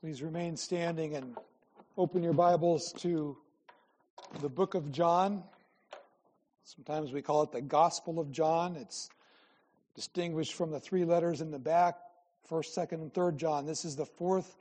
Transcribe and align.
Please 0.00 0.22
remain 0.22 0.56
standing 0.56 1.16
and 1.16 1.36
open 1.96 2.22
your 2.22 2.32
Bibles 2.32 2.92
to 2.98 3.36
the 4.40 4.48
book 4.48 4.74
of 4.74 4.92
John. 4.92 5.42
Sometimes 6.62 7.10
we 7.10 7.20
call 7.20 7.42
it 7.42 7.50
the 7.50 7.60
Gospel 7.60 8.20
of 8.20 8.30
John. 8.30 8.76
It's 8.76 9.08
distinguished 9.96 10.54
from 10.54 10.70
the 10.70 10.78
three 10.78 11.04
letters 11.04 11.40
in 11.40 11.50
the 11.50 11.58
back, 11.58 11.96
1st, 12.48 12.78
2nd, 12.78 12.92
and 12.92 13.12
3rd 13.12 13.38
John. 13.38 13.66
This 13.66 13.84
is 13.84 13.96
the 13.96 14.06
fourth 14.06 14.56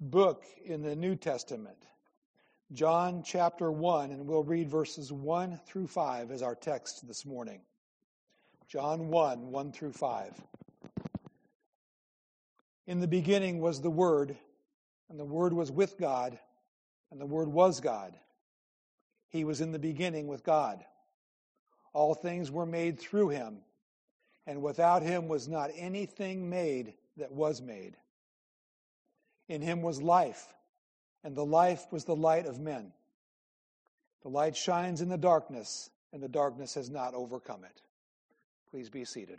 book 0.00 0.44
in 0.66 0.82
the 0.82 0.94
New 0.94 1.16
Testament. 1.16 1.86
John 2.74 3.22
chapter 3.24 3.72
1, 3.72 4.10
and 4.10 4.26
we'll 4.26 4.44
read 4.44 4.68
verses 4.68 5.10
1 5.10 5.60
through 5.64 5.86
5 5.86 6.30
as 6.30 6.42
our 6.42 6.54
text 6.54 7.08
this 7.08 7.24
morning. 7.24 7.62
John 8.68 9.08
1, 9.08 9.50
1 9.50 9.72
through 9.72 9.92
5. 9.92 10.42
In 12.86 13.00
the 13.00 13.08
beginning 13.08 13.60
was 13.60 13.80
the 13.80 13.90
Word, 13.90 14.36
and 15.08 15.18
the 15.18 15.24
Word 15.24 15.52
was 15.52 15.72
with 15.72 15.98
God, 15.98 16.38
and 17.10 17.20
the 17.20 17.26
Word 17.26 17.48
was 17.48 17.80
God. 17.80 18.14
He 19.28 19.44
was 19.44 19.60
in 19.60 19.72
the 19.72 19.78
beginning 19.78 20.28
with 20.28 20.44
God. 20.44 20.84
All 21.92 22.14
things 22.14 22.50
were 22.50 22.66
made 22.66 23.00
through 23.00 23.30
him, 23.30 23.58
and 24.46 24.62
without 24.62 25.02
him 25.02 25.28
was 25.28 25.48
not 25.48 25.70
anything 25.74 26.48
made 26.48 26.94
that 27.16 27.32
was 27.32 27.60
made. 27.60 27.96
In 29.48 29.62
him 29.62 29.82
was 29.82 30.00
life, 30.00 30.46
and 31.24 31.34
the 31.34 31.44
life 31.44 31.86
was 31.90 32.04
the 32.04 32.16
light 32.16 32.46
of 32.46 32.60
men. 32.60 32.92
The 34.22 34.28
light 34.28 34.56
shines 34.56 35.00
in 35.00 35.08
the 35.08 35.16
darkness, 35.16 35.90
and 36.12 36.22
the 36.22 36.28
darkness 36.28 36.74
has 36.74 36.90
not 36.90 37.14
overcome 37.14 37.64
it. 37.64 37.82
Please 38.70 38.90
be 38.90 39.04
seated. 39.04 39.38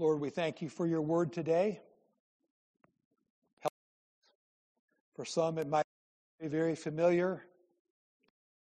Lord, 0.00 0.18
we 0.18 0.30
thank 0.30 0.62
you 0.62 0.70
for 0.70 0.86
your 0.86 1.02
word 1.02 1.30
today. 1.30 1.78
For 5.14 5.26
some, 5.26 5.58
it 5.58 5.68
might 5.68 5.84
be 6.40 6.48
very 6.48 6.74
familiar. 6.74 7.44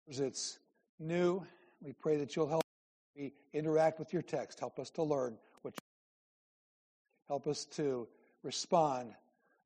It's 0.06 0.60
new. 1.00 1.44
We 1.82 1.94
pray 1.94 2.18
that 2.18 2.36
you'll 2.36 2.48
help 2.48 2.62
me 3.18 3.34
interact 3.54 3.98
with 3.98 4.14
your 4.14 4.22
text. 4.22 4.60
Help 4.60 4.78
us 4.78 4.92
to 4.92 5.02
learn 5.02 5.36
what 5.64 5.74
you 5.74 5.80
help 7.28 7.48
us 7.48 7.66
to 7.72 8.08
respond 8.44 9.16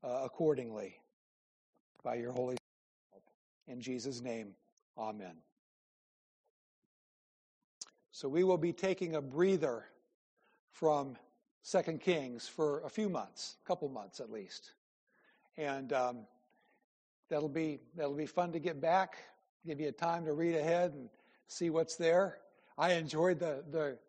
uh, 0.01 0.21
accordingly 0.23 0.95
by 2.05 2.15
your 2.15 2.31
Holy 2.31 2.55
Spirit. 2.55 3.23
In 3.67 3.81
Jesus' 3.81 4.21
name, 4.21 4.53
amen. 4.97 5.35
So 8.13 8.29
we 8.29 8.45
will 8.45 8.57
be 8.57 8.71
taking 8.71 9.15
a 9.15 9.21
breather 9.21 9.83
from 10.71 11.17
Second 11.69 12.01
Kings 12.01 12.47
for 12.47 12.81
a 12.81 12.89
few 12.89 13.09
months, 13.09 13.57
a 13.63 13.67
couple 13.67 13.87
months 13.89 14.19
at 14.19 14.31
least, 14.31 14.71
and 15.55 15.93
um, 15.93 16.17
that'll 17.29 17.47
be 17.47 17.77
that'll 17.95 18.15
be 18.15 18.25
fun 18.25 18.51
to 18.53 18.59
get 18.59 18.81
back. 18.81 19.17
Give 19.67 19.79
you 19.79 19.89
a 19.89 19.91
time 19.91 20.25
to 20.25 20.33
read 20.33 20.55
ahead 20.55 20.93
and 20.93 21.09
see 21.47 21.69
what's 21.69 21.95
there. 21.95 22.39
I 22.75 22.93
enjoyed 22.93 23.37
the 23.37 23.63
the 23.69 23.99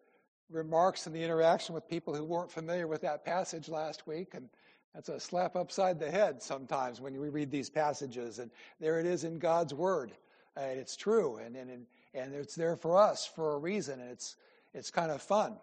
remarks 0.49 1.05
and 1.05 1.15
the 1.15 1.23
interaction 1.23 1.75
with 1.75 1.87
people 1.87 2.15
who 2.15 2.25
weren't 2.25 2.51
familiar 2.51 2.87
with 2.87 3.03
that 3.03 3.27
passage 3.27 3.69
last 3.69 4.07
week, 4.07 4.33
and 4.33 4.49
that's 4.95 5.11
a 5.11 5.21
slap 5.21 5.55
upside 5.55 6.01
the 6.01 6.11
head 6.11 6.43
sometimes 6.43 6.99
when 6.99 7.21
we 7.21 7.29
read 7.29 7.51
these 7.51 7.69
passages. 7.69 8.39
And 8.39 8.51
there 8.81 8.99
it 9.01 9.05
is 9.05 9.25
in 9.25 9.39
God's 9.39 9.75
Word. 9.75 10.13
And 10.57 10.81
it's 10.81 10.97
true, 10.97 11.37
and, 11.37 11.57
and, 11.57 11.87
and 12.15 12.35
it's 12.35 12.55
there 12.55 12.77
for 12.77 12.99
us 12.99 13.27
for 13.27 13.53
a 13.53 13.59
reason, 13.59 14.01
and 14.01 14.11
it's, 14.11 14.37
it's 14.73 14.91
kind 14.91 15.11
of 15.11 15.21
fun. 15.21 15.59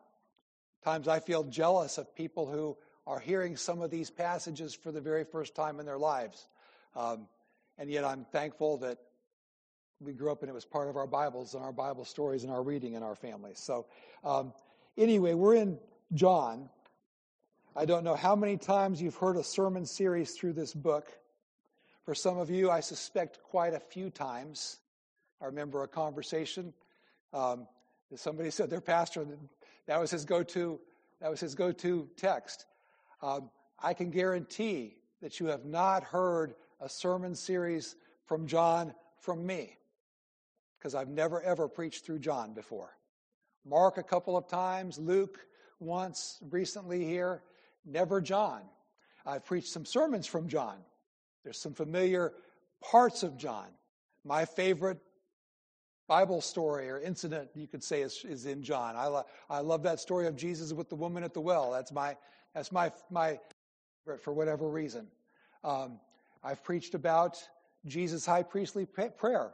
Times 0.84 1.08
I 1.08 1.20
feel 1.20 1.44
jealous 1.44 1.98
of 1.98 2.16
people 2.16 2.48
who 2.48 2.78
are 3.06 3.20
hearing 3.20 3.56
some 3.56 3.82
of 3.82 3.90
these 3.90 4.10
passages 4.10 4.76
for 4.76 4.92
the 4.92 5.02
very 5.02 5.24
first 5.24 5.56
time 5.56 5.80
in 5.80 5.86
their 5.86 5.98
lives. 5.98 6.48
Um, 6.96 7.28
and 7.78 7.90
yet 7.90 8.04
I'm 8.04 8.26
thankful 8.26 8.78
that 8.78 8.98
we 10.00 10.14
grew 10.14 10.32
up 10.32 10.42
and 10.42 10.50
it 10.50 10.54
was 10.54 10.66
part 10.66 10.90
of 10.90 10.96
our 10.96 11.08
Bibles 11.08 11.54
and 11.54 11.64
our 11.64 11.72
Bible 11.72 12.06
stories 12.06 12.44
and 12.44 12.52
our 12.52 12.62
reading 12.62 12.94
in 12.94 13.04
our 13.04 13.16
families. 13.16 13.60
So, 13.60 13.88
um, 14.24 14.54
anyway, 14.98 15.34
we're 15.34 15.56
in 15.56 15.80
John. 16.14 16.70
I 17.76 17.86
don't 17.86 18.04
know 18.04 18.16
how 18.16 18.36
many 18.36 18.58
times 18.58 19.02
you've 19.02 19.16
heard 19.16 19.38
a 19.38 19.44
sermon 19.44 19.86
series 19.86 20.34
through 20.34 20.54
this 20.54 20.74
book. 20.74 21.08
For 22.06 22.16
some 22.16 22.38
of 22.38 22.50
you, 22.50 22.70
I 22.70 22.80
suspect 22.80 23.42
quite 23.44 23.74
a 23.74 23.80
few 23.80 24.10
times. 24.10 24.80
I 25.42 25.46
remember 25.46 25.84
a 25.84 25.88
conversation. 25.88 26.74
Um, 27.34 27.68
somebody 28.16 28.50
said 28.50 28.70
their 28.70 28.82
pastor 28.82 29.26
that 29.88 30.00
was 30.00 30.12
his 30.12 30.26
go-to. 30.26 30.80
That 31.22 31.32
was 31.32 31.40
his 31.40 31.56
go-to 31.56 32.10
text. 32.16 32.66
Um, 33.22 33.50
I 33.82 33.94
can 33.94 34.12
guarantee 34.12 34.96
that 35.22 35.40
you 35.40 35.48
have 35.48 35.66
not 35.66 36.04
heard 36.04 36.54
a 36.80 36.88
sermon 36.88 37.34
series 37.34 37.96
from 38.26 38.46
John 38.46 38.94
from 39.20 39.46
me, 39.46 39.78
because 40.78 40.94
I've 40.94 41.10
never 41.10 41.42
ever 41.42 41.68
preached 41.68 42.06
through 42.06 42.20
John 42.20 42.54
before. 42.54 42.96
Mark 43.66 43.98
a 43.98 44.04
couple 44.04 44.38
of 44.38 44.48
times, 44.48 45.00
Luke 45.00 45.40
once 45.80 46.38
recently 46.52 47.04
here, 47.04 47.42
never 47.86 48.22
John. 48.22 48.62
I've 49.26 49.46
preached 49.46 49.70
some 49.70 49.86
sermons 49.86 50.28
from 50.28 50.48
John. 50.48 50.78
There's 51.44 51.60
some 51.60 51.74
familiar 51.74 52.34
parts 52.82 53.24
of 53.24 53.38
John. 53.38 53.68
My 54.24 54.46
favorite 54.46 55.00
Bible 56.08 56.40
story 56.40 56.90
or 56.90 57.00
incident, 57.00 57.50
you 57.54 57.68
could 57.68 57.84
say, 57.84 58.02
is, 58.02 58.24
is 58.24 58.46
in 58.46 58.64
John. 58.64 58.96
I, 58.96 59.08
lo- 59.08 59.26
I 59.50 59.60
love 59.60 59.84
that 59.84 60.00
story 60.00 60.28
of 60.28 60.36
Jesus 60.38 60.72
with 60.72 60.90
the 60.90 60.96
woman 60.96 61.24
at 61.24 61.34
the 61.34 61.42
well. 61.42 61.72
That's 61.72 61.92
my, 61.92 62.16
that's 62.54 62.72
my, 62.72 62.92
my 63.12 63.40
favorite 64.06 64.24
for 64.24 64.32
whatever 64.32 64.70
reason. 64.70 65.08
Um, 65.64 66.00
I've 66.44 66.64
preached 66.64 66.96
about 66.96 67.38
Jesus' 67.86 68.26
high 68.26 68.44
priestly 68.44 68.86
prayer. 68.86 69.52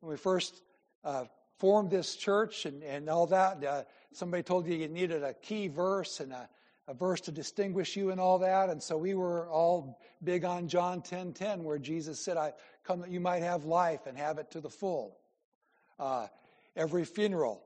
When 0.00 0.10
we 0.10 0.16
first 0.16 0.62
uh, 1.04 1.24
formed 1.58 1.90
this 1.90 2.16
church 2.16 2.64
and, 2.64 2.82
and 2.82 3.10
all 3.10 3.26
that, 3.26 3.62
uh, 3.62 3.82
somebody 4.12 4.42
told 4.42 4.66
you 4.66 4.74
you 4.74 4.88
needed 4.88 5.22
a 5.22 5.34
key 5.34 5.68
verse 5.68 6.20
and 6.20 6.32
a, 6.32 6.48
a 6.88 6.94
verse 6.94 7.20
to 7.22 7.32
distinguish 7.32 7.96
you 7.96 8.12
and 8.12 8.20
all 8.20 8.38
that. 8.38 8.70
And 8.70 8.82
so 8.82 8.96
we 8.96 9.14
were 9.14 9.46
all 9.48 9.98
big 10.24 10.46
on 10.46 10.68
John 10.68 11.02
10 11.02 11.34
10, 11.34 11.64
where 11.64 11.78
Jesus 11.78 12.18
said, 12.18 12.38
I 12.38 12.54
come 12.82 13.00
that 13.00 13.10
you 13.10 13.20
might 13.20 13.42
have 13.42 13.64
life 13.64 14.06
and 14.06 14.16
have 14.16 14.38
it 14.38 14.50
to 14.52 14.60
the 14.60 14.70
full. 14.70 15.18
Uh, 15.98 16.26
every 16.76 17.04
funeral 17.04 17.62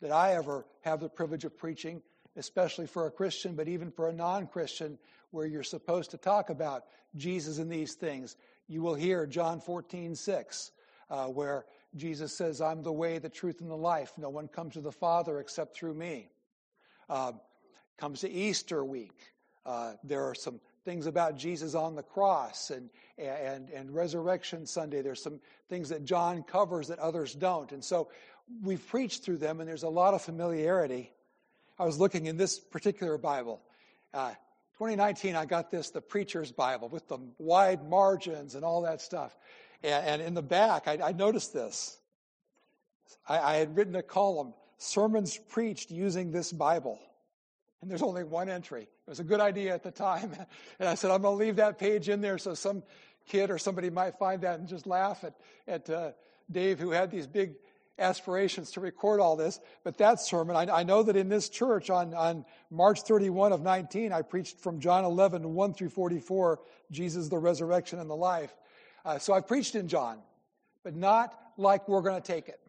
that 0.00 0.12
I 0.12 0.34
ever 0.34 0.66
have 0.82 1.00
the 1.00 1.08
privilege 1.08 1.44
of 1.44 1.56
preaching, 1.56 2.02
especially 2.36 2.86
for 2.86 3.06
a 3.06 3.10
Christian, 3.10 3.54
but 3.54 3.68
even 3.68 3.90
for 3.90 4.08
a 4.08 4.12
non 4.12 4.46
Christian, 4.46 4.98
where 5.30 5.46
you're 5.46 5.62
supposed 5.62 6.10
to 6.12 6.18
talk 6.18 6.50
about 6.50 6.84
Jesus 7.16 7.58
and 7.58 7.70
these 7.70 7.94
things, 7.94 8.36
you 8.68 8.82
will 8.82 8.94
hear 8.94 9.26
John 9.26 9.60
14, 9.60 10.14
6, 10.14 10.70
uh, 11.10 11.26
where 11.26 11.66
Jesus 11.96 12.36
says, 12.36 12.60
I'm 12.60 12.82
the 12.82 12.92
way, 12.92 13.18
the 13.18 13.28
truth, 13.28 13.60
and 13.60 13.70
the 13.70 13.76
life. 13.76 14.12
No 14.16 14.28
one 14.28 14.48
comes 14.48 14.74
to 14.74 14.80
the 14.80 14.92
Father 14.92 15.40
except 15.40 15.76
through 15.76 15.94
me. 15.94 16.28
Uh, 17.08 17.32
comes 17.96 18.20
to 18.20 18.30
Easter 18.30 18.84
week. 18.84 19.32
Uh, 19.66 19.94
there 20.04 20.24
are 20.24 20.34
some 20.34 20.60
things 20.88 21.04
about 21.04 21.36
Jesus 21.36 21.74
on 21.74 21.94
the 21.94 22.02
cross 22.02 22.70
and, 22.70 22.88
and, 23.18 23.68
and 23.68 23.94
Resurrection 23.94 24.64
Sunday. 24.64 25.02
There's 25.02 25.22
some 25.22 25.38
things 25.68 25.90
that 25.90 26.02
John 26.02 26.42
covers 26.42 26.88
that 26.88 26.98
others 26.98 27.34
don't. 27.34 27.70
And 27.72 27.84
so 27.84 28.08
we've 28.62 28.84
preached 28.88 29.22
through 29.22 29.36
them, 29.36 29.60
and 29.60 29.68
there's 29.68 29.82
a 29.82 29.88
lot 29.90 30.14
of 30.14 30.22
familiarity. 30.22 31.12
I 31.78 31.84
was 31.84 31.98
looking 31.98 32.24
in 32.24 32.38
this 32.38 32.58
particular 32.58 33.18
Bible. 33.18 33.60
Uh, 34.14 34.30
2019, 34.78 35.36
I 35.36 35.44
got 35.44 35.70
this, 35.70 35.90
the 35.90 36.00
Preacher's 36.00 36.52
Bible, 36.52 36.88
with 36.88 37.06
the 37.06 37.18
wide 37.36 37.86
margins 37.86 38.54
and 38.54 38.64
all 38.64 38.80
that 38.82 39.02
stuff. 39.02 39.36
And, 39.82 40.06
and 40.06 40.22
in 40.22 40.32
the 40.32 40.42
back, 40.42 40.88
I, 40.88 40.98
I 41.08 41.12
noticed 41.12 41.52
this. 41.52 41.98
I, 43.28 43.38
I 43.40 43.54
had 43.56 43.76
written 43.76 43.94
a 43.94 44.02
column, 44.02 44.54
Sermons 44.78 45.38
Preached 45.50 45.90
Using 45.90 46.32
This 46.32 46.50
Bible. 46.50 46.98
And 47.80 47.90
there's 47.90 48.02
only 48.02 48.24
one 48.24 48.48
entry. 48.48 48.82
It 48.82 49.10
was 49.10 49.20
a 49.20 49.24
good 49.24 49.40
idea 49.40 49.72
at 49.72 49.82
the 49.82 49.90
time. 49.90 50.32
And 50.80 50.88
I 50.88 50.94
said, 50.94 51.10
I'm 51.10 51.22
going 51.22 51.38
to 51.38 51.44
leave 51.44 51.56
that 51.56 51.78
page 51.78 52.08
in 52.08 52.20
there 52.20 52.38
so 52.38 52.54
some 52.54 52.82
kid 53.28 53.50
or 53.50 53.58
somebody 53.58 53.90
might 53.90 54.18
find 54.18 54.42
that 54.42 54.58
and 54.58 54.68
just 54.68 54.86
laugh 54.86 55.24
at, 55.24 55.34
at 55.66 55.90
uh, 55.90 56.10
Dave, 56.50 56.78
who 56.78 56.90
had 56.90 57.10
these 57.10 57.26
big 57.26 57.54
aspirations 57.98 58.70
to 58.72 58.80
record 58.80 59.20
all 59.20 59.36
this. 59.36 59.60
But 59.84 59.98
that 59.98 60.20
sermon, 60.20 60.56
I, 60.56 60.80
I, 60.80 60.82
know 60.84 61.02
that 61.02 61.16
in 61.16 61.28
this 61.28 61.48
church 61.48 61.90
on, 61.90 62.14
on 62.14 62.44
March 62.70 63.02
31 63.02 63.52
of 63.52 63.60
19, 63.60 64.12
I 64.12 64.22
preached 64.22 64.60
from 64.60 64.80
John 64.80 65.04
11, 65.04 65.54
1 65.54 65.74
through 65.74 65.90
44, 65.90 66.60
Jesus, 66.90 67.28
the 67.28 67.38
resurrection, 67.38 67.98
and 67.98 68.08
the 68.08 68.16
life. 68.16 68.54
Uh, 69.04 69.18
so 69.18 69.32
I 69.32 69.40
preached 69.40 69.74
in 69.74 69.88
John, 69.88 70.18
but 70.84 70.94
not 70.94 71.36
like 71.56 71.88
we're 71.88 72.02
going 72.02 72.20
to 72.20 72.26
take 72.26 72.48
it. 72.48 72.60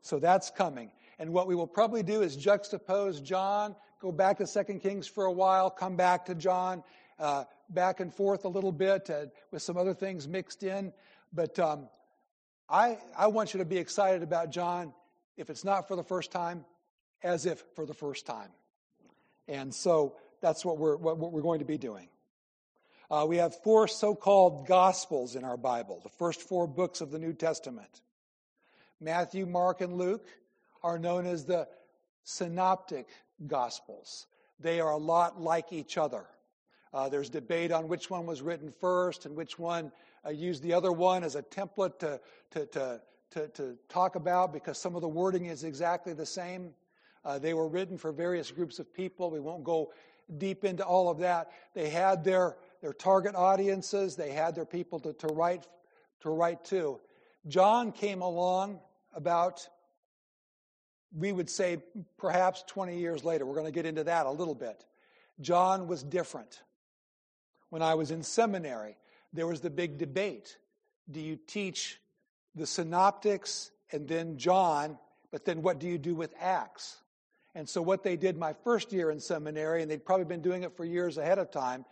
So 0.00 0.18
that's 0.18 0.50
coming. 0.50 0.90
And 1.18 1.32
what 1.32 1.46
we 1.46 1.54
will 1.54 1.66
probably 1.66 2.02
do 2.02 2.22
is 2.22 2.36
juxtapose 2.36 3.22
John 3.22 3.76
go 4.04 4.12
back 4.12 4.36
to 4.36 4.46
Second 4.46 4.80
Kings 4.80 5.06
for 5.06 5.24
a 5.24 5.32
while, 5.32 5.70
come 5.70 5.96
back 5.96 6.26
to 6.26 6.34
John, 6.34 6.82
uh, 7.18 7.44
back 7.70 8.00
and 8.00 8.12
forth 8.12 8.44
a 8.44 8.48
little 8.48 8.70
bit 8.70 9.08
uh, 9.08 9.24
with 9.50 9.62
some 9.62 9.78
other 9.78 9.94
things 9.94 10.28
mixed 10.28 10.62
in. 10.62 10.92
But 11.32 11.58
um, 11.58 11.88
I, 12.68 12.98
I 13.16 13.28
want 13.28 13.54
you 13.54 13.58
to 13.60 13.64
be 13.64 13.78
excited 13.78 14.22
about 14.22 14.50
John 14.50 14.92
if 15.38 15.48
it's 15.48 15.64
not 15.64 15.88
for 15.88 15.96
the 15.96 16.02
first 16.02 16.30
time, 16.30 16.66
as 17.22 17.46
if 17.46 17.64
for 17.74 17.86
the 17.86 17.94
first 17.94 18.26
time. 18.26 18.50
And 19.48 19.74
so 19.74 20.16
that's 20.42 20.66
what 20.66 20.76
we're, 20.76 20.96
what, 20.96 21.16
we're 21.16 21.40
going 21.40 21.60
to 21.60 21.64
be 21.64 21.78
doing. 21.78 22.08
Uh, 23.10 23.24
we 23.26 23.38
have 23.38 23.54
four 23.62 23.88
so 23.88 24.14
called 24.14 24.66
Gospels 24.66 25.34
in 25.34 25.44
our 25.44 25.56
Bible, 25.56 26.00
the 26.02 26.10
first 26.10 26.42
four 26.42 26.66
books 26.66 27.00
of 27.00 27.10
the 27.10 27.18
New 27.18 27.32
Testament. 27.32 28.02
Matthew, 29.00 29.46
Mark, 29.46 29.80
and 29.80 29.94
Luke 29.94 30.26
are 30.82 30.98
known 30.98 31.24
as 31.24 31.46
the 31.46 31.68
Synoptic 32.24 33.08
Gospels. 33.46 34.26
They 34.58 34.80
are 34.80 34.90
a 34.90 34.96
lot 34.96 35.40
like 35.40 35.72
each 35.72 35.96
other. 35.96 36.24
Uh, 36.92 37.08
there's 37.08 37.28
debate 37.28 37.72
on 37.72 37.88
which 37.88 38.08
one 38.10 38.24
was 38.26 38.40
written 38.40 38.70
first 38.70 39.26
and 39.26 39.36
which 39.36 39.58
one 39.58 39.92
uh, 40.24 40.30
used 40.30 40.62
the 40.62 40.72
other 40.72 40.92
one 40.92 41.24
as 41.24 41.34
a 41.34 41.42
template 41.42 41.98
to, 41.98 42.20
to, 42.50 42.66
to, 42.66 43.00
to, 43.30 43.48
to 43.48 43.76
talk 43.88 44.16
about 44.16 44.52
because 44.52 44.78
some 44.78 44.94
of 44.94 45.02
the 45.02 45.08
wording 45.08 45.46
is 45.46 45.64
exactly 45.64 46.12
the 46.12 46.26
same. 46.26 46.70
Uh, 47.24 47.38
they 47.38 47.54
were 47.54 47.68
written 47.68 47.98
for 47.98 48.12
various 48.12 48.50
groups 48.50 48.78
of 48.78 48.92
people. 48.92 49.30
We 49.30 49.40
won't 49.40 49.64
go 49.64 49.92
deep 50.38 50.64
into 50.64 50.84
all 50.84 51.10
of 51.10 51.18
that. 51.18 51.50
They 51.74 51.90
had 51.90 52.22
their, 52.24 52.56
their 52.80 52.92
target 52.92 53.34
audiences, 53.34 54.16
they 54.16 54.30
had 54.30 54.54
their 54.54 54.64
people 54.64 55.00
to, 55.00 55.12
to, 55.14 55.26
write, 55.28 55.66
to 56.20 56.30
write 56.30 56.64
to. 56.66 57.00
John 57.48 57.92
came 57.92 58.22
along 58.22 58.80
about, 59.14 59.68
we 61.16 61.32
would 61.32 61.48
say, 61.48 61.78
perhaps 62.18 62.64
20 62.66 62.98
years 62.98 63.24
later. 63.24 63.46
We're 63.46 63.54
going 63.54 63.66
to 63.66 63.72
get 63.72 63.86
into 63.86 64.04
that 64.04 64.26
a 64.26 64.30
little 64.30 64.54
bit. 64.54 64.84
John 65.40 65.86
was 65.86 66.02
different. 66.02 66.62
When 67.70 67.82
I 67.82 67.94
was 67.94 68.10
in 68.10 68.22
seminary, 68.22 68.96
there 69.32 69.46
was 69.46 69.60
the 69.60 69.70
big 69.70 69.98
debate. 69.98 70.56
Do 71.10 71.20
you 71.20 71.36
teach 71.36 72.00
the 72.54 72.66
synoptics 72.66 73.70
and 73.92 74.08
then 74.08 74.38
John, 74.38 74.98
but 75.30 75.44
then 75.44 75.62
what 75.62 75.78
do 75.78 75.88
you 75.88 75.98
do 75.98 76.14
with 76.14 76.34
Acts? 76.40 76.98
And 77.54 77.68
so, 77.68 77.82
what 77.82 78.02
they 78.02 78.16
did 78.16 78.36
my 78.36 78.52
first 78.64 78.92
year 78.92 79.10
in 79.10 79.20
seminary, 79.20 79.82
and 79.82 79.90
they'd 79.90 80.04
probably 80.04 80.24
been 80.24 80.42
doing 80.42 80.64
it 80.64 80.76
for 80.76 80.84
years 80.84 81.18
ahead 81.18 81.38
of 81.38 81.50
time, 81.52 81.84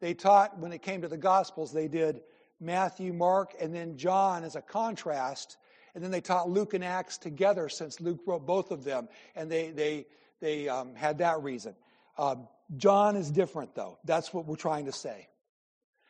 they 0.00 0.14
taught 0.14 0.58
when 0.58 0.72
it 0.72 0.82
came 0.82 1.02
to 1.02 1.08
the 1.08 1.16
Gospels, 1.16 1.72
they 1.72 1.88
did 1.88 2.20
Matthew, 2.60 3.12
Mark, 3.12 3.54
and 3.60 3.74
then 3.74 3.96
John 3.96 4.44
as 4.44 4.54
a 4.54 4.62
contrast. 4.62 5.56
And 5.94 6.02
then 6.02 6.10
they 6.10 6.20
taught 6.20 6.48
Luke 6.48 6.74
and 6.74 6.84
Acts 6.84 7.18
together 7.18 7.68
since 7.68 8.00
Luke 8.00 8.20
wrote 8.26 8.46
both 8.46 8.70
of 8.70 8.84
them. 8.84 9.08
And 9.34 9.50
they, 9.50 9.70
they, 9.70 10.06
they 10.40 10.68
um, 10.68 10.94
had 10.94 11.18
that 11.18 11.42
reason. 11.42 11.74
Um, 12.16 12.48
John 12.76 13.16
is 13.16 13.30
different, 13.30 13.74
though. 13.74 13.98
That's 14.04 14.32
what 14.32 14.46
we're 14.46 14.56
trying 14.56 14.86
to 14.86 14.92
say. 14.92 15.28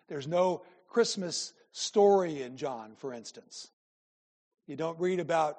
There's 0.08 0.26
no 0.26 0.62
Christmas 0.88 1.52
story 1.72 2.42
in 2.42 2.56
John, 2.56 2.94
for 2.96 3.12
instance. 3.12 3.68
You 4.66 4.76
don't 4.76 4.98
read 4.98 5.20
about 5.20 5.58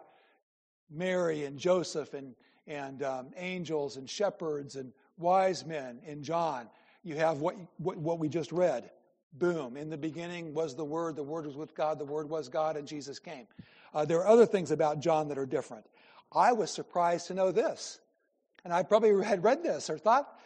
Mary 0.90 1.46
and 1.46 1.58
Joseph 1.58 2.14
and, 2.14 2.36
and 2.68 3.04
um, 3.04 3.28
angels 3.38 3.98
and 3.98 4.10
shepherds 4.10 4.76
and 4.76 4.92
wise 5.18 5.66
men 5.66 6.00
in 6.06 6.24
John. 6.24 6.68
You 7.04 7.16
have 7.16 7.40
what, 7.40 7.56
what, 7.78 7.98
what 7.98 8.20
we 8.20 8.28
just 8.28 8.52
read. 8.52 8.90
Boom. 9.34 9.78
In 9.78 9.90
the 9.90 9.98
beginning 9.98 10.54
was 10.54 10.76
the 10.76 10.84
Word, 10.84 11.16
the 11.16 11.24
Word 11.24 11.46
was 11.46 11.56
with 11.56 11.76
God, 11.76 12.00
the 12.00 12.06
Word 12.06 12.30
was 12.30 12.50
God, 12.50 12.76
and 12.76 12.88
Jesus 12.88 13.20
came. 13.20 13.46
Uh, 13.94 14.06
there 14.06 14.20
are 14.20 14.28
other 14.28 14.46
things 14.46 14.72
about 14.72 15.00
John 15.00 15.30
that 15.30 15.38
are 15.38 15.46
different. 15.46 15.86
I 16.32 16.54
was 16.54 16.72
surprised 16.72 17.28
to 17.28 17.34
know 17.34 17.52
this. 17.52 18.00
And 18.64 18.74
I 18.74 18.84
probably 18.84 19.24
had 19.24 19.44
read 19.44 19.64
this 19.64 19.90
or 19.90 19.98
thought, 19.98 20.40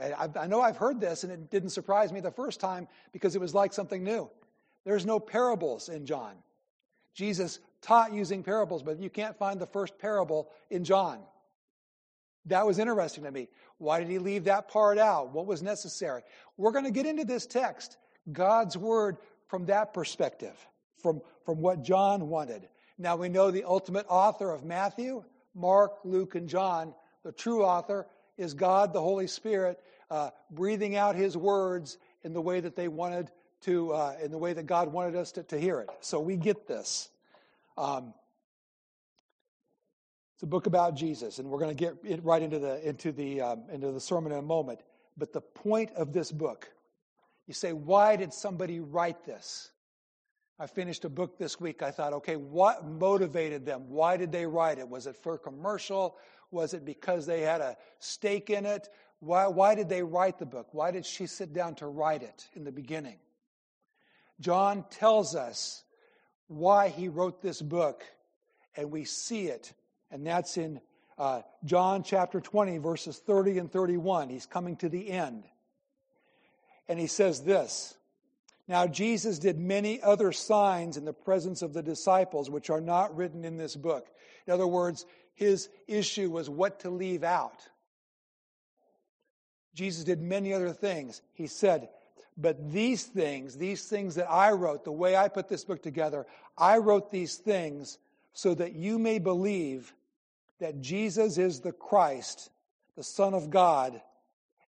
I, 0.00 0.28
I 0.38 0.46
know 0.46 0.60
I've 0.60 0.76
heard 0.76 1.00
this, 1.00 1.24
and 1.24 1.32
it 1.32 1.50
didn't 1.50 1.70
surprise 1.70 2.12
me 2.12 2.20
the 2.20 2.30
first 2.30 2.60
time 2.60 2.88
because 3.12 3.34
it 3.34 3.40
was 3.40 3.54
like 3.54 3.72
something 3.72 4.04
new. 4.04 4.30
There's 4.84 5.04
no 5.04 5.18
parables 5.18 5.88
in 5.88 6.06
John. 6.06 6.34
Jesus 7.14 7.58
taught 7.82 8.12
using 8.12 8.42
parables, 8.42 8.82
but 8.82 9.00
you 9.00 9.10
can't 9.10 9.36
find 9.36 9.60
the 9.60 9.66
first 9.66 9.98
parable 9.98 10.50
in 10.70 10.84
John. 10.84 11.18
That 12.46 12.66
was 12.66 12.78
interesting 12.78 13.24
to 13.24 13.30
me. 13.30 13.48
Why 13.78 13.98
did 13.98 14.08
he 14.08 14.18
leave 14.18 14.44
that 14.44 14.68
part 14.68 14.98
out? 14.98 15.32
What 15.32 15.46
was 15.46 15.62
necessary? 15.62 16.22
We're 16.56 16.70
going 16.70 16.84
to 16.84 16.90
get 16.90 17.06
into 17.06 17.24
this 17.24 17.46
text, 17.46 17.96
God's 18.30 18.76
word, 18.76 19.16
from 19.48 19.66
that 19.66 19.92
perspective, 19.92 20.54
from, 21.02 21.20
from 21.44 21.60
what 21.60 21.82
John 21.82 22.28
wanted. 22.28 22.68
Now 22.98 23.16
we 23.16 23.28
know 23.28 23.50
the 23.50 23.64
ultimate 23.64 24.06
author 24.08 24.50
of 24.50 24.64
Matthew, 24.64 25.24
Mark, 25.54 25.98
Luke, 26.04 26.34
and 26.34 26.48
John. 26.48 26.94
The 27.24 27.32
true 27.32 27.64
author 27.64 28.06
is 28.38 28.54
God, 28.54 28.92
the 28.92 29.00
Holy 29.00 29.26
Spirit, 29.26 29.80
uh, 30.10 30.30
breathing 30.50 30.96
out 30.96 31.14
His 31.14 31.36
words 31.36 31.98
in 32.22 32.32
the 32.32 32.40
way 32.40 32.60
that 32.60 32.76
they 32.76 32.88
wanted 32.88 33.30
to, 33.62 33.92
uh, 33.92 34.16
in 34.22 34.30
the 34.30 34.38
way 34.38 34.52
that 34.52 34.66
God 34.66 34.92
wanted 34.92 35.16
us 35.16 35.32
to, 35.32 35.42
to 35.44 35.58
hear 35.58 35.80
it. 35.80 35.90
So 36.00 36.20
we 36.20 36.36
get 36.36 36.66
this. 36.66 37.08
Um, 37.76 38.14
it's 40.34 40.42
a 40.42 40.46
book 40.46 40.66
about 40.66 40.94
Jesus, 40.94 41.38
and 41.38 41.48
we're 41.48 41.58
going 41.58 41.74
to 41.74 41.92
get 41.92 42.22
right 42.22 42.42
into 42.42 42.58
the 42.58 42.86
into 42.86 43.10
the 43.10 43.40
um, 43.40 43.62
into 43.72 43.90
the 43.90 44.00
sermon 44.00 44.32
in 44.32 44.38
a 44.38 44.42
moment. 44.42 44.80
But 45.16 45.32
the 45.32 45.40
point 45.40 45.92
of 45.92 46.12
this 46.12 46.30
book, 46.30 46.70
you 47.46 47.54
say, 47.54 47.72
why 47.72 48.16
did 48.16 48.34
somebody 48.34 48.80
write 48.80 49.24
this? 49.24 49.70
I 50.58 50.66
finished 50.66 51.04
a 51.04 51.10
book 51.10 51.38
this 51.38 51.60
week. 51.60 51.82
I 51.82 51.90
thought, 51.90 52.14
okay, 52.14 52.36
what 52.36 52.86
motivated 52.86 53.66
them? 53.66 53.90
Why 53.90 54.16
did 54.16 54.32
they 54.32 54.46
write 54.46 54.78
it? 54.78 54.88
Was 54.88 55.06
it 55.06 55.16
for 55.16 55.36
commercial? 55.36 56.16
Was 56.50 56.72
it 56.72 56.84
because 56.84 57.26
they 57.26 57.42
had 57.42 57.60
a 57.60 57.76
stake 57.98 58.48
in 58.48 58.64
it? 58.64 58.88
Why, 59.20 59.46
why 59.48 59.74
did 59.74 59.88
they 59.88 60.02
write 60.02 60.38
the 60.38 60.46
book? 60.46 60.68
Why 60.72 60.90
did 60.90 61.04
she 61.04 61.26
sit 61.26 61.52
down 61.52 61.74
to 61.76 61.86
write 61.86 62.22
it 62.22 62.48
in 62.54 62.64
the 62.64 62.72
beginning? 62.72 63.18
John 64.40 64.84
tells 64.90 65.34
us 65.34 65.84
why 66.48 66.88
he 66.88 67.08
wrote 67.08 67.42
this 67.42 67.60
book, 67.60 68.04
and 68.76 68.90
we 68.90 69.04
see 69.04 69.46
it, 69.46 69.72
and 70.10 70.26
that's 70.26 70.56
in 70.56 70.80
uh, 71.18 71.42
John 71.64 72.02
chapter 72.02 72.40
20, 72.40 72.78
verses 72.78 73.18
30 73.18 73.58
and 73.58 73.72
31. 73.72 74.28
He's 74.28 74.46
coming 74.46 74.76
to 74.76 74.88
the 74.88 75.10
end. 75.10 75.44
And 76.88 76.98
he 77.00 77.06
says 77.06 77.42
this 77.42 77.96
Now 78.68 78.86
Jesus 78.86 79.38
did 79.38 79.58
many 79.58 80.00
other 80.02 80.32
signs 80.32 80.96
in 80.96 81.04
the 81.04 81.12
presence 81.12 81.62
of 81.62 81.72
the 81.72 81.82
disciples, 81.82 82.50
which 82.50 82.70
are 82.70 82.80
not 82.80 83.16
written 83.16 83.44
in 83.44 83.56
this 83.56 83.76
book. 83.76 84.08
In 84.46 84.52
other 84.52 84.66
words, 84.66 85.06
his 85.34 85.68
issue 85.86 86.30
was 86.30 86.50
what 86.50 86.80
to 86.80 86.90
leave 86.90 87.22
out. 87.22 87.68
Jesus 89.74 90.04
did 90.04 90.20
many 90.20 90.52
other 90.52 90.72
things. 90.72 91.20
He 91.34 91.46
said, 91.46 91.90
But 92.36 92.72
these 92.72 93.04
things, 93.04 93.56
these 93.56 93.86
things 93.86 94.14
that 94.16 94.30
I 94.30 94.52
wrote, 94.52 94.84
the 94.84 94.92
way 94.92 95.14
I 95.14 95.28
put 95.28 95.48
this 95.48 95.64
book 95.64 95.82
together, 95.82 96.26
I 96.56 96.78
wrote 96.78 97.10
these 97.10 97.36
things 97.36 97.98
so 98.32 98.54
that 98.54 98.74
you 98.74 98.98
may 98.98 99.18
believe 99.18 99.92
that 100.58 100.80
Jesus 100.80 101.38
is 101.38 101.60
the 101.60 101.72
Christ, 101.72 102.50
the 102.96 103.04
Son 103.04 103.34
of 103.34 103.50
God, 103.50 104.00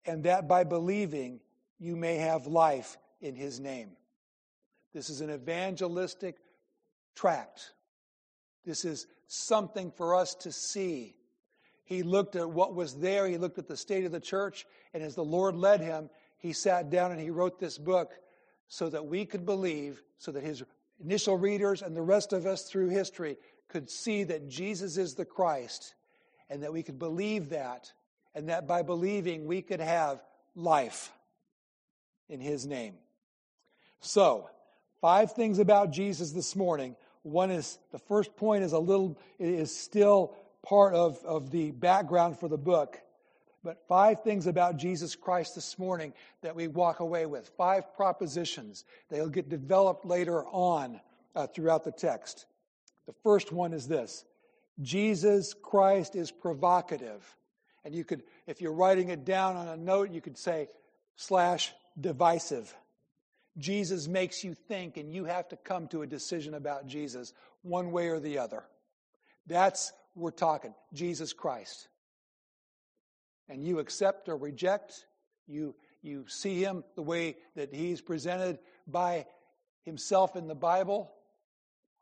and 0.04 0.24
that 0.24 0.46
by 0.46 0.64
believing 0.64 1.40
you 1.78 1.96
may 1.96 2.16
have 2.16 2.46
life 2.46 2.98
in 3.20 3.34
his 3.34 3.60
name. 3.60 3.90
This 4.94 5.10
is 5.10 5.20
an 5.20 5.30
evangelistic 5.30 6.36
tract. 7.14 7.72
This 8.64 8.84
is 8.84 9.06
something 9.26 9.90
for 9.90 10.14
us 10.14 10.34
to 10.36 10.52
see. 10.52 11.14
He 11.84 12.02
looked 12.02 12.36
at 12.36 12.50
what 12.50 12.74
was 12.74 12.94
there, 12.94 13.26
he 13.26 13.38
looked 13.38 13.58
at 13.58 13.68
the 13.68 13.76
state 13.76 14.04
of 14.04 14.12
the 14.12 14.20
church, 14.20 14.66
and 14.92 15.02
as 15.02 15.14
the 15.14 15.24
Lord 15.24 15.56
led 15.56 15.80
him, 15.80 16.10
he 16.38 16.52
sat 16.52 16.90
down 16.90 17.12
and 17.12 17.20
he 17.20 17.30
wrote 17.30 17.58
this 17.58 17.78
book 17.78 18.12
so 18.68 18.88
that 18.90 19.06
we 19.06 19.24
could 19.24 19.46
believe, 19.46 20.02
so 20.18 20.30
that 20.32 20.42
his 20.42 20.62
initial 21.02 21.36
readers 21.36 21.82
and 21.82 21.96
the 21.96 22.02
rest 22.02 22.32
of 22.32 22.46
us 22.46 22.64
through 22.64 22.88
history 22.88 23.36
could 23.68 23.90
see 23.90 24.24
that 24.24 24.48
Jesus 24.48 24.96
is 24.96 25.14
the 25.14 25.24
Christ 25.24 25.94
and 26.50 26.62
that 26.62 26.72
we 26.72 26.82
could 26.82 26.98
believe 26.98 27.50
that, 27.50 27.92
and 28.34 28.48
that 28.48 28.66
by 28.66 28.82
believing 28.82 29.46
we 29.46 29.62
could 29.62 29.80
have 29.80 30.22
life 30.54 31.12
in 32.28 32.40
his 32.40 32.66
name. 32.66 32.94
So, 34.00 34.48
five 35.00 35.32
things 35.32 35.58
about 35.58 35.90
Jesus 35.90 36.32
this 36.32 36.54
morning 36.54 36.96
one 37.22 37.50
is 37.50 37.78
the 37.92 37.98
first 37.98 38.36
point 38.36 38.64
is 38.64 38.72
a 38.72 38.78
little 38.78 39.18
is 39.38 39.76
still 39.76 40.34
part 40.62 40.94
of, 40.94 41.22
of 41.24 41.50
the 41.50 41.70
background 41.72 42.38
for 42.38 42.48
the 42.48 42.58
book. 42.58 43.00
But 43.64 43.86
five 43.88 44.22
things 44.22 44.46
about 44.46 44.76
Jesus 44.76 45.16
Christ 45.16 45.54
this 45.54 45.78
morning 45.78 46.14
that 46.42 46.54
we 46.54 46.68
walk 46.68 47.00
away 47.00 47.26
with. 47.26 47.50
Five 47.56 47.94
propositions. 47.94 48.84
They'll 49.10 49.28
get 49.28 49.48
developed 49.48 50.04
later 50.04 50.44
on 50.46 51.00
uh, 51.34 51.48
throughout 51.48 51.84
the 51.84 51.92
text. 51.92 52.46
The 53.06 53.14
first 53.24 53.52
one 53.52 53.72
is 53.72 53.88
this 53.88 54.24
Jesus 54.80 55.54
Christ 55.54 56.14
is 56.14 56.30
provocative. 56.30 57.36
And 57.84 57.94
you 57.94 58.04
could, 58.04 58.22
if 58.46 58.60
you're 58.60 58.72
writing 58.72 59.08
it 59.08 59.24
down 59.24 59.56
on 59.56 59.68
a 59.68 59.76
note, 59.76 60.10
you 60.10 60.20
could 60.20 60.36
say 60.36 60.68
slash 61.16 61.72
divisive. 61.98 62.74
Jesus 63.58 64.06
makes 64.06 64.44
you 64.44 64.54
think, 64.54 64.96
and 64.96 65.12
you 65.12 65.24
have 65.24 65.48
to 65.48 65.56
come 65.56 65.88
to 65.88 66.02
a 66.02 66.06
decision 66.06 66.54
about 66.54 66.86
Jesus 66.86 67.32
one 67.62 67.90
way 67.90 68.08
or 68.08 68.20
the 68.20 68.38
other. 68.38 68.64
That's 69.46 69.92
we're 70.14 70.30
talking 70.30 70.74
Jesus 70.92 71.32
Christ. 71.32 71.88
And 73.48 73.64
you 73.64 73.78
accept 73.78 74.28
or 74.28 74.36
reject, 74.36 75.06
you, 75.46 75.74
you 76.02 76.26
see 76.28 76.62
him 76.62 76.84
the 76.96 77.02
way 77.02 77.36
that 77.56 77.74
he's 77.74 78.00
presented 78.00 78.58
by 78.86 79.26
himself 79.84 80.36
in 80.36 80.46
the 80.46 80.54
Bible, 80.54 81.10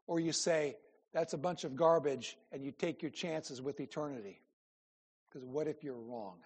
or 0.06 0.18
you 0.18 0.32
say, 0.32 0.76
that's 1.14 1.34
a 1.34 1.38
bunch 1.38 1.64
of 1.64 1.76
garbage, 1.76 2.36
and 2.52 2.64
you 2.64 2.72
take 2.72 3.00
your 3.00 3.12
chances 3.12 3.62
with 3.62 3.80
eternity. 3.80 4.40
Because 5.28 5.46
what 5.46 5.68
if 5.68 5.84
you're 5.84 5.94
wrong? 5.94 6.38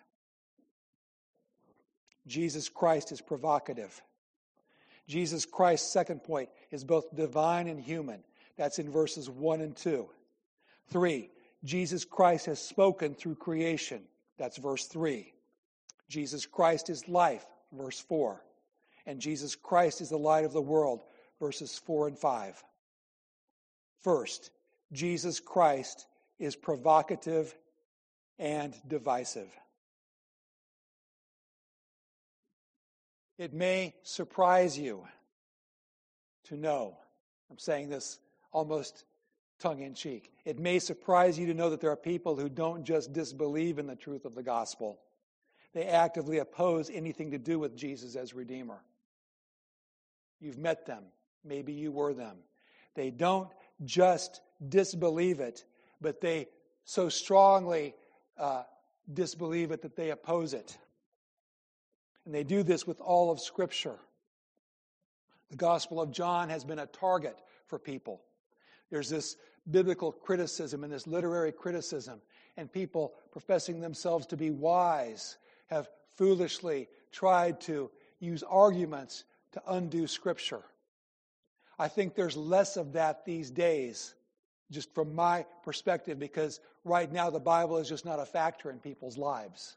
Jesus 2.27 2.69
Christ 2.69 3.11
is 3.11 3.21
provocative. 3.21 4.01
Jesus 5.07 5.45
Christ's 5.45 5.93
second 5.93 6.23
point 6.23 6.49
is 6.71 6.85
both 6.85 7.15
divine 7.15 7.67
and 7.67 7.81
human. 7.81 8.23
That's 8.57 8.79
in 8.79 8.91
verses 8.91 9.29
1 9.29 9.61
and 9.61 9.77
2. 9.77 10.09
3. 10.89 11.31
Jesus 11.65 12.05
Christ 12.05 12.47
has 12.47 12.61
spoken 12.61 13.15
through 13.15 13.35
creation. 13.37 14.03
That's 14.39 14.57
verse 14.57 14.87
3. 14.87 15.33
Jesus 16.09 16.47
Christ 16.47 16.91
is 16.91 17.09
life, 17.09 17.45
verse 17.73 18.01
4. 18.01 18.43
And 19.07 19.21
Jesus 19.21 19.55
Christ 19.55 20.01
is 20.01 20.11
the 20.11 20.19
light 20.19 20.45
of 20.45 20.53
the 20.53 20.61
world, 20.61 21.03
verses 21.39 21.79
4 21.79 22.09
and 22.09 22.19
5. 22.19 22.63
First, 24.03 24.51
Jesus 24.93 25.41
Christ 25.41 26.07
is 26.39 26.57
provocative 26.57 27.55
and 28.39 28.75
divisive. 28.89 29.51
It 33.41 33.55
may 33.55 33.95
surprise 34.03 34.79
you 34.79 35.09
to 36.45 36.59
know, 36.59 36.99
I'm 37.51 37.57
saying 37.57 37.89
this 37.89 38.19
almost 38.53 39.07
tongue 39.59 39.81
in 39.81 39.95
cheek. 39.95 40.31
It 40.45 40.59
may 40.59 40.79
surprise 40.79 41.39
you 41.39 41.47
to 41.47 41.55
know 41.55 41.71
that 41.71 41.81
there 41.81 41.91
are 41.91 41.97
people 41.97 42.37
who 42.37 42.51
don't 42.51 42.85
just 42.85 43.15
disbelieve 43.15 43.79
in 43.79 43.87
the 43.87 43.97
truth 43.97 44.27
of 44.27 44.35
the 44.35 44.43
gospel, 44.43 45.01
they 45.73 45.85
actively 45.85 46.37
oppose 46.37 46.91
anything 46.91 47.31
to 47.31 47.39
do 47.39 47.59
with 47.59 47.75
Jesus 47.75 48.15
as 48.15 48.35
Redeemer. 48.35 48.83
You've 50.39 50.59
met 50.59 50.85
them. 50.85 51.05
Maybe 51.43 51.73
you 51.73 51.93
were 51.93 52.13
them. 52.13 52.37
They 52.95 53.09
don't 53.09 53.49
just 53.87 54.43
disbelieve 54.69 55.41
it, 55.41 55.65
but 55.99 56.21
they 56.21 56.49
so 56.85 57.09
strongly 57.09 57.95
uh, 58.37 58.65
disbelieve 59.11 59.71
it 59.71 59.81
that 59.81 59.97
they 59.97 60.11
oppose 60.11 60.53
it. 60.53 60.77
And 62.25 62.35
they 62.35 62.45
do 62.45 62.63
this 62.63 62.87
with 62.87 63.01
all 63.01 63.31
of 63.31 63.41
Scripture. 63.41 63.99
The 65.51 65.57
Gospel 65.57 66.01
of 66.01 66.13
John 66.13 66.49
has 66.49 66.65
been 66.65 66.79
a 66.79 66.87
target 66.87 67.39
for 67.67 67.79
people. 67.79 68.23
There's 68.91 69.09
this 69.09 69.37
biblical 69.71 70.13
criticism 70.13 70.85
and 70.85 70.93
this 70.93 71.07
literary 71.07 71.53
criticism, 71.53 72.21
and 72.57 72.73
people 72.73 73.15
professing 73.31 73.81
themselves 73.81 74.27
to 74.27 74.37
be 74.37 74.51
wise 74.51 75.39
have 75.69 75.89
foolishly 76.17 76.89
tried 77.13 77.61
to 77.63 77.91
use 78.19 78.43
arguments 78.43 79.25
to 79.53 79.63
undo 79.69 80.07
Scripture. 80.07 80.63
I 81.79 81.89
think 81.89 82.15
there's 82.15 82.37
less 82.37 82.77
of 82.77 82.93
that 82.93 83.25
these 83.25 83.51
days, 83.51 84.15
just 84.71 84.95
from 84.95 85.15
my 85.15 85.47
perspective, 85.63 86.19
because 86.19 86.61
right 86.85 87.11
now 87.11 87.31
the 87.31 87.41
Bible 87.41 87.79
is 87.79 87.89
just 87.89 88.05
not 88.05 88.21
a 88.21 88.27
factor 88.27 88.71
in 88.71 88.79
people's 88.79 89.17
lives. 89.17 89.77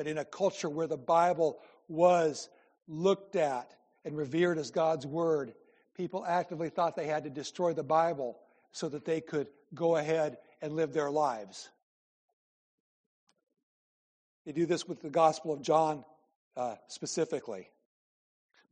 But 0.00 0.06
in 0.06 0.16
a 0.16 0.24
culture 0.24 0.70
where 0.70 0.86
the 0.86 0.96
Bible 0.96 1.58
was 1.86 2.48
looked 2.88 3.36
at 3.36 3.74
and 4.06 4.16
revered 4.16 4.56
as 4.56 4.70
God's 4.70 5.06
Word, 5.06 5.52
people 5.94 6.24
actively 6.26 6.70
thought 6.70 6.96
they 6.96 7.06
had 7.06 7.24
to 7.24 7.28
destroy 7.28 7.74
the 7.74 7.82
Bible 7.82 8.38
so 8.72 8.88
that 8.88 9.04
they 9.04 9.20
could 9.20 9.48
go 9.74 9.96
ahead 9.96 10.38
and 10.62 10.72
live 10.72 10.94
their 10.94 11.10
lives. 11.10 11.68
They 14.46 14.52
do 14.52 14.64
this 14.64 14.88
with 14.88 15.02
the 15.02 15.10
Gospel 15.10 15.52
of 15.52 15.60
John 15.60 16.02
uh, 16.56 16.76
specifically. 16.86 17.68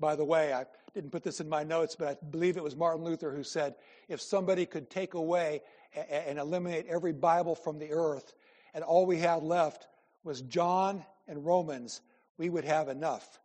By 0.00 0.16
the 0.16 0.24
way, 0.24 0.54
I 0.54 0.64
didn't 0.94 1.10
put 1.10 1.24
this 1.24 1.40
in 1.40 1.48
my 1.50 1.62
notes, 1.62 1.94
but 1.94 2.08
I 2.08 2.16
believe 2.30 2.56
it 2.56 2.64
was 2.64 2.74
Martin 2.74 3.04
Luther 3.04 3.32
who 3.32 3.44
said 3.44 3.74
if 4.08 4.22
somebody 4.22 4.64
could 4.64 4.88
take 4.88 5.12
away 5.12 5.60
and 6.10 6.38
eliminate 6.38 6.86
every 6.86 7.12
Bible 7.12 7.54
from 7.54 7.78
the 7.78 7.92
earth, 7.92 8.32
and 8.72 8.82
all 8.82 9.04
we 9.04 9.18
had 9.18 9.42
left 9.42 9.88
was 10.24 10.40
John 10.40 11.04
and 11.28 11.44
Romans, 11.44 12.00
we 12.38 12.50
would 12.50 12.64
have 12.64 12.88
enough. 12.88 13.40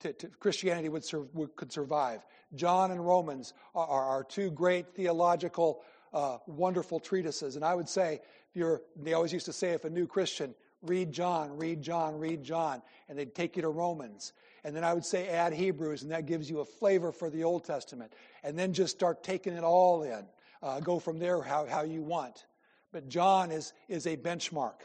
To, 0.00 0.12
to 0.12 0.28
Christianity 0.28 0.88
would, 0.88 1.04
sur, 1.04 1.26
would, 1.34 1.56
could 1.56 1.72
survive. 1.72 2.24
John 2.54 2.90
and 2.90 3.04
Romans 3.04 3.52
are, 3.74 3.86
are, 3.86 4.24
two 4.24 4.50
great 4.50 4.94
theological, 4.94 5.82
uh, 6.12 6.38
wonderful 6.46 7.00
treatises. 7.00 7.56
And 7.56 7.64
I 7.64 7.74
would 7.74 7.88
say, 7.88 8.20
if 8.50 8.56
you're, 8.56 8.82
they 8.96 9.14
always 9.14 9.32
used 9.32 9.46
to 9.46 9.52
say, 9.52 9.70
if 9.70 9.84
a 9.84 9.90
new 9.90 10.06
Christian, 10.06 10.54
read 10.82 11.12
John, 11.12 11.56
read 11.56 11.82
John, 11.82 12.16
read 12.18 12.44
John, 12.44 12.80
and 13.08 13.18
they'd 13.18 13.34
take 13.34 13.56
you 13.56 13.62
to 13.62 13.68
Romans. 13.68 14.32
And 14.64 14.74
then 14.74 14.84
I 14.84 14.94
would 14.94 15.04
say 15.04 15.28
add 15.28 15.52
Hebrews, 15.52 16.02
and 16.02 16.12
that 16.12 16.26
gives 16.26 16.48
you 16.48 16.60
a 16.60 16.64
flavor 16.64 17.10
for 17.10 17.30
the 17.30 17.44
Old 17.44 17.64
Testament. 17.64 18.12
And 18.44 18.58
then 18.58 18.72
just 18.72 18.96
start 18.96 19.22
taking 19.24 19.54
it 19.54 19.64
all 19.64 20.02
in. 20.02 20.24
Uh, 20.62 20.80
go 20.80 20.98
from 20.98 21.18
there 21.18 21.42
how, 21.42 21.66
how 21.66 21.82
you 21.82 22.02
want. 22.02 22.46
But 22.92 23.08
John 23.08 23.50
is, 23.50 23.72
is 23.88 24.06
a 24.06 24.16
benchmark. 24.16 24.80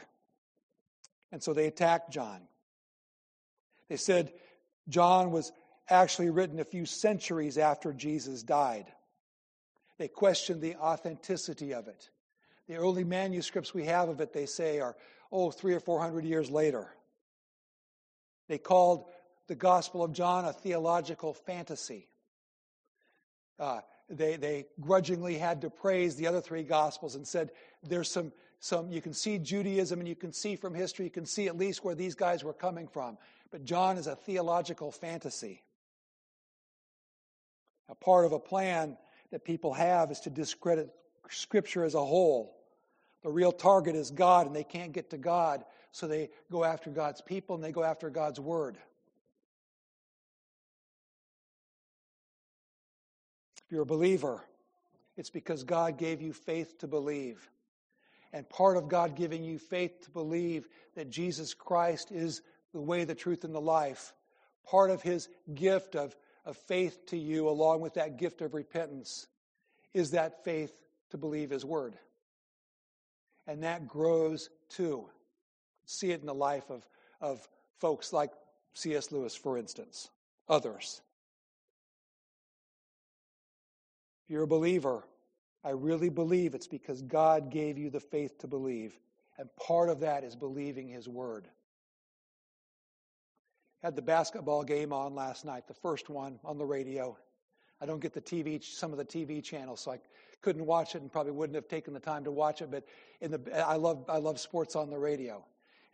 And 1.34 1.42
so 1.42 1.52
they 1.52 1.66
attacked 1.66 2.12
John. 2.12 2.42
They 3.88 3.96
said 3.96 4.32
John 4.88 5.32
was 5.32 5.50
actually 5.90 6.30
written 6.30 6.60
a 6.60 6.64
few 6.64 6.86
centuries 6.86 7.58
after 7.58 7.92
Jesus 7.92 8.44
died. 8.44 8.86
They 9.98 10.06
questioned 10.06 10.62
the 10.62 10.76
authenticity 10.76 11.74
of 11.74 11.88
it. 11.88 12.08
The 12.68 12.76
early 12.76 13.02
manuscripts 13.02 13.74
we 13.74 13.84
have 13.86 14.08
of 14.08 14.20
it, 14.20 14.32
they 14.32 14.46
say, 14.46 14.78
are, 14.78 14.94
oh, 15.32 15.50
three 15.50 15.74
or 15.74 15.80
four 15.80 16.00
hundred 16.00 16.24
years 16.24 16.52
later. 16.52 16.86
They 18.48 18.58
called 18.58 19.06
the 19.48 19.56
Gospel 19.56 20.04
of 20.04 20.12
John 20.12 20.44
a 20.44 20.52
theological 20.52 21.34
fantasy. 21.34 22.06
Uh, 23.58 23.80
they, 24.08 24.36
they 24.36 24.66
grudgingly 24.80 25.36
had 25.36 25.62
to 25.62 25.70
praise 25.70 26.14
the 26.14 26.28
other 26.28 26.40
three 26.40 26.62
Gospels 26.62 27.16
and 27.16 27.26
said, 27.26 27.50
there's 27.82 28.08
some, 28.08 28.30
some, 28.64 28.90
you 28.90 29.02
can 29.02 29.12
see 29.12 29.38
Judaism 29.38 29.98
and 29.98 30.08
you 30.08 30.16
can 30.16 30.32
see 30.32 30.56
from 30.56 30.72
history, 30.72 31.04
you 31.04 31.10
can 31.10 31.26
see 31.26 31.48
at 31.48 31.58
least 31.58 31.84
where 31.84 31.94
these 31.94 32.14
guys 32.14 32.42
were 32.42 32.54
coming 32.54 32.88
from. 32.88 33.18
But 33.50 33.66
John 33.66 33.98
is 33.98 34.06
a 34.06 34.16
theological 34.16 34.90
fantasy. 34.90 35.62
A 37.90 37.94
part 37.94 38.24
of 38.24 38.32
a 38.32 38.38
plan 38.38 38.96
that 39.32 39.44
people 39.44 39.74
have 39.74 40.10
is 40.10 40.20
to 40.20 40.30
discredit 40.30 40.88
Scripture 41.28 41.84
as 41.84 41.94
a 41.94 42.02
whole. 42.02 42.56
The 43.22 43.30
real 43.30 43.52
target 43.52 43.96
is 43.96 44.10
God, 44.10 44.46
and 44.46 44.56
they 44.56 44.64
can't 44.64 44.92
get 44.92 45.10
to 45.10 45.18
God, 45.18 45.62
so 45.92 46.08
they 46.08 46.30
go 46.50 46.64
after 46.64 46.88
God's 46.88 47.20
people 47.20 47.56
and 47.56 47.62
they 47.62 47.70
go 47.70 47.84
after 47.84 48.08
God's 48.08 48.40
Word. 48.40 48.78
If 53.66 53.72
you're 53.72 53.82
a 53.82 53.86
believer, 53.86 54.42
it's 55.18 55.28
because 55.28 55.64
God 55.64 55.98
gave 55.98 56.22
you 56.22 56.32
faith 56.32 56.78
to 56.78 56.86
believe. 56.86 57.46
And 58.34 58.48
part 58.48 58.76
of 58.76 58.88
God 58.88 59.14
giving 59.14 59.44
you 59.44 59.60
faith 59.60 60.00
to 60.02 60.10
believe 60.10 60.66
that 60.96 61.08
Jesus 61.08 61.54
Christ 61.54 62.10
is 62.10 62.42
the 62.72 62.80
way, 62.80 63.04
the 63.04 63.14
truth, 63.14 63.44
and 63.44 63.54
the 63.54 63.60
life. 63.60 64.12
Part 64.68 64.90
of 64.90 65.02
his 65.02 65.28
gift 65.54 65.94
of, 65.94 66.16
of 66.44 66.56
faith 66.56 67.06
to 67.06 67.16
you, 67.16 67.48
along 67.48 67.80
with 67.80 67.94
that 67.94 68.18
gift 68.18 68.42
of 68.42 68.52
repentance, 68.52 69.28
is 69.94 70.10
that 70.10 70.42
faith 70.44 70.72
to 71.10 71.16
believe 71.16 71.50
his 71.50 71.64
word. 71.64 71.94
And 73.46 73.62
that 73.62 73.86
grows 73.86 74.50
too. 74.68 75.08
See 75.86 76.10
it 76.10 76.18
in 76.18 76.26
the 76.26 76.34
life 76.34 76.70
of, 76.70 76.84
of 77.20 77.48
folks 77.78 78.12
like 78.12 78.32
C.S. 78.72 79.12
Lewis, 79.12 79.36
for 79.36 79.56
instance, 79.56 80.10
others. 80.48 81.00
If 84.24 84.30
you're 84.30 84.42
a 84.42 84.48
believer, 84.48 85.04
I 85.64 85.70
really 85.70 86.10
believe 86.10 86.54
it's 86.54 86.66
because 86.66 87.00
God 87.02 87.50
gave 87.50 87.78
you 87.78 87.90
the 87.90 88.00
faith 88.00 88.38
to 88.40 88.46
believe. 88.46 88.98
And 89.38 89.48
part 89.56 89.88
of 89.88 90.00
that 90.00 90.22
is 90.22 90.36
believing 90.36 90.88
His 90.88 91.08
Word 91.08 91.48
had 93.84 93.94
the 93.94 94.02
basketball 94.02 94.64
game 94.64 94.94
on 94.94 95.14
last 95.14 95.44
night, 95.44 95.68
the 95.68 95.74
first 95.74 96.08
one 96.08 96.38
on 96.42 96.56
the 96.56 96.64
radio. 96.64 97.14
I 97.82 97.86
don't 97.86 98.00
get 98.00 98.14
the 98.14 98.20
TV, 98.20 98.64
some 98.64 98.92
of 98.92 98.98
the 98.98 99.04
TV 99.04 99.44
channels, 99.44 99.82
so 99.82 99.90
I 99.90 100.00
couldn't 100.40 100.64
watch 100.64 100.94
it 100.94 101.02
and 101.02 101.12
probably 101.12 101.32
wouldn't 101.32 101.54
have 101.54 101.68
taken 101.68 101.92
the 101.92 102.00
time 102.00 102.24
to 102.24 102.30
watch 102.30 102.62
it. 102.62 102.70
But 102.70 102.84
in 103.20 103.30
the, 103.30 103.66
I 103.66 103.76
love, 103.76 104.06
I 104.08 104.16
love 104.16 104.40
sports 104.40 104.74
on 104.74 104.88
the 104.88 104.96
radio. 104.96 105.44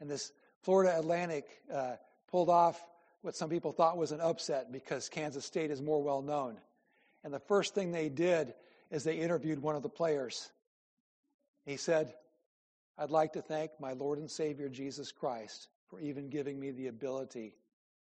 And 0.01 0.09
this 0.09 0.31
Florida 0.63 0.97
Atlantic 0.97 1.49
uh, 1.73 1.95
pulled 2.31 2.49
off 2.49 2.81
what 3.23 3.35
some 3.35 3.51
people 3.51 3.73
thought 3.73 3.97
was 3.97 4.13
an 4.13 4.21
upset 4.21 4.71
because 4.71 5.09
Kansas 5.09 5.45
State 5.45 5.73
is 5.73 5.83
more 5.83 6.01
well 6.01 6.23
known. 6.23 6.59
And 7.25 7.35
the 7.35 7.41
first 7.41 7.75
thing 7.75 7.91
they 7.91 8.09
did 8.09 8.55
is 8.91 9.05
they 9.05 9.17
interviewed 9.17 9.61
one 9.61 9.77
of 9.77 9.83
the 9.83 9.89
players. 9.89 10.51
He 11.65 11.77
said, 11.77 12.13
I'd 12.99 13.11
like 13.11 13.33
to 13.35 13.43
thank 13.43 13.71
my 13.81 13.93
Lord 13.93 14.19
and 14.19 14.31
Savior 14.31 14.69
Jesus 14.69 15.13
Christ 15.13 15.69
for 15.89 16.01
even 16.01 16.29
giving 16.29 16.59
me 16.59 16.71
the 16.71 16.89
ability 16.89 17.55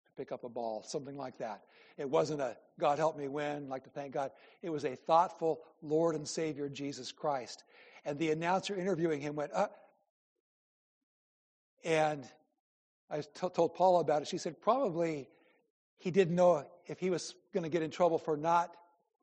to 0.05 0.11
pick 0.17 0.31
up 0.31 0.43
a 0.43 0.49
ball, 0.49 0.83
something 0.83 1.17
like 1.17 1.37
that. 1.39 1.63
It 1.97 2.09
wasn't 2.09 2.41
a 2.41 2.57
God 2.79 2.97
help 2.97 3.17
me 3.17 3.27
win, 3.27 3.69
like 3.69 3.83
to 3.85 3.89
thank 3.89 4.13
God. 4.13 4.31
It 4.61 4.69
was 4.69 4.85
a 4.85 4.95
thoughtful 4.95 5.61
Lord 5.81 6.15
and 6.15 6.27
Savior 6.27 6.69
Jesus 6.69 7.11
Christ. 7.11 7.63
And 8.03 8.19
the 8.19 8.31
announcer 8.31 8.75
interviewing 8.75 9.21
him 9.21 9.35
went, 9.35 9.51
uh, 9.53 9.67
and 11.83 12.23
I 13.09 13.21
t- 13.21 13.49
told 13.53 13.75
Paula 13.75 14.01
about 14.01 14.21
it. 14.21 14.27
She 14.27 14.37
said, 14.37 14.59
probably 14.59 15.29
he 15.97 16.11
didn't 16.11 16.35
know 16.35 16.65
if 16.87 16.99
he 16.99 17.09
was 17.09 17.35
going 17.53 17.63
to 17.63 17.69
get 17.69 17.81
in 17.81 17.91
trouble 17.91 18.17
for 18.17 18.35
not 18.35 18.75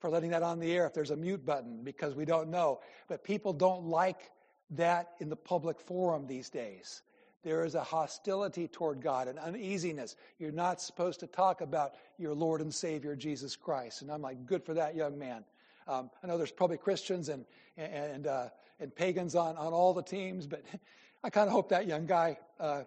for 0.02 0.11
letting 0.11 0.30
that 0.30 0.42
on 0.42 0.59
the 0.59 0.71
air 0.71 0.87
if 0.87 0.92
there's 0.92 1.12
a 1.12 1.16
mute 1.16 1.47
button 1.47 1.82
because 1.82 2.14
we 2.14 2.26
don't 2.26 2.50
know 2.50 2.80
but 3.09 3.25
people 3.25 3.54
don't 3.54 3.87
like 3.87 4.30
that 4.71 5.12
in 5.21 5.30
the 5.30 5.37
public 5.37 5.80
forum 5.80 6.26
these 6.26 6.50
days 6.50 7.02
There 7.42 7.64
is 7.64 7.75
a 7.75 7.82
hostility 7.82 8.68
toward 8.68 9.00
God, 9.00 9.26
an 9.26 9.38
uneasiness. 9.38 10.16
You're 10.38 10.52
not 10.52 10.80
supposed 10.80 11.21
to 11.21 11.26
talk 11.26 11.61
about 11.61 11.94
your 12.16 12.35
Lord 12.35 12.61
and 12.61 12.73
Savior, 12.73 13.16
Jesus 13.16 13.56
Christ. 13.56 14.02
And 14.02 14.11
I'm 14.12 14.23
like, 14.23 14.47
good 14.47 14.64
for 14.64 14.75
that 14.75 14.94
young 14.94 15.18
man. 15.18 15.44
Um, 15.88 16.11
I 16.23 16.28
know 16.28 16.38
there's 16.38 16.52
probably 16.52 16.76
Christians 16.78 17.28
and, 17.28 17.44
and, 17.76 18.28
uh, 18.28 18.49
and 18.78 18.94
pagans 18.94 19.35
on, 19.35 19.56
on 19.56 19.73
all 19.73 19.92
the 19.92 20.02
teams, 20.02 20.47
but 20.47 20.62
I 21.25 21.30
kind 21.30 21.49
of 21.49 21.52
hope 21.52 21.68
that 21.71 21.88
young 21.88 22.06
guy 22.06 22.38
uh, 22.61 22.82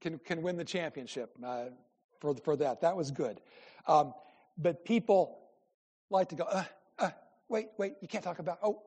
can, 0.00 0.18
can 0.18 0.42
win 0.42 0.56
the 0.56 0.64
championship 0.64 1.36
uh, 1.44 1.66
for, 2.18 2.34
for 2.34 2.56
that. 2.56 2.80
That 2.80 2.96
was 2.96 3.12
good. 3.12 3.40
Um, 3.86 4.12
but 4.56 4.84
people 4.84 5.38
like 6.10 6.30
to 6.30 6.36
go, 6.36 6.44
uh, 6.44 6.64
uh, 6.98 7.10
wait, 7.48 7.68
wait, 7.76 7.94
you 8.00 8.08
can't 8.08 8.24
talk 8.24 8.38
about, 8.38 8.58
oh, 8.62 8.82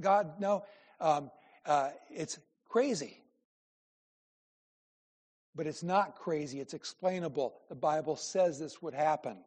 God, 0.00 0.40
no. 0.40 0.64
Um, 1.00 1.30
uh, 1.64 1.90
it's 2.10 2.38
crazy. 2.68 3.18
But 5.54 5.66
it's 5.66 5.82
not 5.82 6.16
crazy, 6.16 6.60
it's 6.60 6.74
explainable. 6.74 7.54
The 7.68 7.74
Bible 7.74 8.16
says 8.16 8.58
this 8.58 8.80
would 8.80 8.94
happen. 8.94 9.38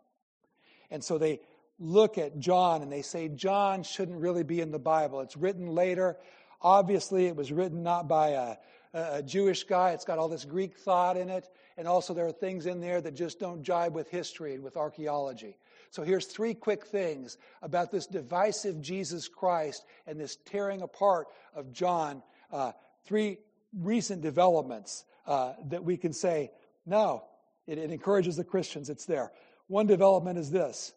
And 0.89 1.03
so 1.03 1.17
they 1.17 1.39
look 1.79 2.17
at 2.17 2.37
John 2.37 2.81
and 2.81 2.91
they 2.91 3.01
say, 3.01 3.29
John 3.29 3.83
shouldn't 3.83 4.19
really 4.19 4.43
be 4.43 4.59
in 4.61 4.71
the 4.71 4.79
Bible. 4.79 5.21
It's 5.21 5.37
written 5.37 5.67
later. 5.67 6.17
Obviously, 6.61 7.27
it 7.27 7.35
was 7.35 7.51
written 7.51 7.81
not 7.81 8.07
by 8.07 8.29
a, 8.29 8.55
a 8.93 9.23
Jewish 9.23 9.63
guy, 9.63 9.91
it's 9.91 10.05
got 10.05 10.19
all 10.19 10.27
this 10.27 10.45
Greek 10.45 10.77
thought 10.77 11.17
in 11.17 11.29
it. 11.29 11.49
And 11.77 11.87
also, 11.87 12.13
there 12.13 12.27
are 12.27 12.31
things 12.31 12.65
in 12.65 12.81
there 12.81 13.01
that 13.01 13.15
just 13.15 13.39
don't 13.39 13.63
jibe 13.63 13.95
with 13.95 14.09
history 14.09 14.53
and 14.53 14.63
with 14.63 14.77
archaeology. 14.77 15.57
So, 15.91 16.03
here's 16.03 16.25
three 16.25 16.53
quick 16.53 16.85
things 16.85 17.37
about 17.61 17.91
this 17.91 18.07
divisive 18.07 18.81
Jesus 18.81 19.27
Christ 19.27 19.85
and 20.07 20.19
this 20.19 20.37
tearing 20.45 20.81
apart 20.81 21.27
of 21.53 21.71
John. 21.73 22.23
Uh, 22.51 22.71
three 23.05 23.37
recent 23.77 24.21
developments 24.21 25.03
uh, 25.27 25.53
that 25.67 25.83
we 25.83 25.97
can 25.97 26.13
say, 26.13 26.51
no, 26.85 27.25
it, 27.67 27.77
it 27.77 27.91
encourages 27.91 28.37
the 28.37 28.43
Christians, 28.43 28.89
it's 28.89 29.05
there. 29.05 29.31
One 29.67 29.85
development 29.85 30.39
is 30.39 30.49
this 30.49 30.93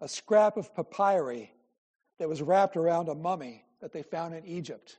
a 0.00 0.08
scrap 0.08 0.56
of 0.56 0.74
papyri 0.74 1.50
that 2.18 2.28
was 2.28 2.42
wrapped 2.42 2.76
around 2.76 3.08
a 3.08 3.14
mummy 3.14 3.64
that 3.80 3.92
they 3.92 4.02
found 4.02 4.34
in 4.34 4.44
Egypt. 4.44 4.98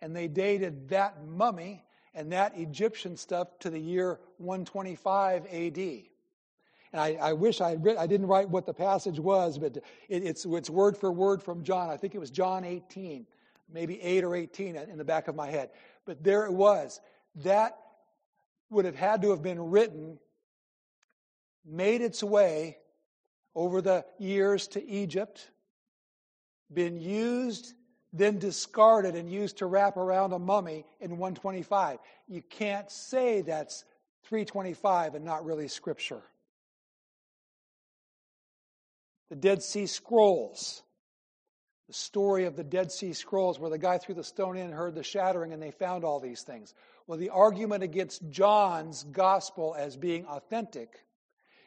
And 0.00 0.14
they 0.14 0.28
dated 0.28 0.88
that 0.88 1.24
mummy 1.24 1.84
and 2.12 2.32
that 2.32 2.58
Egyptian 2.58 3.16
stuff 3.16 3.58
to 3.60 3.70
the 3.70 3.78
year 3.78 4.18
125 4.38 5.46
AD. 5.46 5.78
I, 6.94 7.14
I 7.14 7.32
wish 7.32 7.60
I, 7.60 7.74
read, 7.74 7.96
I 7.96 8.06
didn't 8.06 8.26
write 8.26 8.48
what 8.48 8.66
the 8.66 8.74
passage 8.74 9.18
was, 9.18 9.58
but 9.58 9.76
it, 9.76 9.84
it's, 10.08 10.44
it's 10.44 10.70
word 10.70 10.96
for 10.96 11.12
word 11.12 11.42
from 11.42 11.64
John. 11.64 11.90
I 11.90 11.96
think 11.96 12.14
it 12.14 12.18
was 12.18 12.30
John 12.30 12.64
18, 12.64 13.26
maybe 13.72 14.00
8 14.00 14.24
or 14.24 14.36
18 14.36 14.76
in 14.76 14.98
the 14.98 15.04
back 15.04 15.28
of 15.28 15.34
my 15.34 15.50
head. 15.50 15.70
But 16.04 16.22
there 16.22 16.44
it 16.44 16.52
was. 16.52 17.00
That 17.36 17.78
would 18.70 18.84
have 18.84 18.96
had 18.96 19.22
to 19.22 19.30
have 19.30 19.42
been 19.42 19.60
written, 19.70 20.18
made 21.64 22.00
its 22.00 22.22
way 22.22 22.78
over 23.54 23.80
the 23.80 24.04
years 24.18 24.66
to 24.68 24.84
Egypt, 24.86 25.50
been 26.72 27.00
used, 27.00 27.74
then 28.12 28.38
discarded 28.38 29.14
and 29.14 29.30
used 29.30 29.58
to 29.58 29.66
wrap 29.66 29.96
around 29.96 30.32
a 30.32 30.38
mummy 30.38 30.84
in 31.00 31.12
125. 31.12 31.98
You 32.28 32.42
can't 32.42 32.90
say 32.90 33.42
that's 33.42 33.84
325 34.24 35.14
and 35.14 35.24
not 35.24 35.44
really 35.44 35.68
scripture. 35.68 36.22
The 39.30 39.36
Dead 39.36 39.62
Sea 39.62 39.86
Scrolls. 39.86 40.82
The 41.86 41.92
story 41.92 42.44
of 42.44 42.56
the 42.56 42.64
Dead 42.64 42.90
Sea 42.90 43.12
Scrolls, 43.12 43.58
where 43.58 43.70
the 43.70 43.78
guy 43.78 43.98
threw 43.98 44.14
the 44.14 44.24
stone 44.24 44.56
in 44.56 44.66
and 44.66 44.74
heard 44.74 44.94
the 44.94 45.02
shattering, 45.02 45.52
and 45.52 45.62
they 45.62 45.70
found 45.70 46.02
all 46.02 46.18
these 46.18 46.42
things. 46.42 46.74
Well, 47.06 47.18
the 47.18 47.30
argument 47.30 47.82
against 47.82 48.30
John's 48.30 49.04
gospel 49.04 49.74
as 49.78 49.96
being 49.96 50.24
authentic 50.26 51.04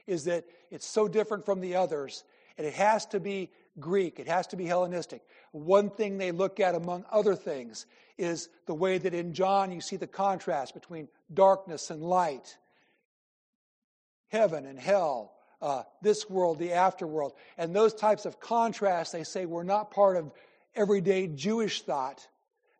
is 0.07 0.23
that 0.23 0.45
it's 0.71 0.87
so 0.87 1.07
different 1.07 1.45
from 1.45 1.61
the 1.61 1.75
others, 1.75 2.23
and 2.57 2.65
it 2.65 2.73
has 2.73 3.05
to 3.07 3.19
be 3.19 3.51
Greek, 3.79 4.19
it 4.19 4.27
has 4.27 4.47
to 4.47 4.55
be 4.55 4.65
Hellenistic. 4.65 5.21
One 5.51 5.91
thing 5.91 6.17
they 6.17 6.31
look 6.31 6.59
at, 6.59 6.73
among 6.73 7.05
other 7.11 7.35
things, 7.35 7.85
is 8.17 8.49
the 8.65 8.73
way 8.73 8.97
that 8.97 9.13
in 9.13 9.33
John 9.33 9.71
you 9.71 9.81
see 9.81 9.97
the 9.97 10.07
contrast 10.07 10.73
between 10.73 11.07
darkness 11.31 11.91
and 11.91 12.01
light, 12.01 12.57
heaven 14.29 14.65
and 14.65 14.79
hell, 14.79 15.36
uh, 15.61 15.83
this 16.01 16.29
world, 16.29 16.59
the 16.59 16.69
afterworld. 16.69 17.31
And 17.57 17.75
those 17.75 17.93
types 17.93 18.25
of 18.25 18.39
contrasts, 18.39 19.11
they 19.11 19.23
say, 19.23 19.45
were 19.45 19.63
not 19.63 19.91
part 19.91 20.17
of 20.17 20.31
everyday 20.75 21.27
Jewish 21.27 21.81
thought. 21.81 22.27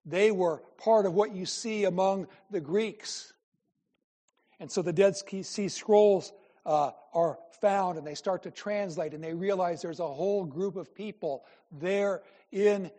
They 0.06 0.32
were 0.32 0.62
part 0.78 1.06
of 1.06 1.14
what 1.14 1.36
you 1.36 1.46
see 1.46 1.84
among 1.84 2.28
the 2.52 2.62
Greeks. 2.62 3.34
And 4.60 4.72
so 4.72 4.82
the 4.82 4.94
Dead 4.94 5.16
Sea 5.16 5.68
Scrolls 5.68 6.32
uh, 6.66 6.92
are 7.14 7.38
found 7.62 7.98
and 7.98 8.06
they 8.06 8.16
start 8.16 8.44
to 8.44 8.52
translate 8.52 9.14
and 9.14 9.24
they 9.24 9.34
realize 9.34 9.82
there's 9.82 10.00
a 10.00 10.08
whole 10.08 10.46
group 10.46 10.76
of 10.76 10.94
people 10.94 11.44
there 11.72 12.22
in 12.52 12.92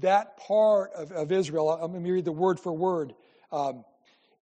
that 0.00 0.36
part 0.36 0.92
of, 0.94 1.12
of 1.12 1.32
Israel. 1.32 1.70
I'm 1.70 1.92
going 1.92 2.04
to 2.04 2.12
read 2.12 2.24
the 2.24 2.32
word 2.32 2.58
for 2.60 2.72
word. 2.72 3.14
Um, 3.52 3.84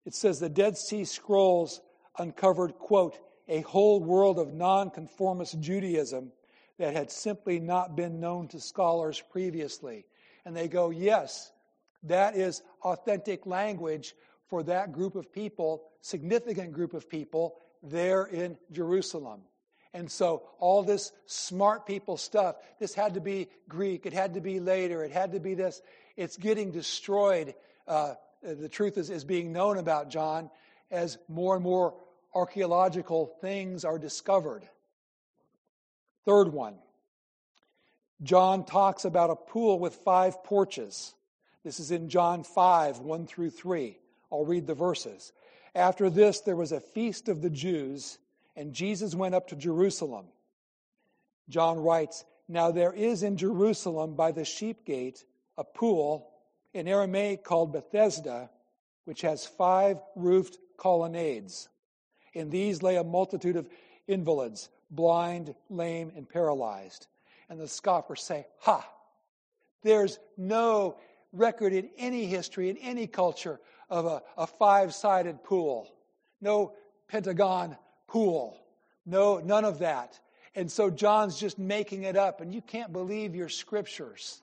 it 0.04 0.14
says 0.14 0.40
the 0.40 0.48
Dead 0.48 0.76
Sea 0.76 1.04
Scrolls 1.04 1.80
uncovered, 2.18 2.74
quote, 2.74 3.18
a 3.50 3.60
whole 3.62 4.00
world 4.00 4.38
of 4.38 4.54
nonconformist 4.54 5.60
Judaism 5.60 6.32
that 6.78 6.94
had 6.94 7.10
simply 7.10 7.58
not 7.58 7.96
been 7.96 8.20
known 8.20 8.48
to 8.48 8.60
scholars 8.60 9.22
previously. 9.30 10.06
And 10.46 10.56
they 10.56 10.68
go, 10.68 10.88
yes, 10.88 11.52
that 12.04 12.36
is 12.36 12.62
authentic 12.82 13.44
language 13.44 14.14
for 14.48 14.62
that 14.62 14.92
group 14.92 15.16
of 15.16 15.32
people, 15.32 15.82
significant 16.00 16.72
group 16.72 16.94
of 16.94 17.10
people, 17.10 17.56
there 17.82 18.24
in 18.24 18.56
Jerusalem. 18.72 19.42
And 19.92 20.10
so 20.10 20.44
all 20.60 20.84
this 20.84 21.12
smart 21.26 21.86
people 21.86 22.16
stuff, 22.16 22.56
this 22.78 22.94
had 22.94 23.14
to 23.14 23.20
be 23.20 23.48
Greek, 23.68 24.06
it 24.06 24.12
had 24.12 24.34
to 24.34 24.40
be 24.40 24.60
later, 24.60 25.04
it 25.04 25.10
had 25.10 25.32
to 25.32 25.40
be 25.40 25.54
this. 25.54 25.82
It's 26.16 26.36
getting 26.36 26.70
destroyed. 26.70 27.54
Uh, 27.88 28.14
the 28.42 28.68
truth 28.68 28.96
is, 28.96 29.10
is 29.10 29.24
being 29.24 29.52
known 29.52 29.76
about 29.76 30.08
John 30.08 30.50
as 30.90 31.18
more 31.28 31.56
and 31.56 31.64
more 31.64 31.94
archaeological 32.34 33.26
things 33.40 33.84
are 33.84 33.98
discovered. 33.98 34.62
Third 36.24 36.52
one, 36.52 36.76
John 38.22 38.64
talks 38.64 39.04
about 39.04 39.30
a 39.30 39.36
pool 39.36 39.78
with 39.78 39.94
five 39.94 40.44
porches. 40.44 41.14
This 41.64 41.80
is 41.80 41.90
in 41.90 42.08
John 42.08 42.42
5, 42.42 42.98
1 42.98 43.26
through 43.26 43.50
3. 43.50 43.98
I'll 44.30 44.44
read 44.44 44.66
the 44.66 44.74
verses. 44.74 45.32
After 45.74 46.10
this, 46.10 46.40
there 46.40 46.56
was 46.56 46.72
a 46.72 46.80
feast 46.80 47.28
of 47.28 47.42
the 47.42 47.50
Jews, 47.50 48.18
and 48.56 48.74
Jesus 48.74 49.14
went 49.14 49.34
up 49.34 49.48
to 49.48 49.56
Jerusalem. 49.56 50.26
John 51.48 51.78
writes, 51.78 52.24
Now 52.48 52.70
there 52.70 52.92
is 52.92 53.22
in 53.22 53.36
Jerusalem 53.36 54.14
by 54.14 54.32
the 54.32 54.44
sheep 54.44 54.84
gate 54.84 55.24
a 55.56 55.64
pool 55.64 56.30
in 56.74 56.88
Aramaic 56.88 57.44
called 57.44 57.72
Bethesda, 57.72 58.50
which 59.04 59.22
has 59.22 59.46
five 59.46 59.98
roofed 60.14 60.58
colonnades. 60.76 61.68
In 62.32 62.50
these 62.50 62.82
lay 62.82 62.96
a 62.96 63.04
multitude 63.04 63.56
of 63.56 63.68
invalids, 64.06 64.68
blind, 64.90 65.54
lame, 65.68 66.12
and 66.16 66.28
paralyzed. 66.28 67.06
And 67.48 67.60
the 67.60 67.68
scoffers 67.68 68.22
say, 68.22 68.46
Ha! 68.60 68.86
There's 69.82 70.18
no 70.36 70.96
record 71.32 71.72
in 71.72 71.88
any 71.96 72.26
history, 72.26 72.70
in 72.70 72.76
any 72.78 73.06
culture, 73.06 73.60
of 73.88 74.06
a, 74.06 74.22
a 74.36 74.46
five 74.46 74.94
sided 74.94 75.42
pool, 75.42 75.92
no 76.40 76.74
pentagon 77.08 77.76
pool, 78.06 78.56
no, 79.04 79.38
none 79.38 79.64
of 79.64 79.80
that. 79.80 80.18
And 80.54 80.70
so 80.70 80.90
John's 80.90 81.38
just 81.38 81.58
making 81.58 82.04
it 82.04 82.16
up, 82.16 82.40
and 82.40 82.54
you 82.54 82.60
can't 82.60 82.92
believe 82.92 83.34
your 83.34 83.48
scriptures. 83.48 84.42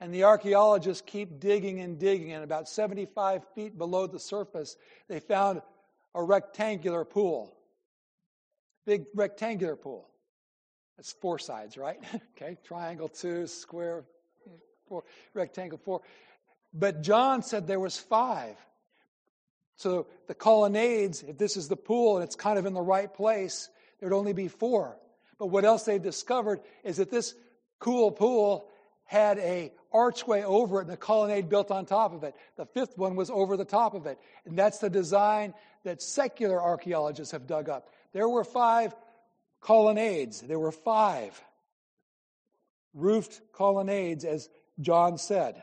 And 0.00 0.12
the 0.12 0.24
archaeologists 0.24 1.02
keep 1.06 1.40
digging 1.40 1.80
and 1.80 1.98
digging, 1.98 2.32
and 2.32 2.44
about 2.44 2.68
75 2.68 3.42
feet 3.54 3.78
below 3.78 4.06
the 4.06 4.18
surface, 4.18 4.76
they 5.08 5.20
found 5.20 5.62
a 6.16 6.22
rectangular 6.22 7.04
pool. 7.04 7.54
Big 8.86 9.04
rectangular 9.14 9.76
pool. 9.76 10.08
That's 10.96 11.12
four 11.12 11.38
sides, 11.38 11.76
right? 11.76 12.02
okay, 12.36 12.56
triangle 12.64 13.08
two, 13.08 13.46
square 13.46 14.04
four, 14.88 15.04
rectangle 15.34 15.78
four. 15.78 16.00
But 16.72 17.02
John 17.02 17.42
said 17.42 17.66
there 17.66 17.78
was 17.78 17.98
five. 17.98 18.56
So 19.76 20.06
the 20.26 20.34
colonnades, 20.34 21.22
if 21.22 21.36
this 21.36 21.56
is 21.56 21.68
the 21.68 21.76
pool 21.76 22.16
and 22.16 22.24
it's 22.24 22.34
kind 22.34 22.58
of 22.58 22.64
in 22.64 22.72
the 22.72 22.80
right 22.80 23.12
place, 23.12 23.68
there'd 24.00 24.14
only 24.14 24.32
be 24.32 24.48
four. 24.48 24.96
But 25.38 25.48
what 25.48 25.66
else 25.66 25.82
they 25.82 25.98
discovered 25.98 26.60
is 26.82 26.96
that 26.96 27.10
this 27.10 27.34
cool 27.78 28.10
pool 28.10 28.68
had 29.04 29.38
a 29.38 29.72
archway 29.96 30.42
over 30.42 30.80
it 30.80 30.84
and 30.84 30.92
a 30.92 30.96
colonnade 30.96 31.48
built 31.48 31.70
on 31.70 31.86
top 31.86 32.12
of 32.12 32.22
it. 32.24 32.34
The 32.56 32.66
fifth 32.66 32.98
one 32.98 33.16
was 33.16 33.30
over 33.30 33.56
the 33.56 33.64
top 33.64 33.94
of 33.94 34.06
it. 34.06 34.18
And 34.44 34.58
that's 34.58 34.78
the 34.78 34.90
design 34.90 35.54
that 35.84 36.02
secular 36.02 36.62
archaeologists 36.62 37.32
have 37.32 37.46
dug 37.46 37.68
up. 37.68 37.88
There 38.12 38.28
were 38.28 38.44
five 38.44 38.94
colonnades. 39.60 40.40
There 40.42 40.58
were 40.58 40.72
five 40.72 41.40
roofed 42.94 43.40
colonnades, 43.52 44.24
as 44.24 44.48
John 44.80 45.18
said. 45.18 45.62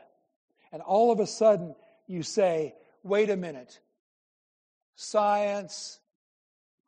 And 0.72 0.82
all 0.82 1.12
of 1.12 1.20
a 1.20 1.26
sudden, 1.26 1.74
you 2.06 2.22
say, 2.22 2.74
wait 3.02 3.30
a 3.30 3.36
minute. 3.36 3.80
science, 4.96 5.98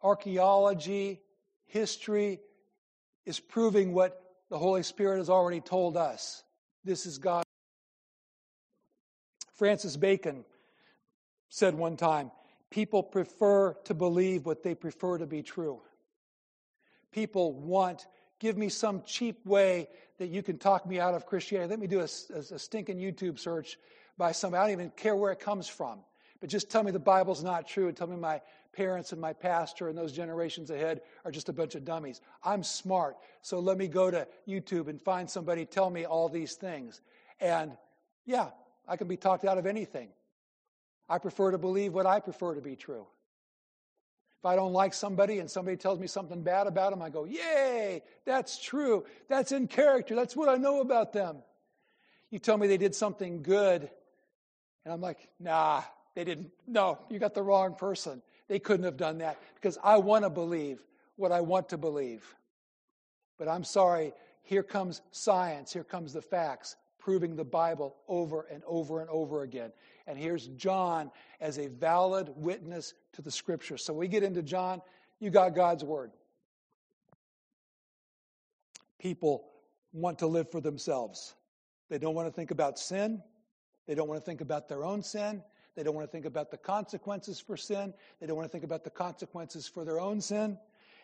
archaeology, 0.03 1.21
history 1.67 2.41
is 3.25 3.41
proving 3.41 3.93
what 3.93 4.21
the 4.51 4.59
Holy 4.59 4.83
Spirit 4.83 5.19
has 5.19 5.31
already 5.31 5.61
told 5.61 5.97
us. 5.97 6.43
This 6.87 7.05
is 7.05 7.18
God. 7.18 7.42
Francis 9.55 9.96
Bacon 9.96 10.44
said 11.49 11.75
one 11.75 11.96
time 11.96 12.31
people 12.70 13.03
prefer 13.03 13.75
to 13.85 13.92
believe 13.92 14.46
what 14.46 14.62
they 14.62 14.77
prefer 14.77 15.18
to 15.18 15.27
be 15.27 15.42
true. 15.42 15.81
People 17.11 17.55
want, 17.55 18.07
give 18.38 18.57
me 18.57 18.68
some 18.68 19.03
cheap 19.05 19.44
way 19.44 19.88
that 20.18 20.29
you 20.29 20.44
can 20.44 20.59
talk 20.59 20.87
me 20.87 21.01
out 21.01 21.14
of 21.14 21.27
Christianity. 21.27 21.70
Let 21.70 21.81
me 21.81 21.88
do 21.88 22.01
a, 22.01 22.09
a, 22.35 22.55
a 22.55 22.59
stinking 22.59 22.99
YouTube 22.99 23.40
search 23.40 23.79
by 24.16 24.31
somebody. 24.31 24.61
I 24.61 24.66
don't 24.66 24.72
even 24.81 24.90
care 24.90 25.16
where 25.16 25.33
it 25.33 25.40
comes 25.40 25.66
from. 25.66 25.99
But 26.40 26.51
just 26.51 26.70
tell 26.70 26.85
me 26.85 26.92
the 26.92 27.01
Bible's 27.01 27.42
not 27.42 27.66
true 27.66 27.88
and 27.88 27.96
tell 27.96 28.07
me 28.07 28.16
my 28.16 28.40
parents 28.77 29.12
and 29.12 29.21
my 29.21 29.33
pastor 29.33 29.89
and 29.89 29.97
those 29.97 30.12
generations 30.12 30.71
ahead 30.71 31.01
are 31.25 31.31
just 31.31 31.49
a 31.49 31.53
bunch 31.53 31.75
of 31.75 31.85
dummies. 31.85 32.21
I'm 32.45 32.62
smart, 32.62 33.17
so 33.41 33.59
let 33.59 33.79
me 33.79 33.89
go 33.89 34.11
to 34.11 34.29
YouTube 34.47 34.89
and 34.89 35.01
find 35.01 35.29
somebody 35.29 35.65
tell 35.65 35.89
me 35.89 36.05
all 36.05 36.29
these 36.29 36.55
things. 36.55 37.01
And 37.41 37.73
yeah, 38.27 38.51
I 38.87 38.97
can 38.97 39.09
be 39.09 39.17
talked 39.17 39.45
out 39.45 39.59
of 39.59 39.67
anything. 39.67 40.11
I 41.09 41.19
prefer 41.19 41.53
to 41.53 41.59
believe 41.59 41.95
what 41.95 42.07
I 42.07 42.21
prefer 42.21 42.55
to 42.55 42.61
be 42.61 42.77
true. 42.77 43.07
If 44.41 44.45
I 44.45 44.57
don't 44.57 44.73
like 44.73 44.93
somebody 44.93 45.39
and 45.39 45.51
somebody 45.51 45.77
tells 45.77 45.99
me 45.99 46.07
something 46.07 46.43
bad 46.43 46.67
about 46.67 46.91
them, 46.91 47.01
I 47.01 47.09
go, 47.09 47.25
Yay, 47.25 48.03
that's 48.25 48.62
true. 48.62 49.05
That's 49.29 49.53
in 49.53 49.67
character. 49.69 50.15
That's 50.15 50.37
what 50.37 50.49
I 50.49 50.57
know 50.57 50.81
about 50.81 51.12
them. 51.12 51.39
You 52.31 52.39
tell 52.39 52.59
me 52.59 52.67
they 52.67 52.77
did 52.77 52.95
something 52.95 53.43
good, 53.43 53.89
and 54.85 54.93
I'm 54.93 55.01
like, 55.01 55.29
Nah, 55.41 55.83
they 56.15 56.25
didn't. 56.25 56.51
No, 56.67 56.99
you 57.09 57.19
got 57.19 57.35
the 57.35 57.43
wrong 57.43 57.75
person. 57.75 58.23
They 58.49 58.59
couldn't 58.59 58.85
have 58.85 58.97
done 58.97 59.19
that 59.19 59.41
because 59.55 59.79
I 59.83 59.99
want 59.99 60.25
to 60.25 60.31
believe 60.31 60.81
what 61.17 61.33
I 61.33 61.41
want 61.41 61.69
to 61.71 61.79
believe. 61.79 62.25
But 63.39 63.49
I'm 63.49 63.65
sorry, 63.65 64.13
here 64.43 64.63
comes 64.63 65.03
science, 65.11 65.73
here 65.73 65.85
comes 65.85 66.13
the 66.13 66.23
facts 66.23 66.77
proving 66.99 67.37
the 67.37 67.45
Bible 67.45 67.95
over 68.09 68.47
and 68.51 68.63
over 68.67 69.01
and 69.01 69.09
over 69.11 69.43
again. 69.43 69.73
And 70.07 70.19
here's 70.19 70.49
John 70.49 71.11
as 71.41 71.59
a 71.59 71.69
valid 71.69 72.31
witness 72.37 72.95
to 73.13 73.23
the 73.23 73.31
scripture. 73.31 73.77
So 73.77 73.93
we 73.93 74.09
get 74.09 74.23
into 74.23 74.43
John, 74.43 74.83
you 75.21 75.31
got 75.31 75.55
God's 75.55 75.85
word. 75.85 76.11
People 78.99 79.45
want 79.93 80.19
to 80.19 80.27
live 80.27 80.51
for 80.51 80.61
themselves. 80.61 81.35
They 81.89 81.99
don't 81.99 82.15
want 82.15 82.27
to 82.27 82.33
think 82.33 82.51
about 82.51 82.79
sin. 82.79 83.23
They 83.87 83.95
don't 83.95 84.09
want 84.09 84.21
to 84.21 84.25
think 84.25 84.41
about 84.41 84.69
their 84.69 84.85
own 84.85 85.03
sin. 85.03 85.43
They 85.77 85.83
don't 85.83 85.95
want 85.95 86.09
to 86.09 86.11
think 86.12 86.25
about 86.25 86.51
the 86.51 86.57
consequences 86.57 87.39
for 87.39 87.57
sin. 87.57 87.93
They 88.19 88.27
don't 88.27 88.37
want 88.37 88.49
to 88.49 88.53
think 88.53 88.65
about 88.65 88.83
the 88.83 88.91
consequences 88.91 89.69
for 89.69 89.85
their 89.85 90.01
own 90.01 90.23
sin. 90.23 90.59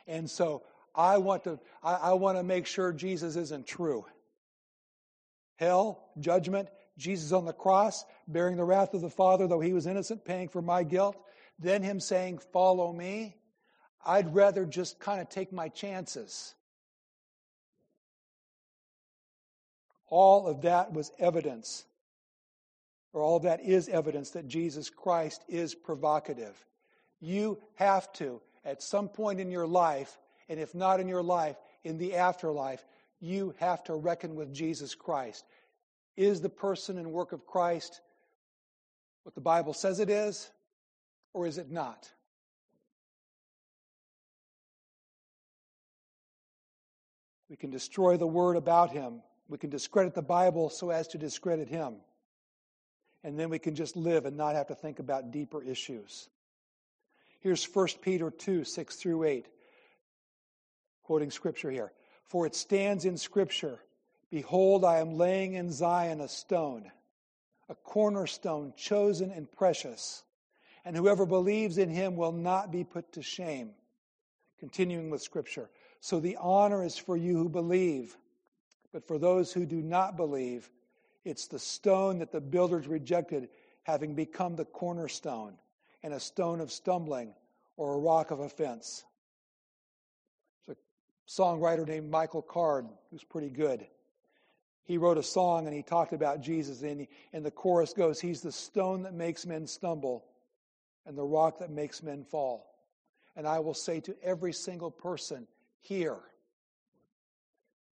And 0.06 0.28
so 0.28 0.62
I 0.94 1.18
want 1.18 1.44
to, 1.44 1.60
I, 1.82 1.94
I 1.94 2.12
want 2.14 2.38
to 2.38 2.42
make 2.42 2.66
sure 2.66 2.92
Jesus 2.92 3.36
isn't 3.36 3.66
true. 3.66 4.06
Hell, 5.56 6.08
judgment, 6.18 6.70
Jesus 6.96 7.32
on 7.32 7.44
the 7.44 7.52
cross, 7.52 8.04
bearing 8.26 8.56
the 8.56 8.64
wrath 8.64 8.94
of 8.94 9.02
the 9.02 9.10
Father, 9.10 9.46
though 9.46 9.60
he 9.60 9.74
was 9.74 9.86
innocent, 9.86 10.24
paying 10.24 10.48
for 10.48 10.62
my 10.62 10.82
guilt. 10.82 11.16
Then 11.58 11.82
him 11.82 12.00
saying, 12.00 12.38
Follow 12.52 12.92
me. 12.92 13.36
I'd 14.04 14.34
rather 14.34 14.64
just 14.64 14.98
kind 14.98 15.20
of 15.20 15.28
take 15.28 15.52
my 15.52 15.68
chances. 15.68 16.54
All 20.08 20.48
of 20.48 20.62
that 20.62 20.92
was 20.92 21.12
evidence 21.18 21.84
or 23.12 23.22
all 23.22 23.40
that 23.40 23.60
is 23.62 23.88
evidence 23.88 24.30
that 24.30 24.48
Jesus 24.48 24.88
Christ 24.90 25.44
is 25.48 25.74
provocative. 25.74 26.64
You 27.20 27.58
have 27.74 28.12
to, 28.14 28.40
at 28.64 28.82
some 28.82 29.08
point 29.08 29.40
in 29.40 29.50
your 29.50 29.66
life, 29.66 30.18
and 30.48 30.58
if 30.58 30.74
not 30.74 31.00
in 31.00 31.08
your 31.08 31.22
life, 31.22 31.56
in 31.84 31.98
the 31.98 32.16
afterlife, 32.16 32.84
you 33.20 33.54
have 33.58 33.84
to 33.84 33.94
reckon 33.94 34.34
with 34.34 34.52
Jesus 34.52 34.94
Christ. 34.94 35.44
Is 36.16 36.40
the 36.40 36.48
person 36.48 36.98
and 36.98 37.12
work 37.12 37.32
of 37.32 37.46
Christ 37.46 38.00
what 39.22 39.34
the 39.34 39.40
Bible 39.40 39.72
says 39.72 40.00
it 40.00 40.10
is, 40.10 40.50
or 41.32 41.46
is 41.46 41.58
it 41.58 41.70
not? 41.70 42.10
We 47.48 47.56
can 47.56 47.70
destroy 47.70 48.16
the 48.16 48.26
word 48.26 48.56
about 48.56 48.90
him. 48.90 49.22
We 49.48 49.58
can 49.58 49.70
discredit 49.70 50.14
the 50.14 50.22
Bible 50.22 50.70
so 50.70 50.90
as 50.90 51.06
to 51.08 51.18
discredit 51.18 51.68
him 51.68 51.96
and 53.24 53.38
then 53.38 53.50
we 53.50 53.58
can 53.58 53.74
just 53.74 53.96
live 53.96 54.26
and 54.26 54.36
not 54.36 54.54
have 54.54 54.68
to 54.68 54.74
think 54.74 54.98
about 54.98 55.30
deeper 55.30 55.62
issues. 55.62 56.28
Here's 57.40 57.64
1 57.64 57.88
Peter 58.00 58.30
2 58.30 58.64
6 58.64 58.96
through 58.96 59.24
8, 59.24 59.46
quoting 61.02 61.30
scripture 61.30 61.70
here. 61.70 61.92
For 62.24 62.46
it 62.46 62.54
stands 62.54 63.04
in 63.04 63.16
scripture 63.16 63.78
Behold, 64.30 64.84
I 64.84 64.98
am 64.98 65.18
laying 65.18 65.54
in 65.54 65.70
Zion 65.70 66.20
a 66.22 66.28
stone, 66.28 66.90
a 67.68 67.74
cornerstone 67.74 68.72
chosen 68.76 69.30
and 69.30 69.50
precious, 69.50 70.22
and 70.86 70.96
whoever 70.96 71.26
believes 71.26 71.76
in 71.76 71.90
him 71.90 72.16
will 72.16 72.32
not 72.32 72.72
be 72.72 72.82
put 72.82 73.12
to 73.12 73.22
shame. 73.22 73.72
Continuing 74.58 75.10
with 75.10 75.20
scripture. 75.20 75.68
So 76.00 76.18
the 76.18 76.38
honor 76.40 76.84
is 76.84 76.96
for 76.96 77.16
you 77.16 77.36
who 77.36 77.48
believe, 77.48 78.16
but 78.92 79.06
for 79.06 79.18
those 79.18 79.52
who 79.52 79.66
do 79.66 79.82
not 79.82 80.16
believe, 80.16 80.70
it's 81.24 81.46
the 81.46 81.58
stone 81.58 82.18
that 82.18 82.32
the 82.32 82.40
builders 82.40 82.86
rejected, 82.86 83.48
having 83.84 84.14
become 84.14 84.56
the 84.56 84.64
cornerstone, 84.64 85.54
and 86.02 86.12
a 86.12 86.20
stone 86.20 86.60
of 86.60 86.72
stumbling 86.72 87.34
or 87.76 87.94
a 87.94 87.98
rock 87.98 88.30
of 88.30 88.40
offense. 88.40 89.04
There's 90.66 90.78
a 90.78 91.42
songwriter 91.42 91.86
named 91.86 92.10
Michael 92.10 92.42
Card 92.42 92.86
who's 93.10 93.24
pretty 93.24 93.50
good. 93.50 93.86
He 94.84 94.98
wrote 94.98 95.18
a 95.18 95.22
song 95.22 95.66
and 95.66 95.74
he 95.74 95.82
talked 95.82 96.12
about 96.12 96.40
Jesus, 96.40 96.82
and, 96.82 97.02
he, 97.02 97.08
and 97.32 97.44
the 97.44 97.50
chorus 97.50 97.92
goes, 97.92 98.20
He's 98.20 98.40
the 98.40 98.52
stone 98.52 99.02
that 99.02 99.14
makes 99.14 99.46
men 99.46 99.66
stumble 99.66 100.24
and 101.06 101.16
the 101.16 101.24
rock 101.24 101.58
that 101.58 101.70
makes 101.70 102.02
men 102.02 102.24
fall. 102.24 102.66
And 103.36 103.46
I 103.46 103.60
will 103.60 103.74
say 103.74 104.00
to 104.00 104.16
every 104.22 104.52
single 104.52 104.90
person 104.90 105.46
here, 105.80 106.18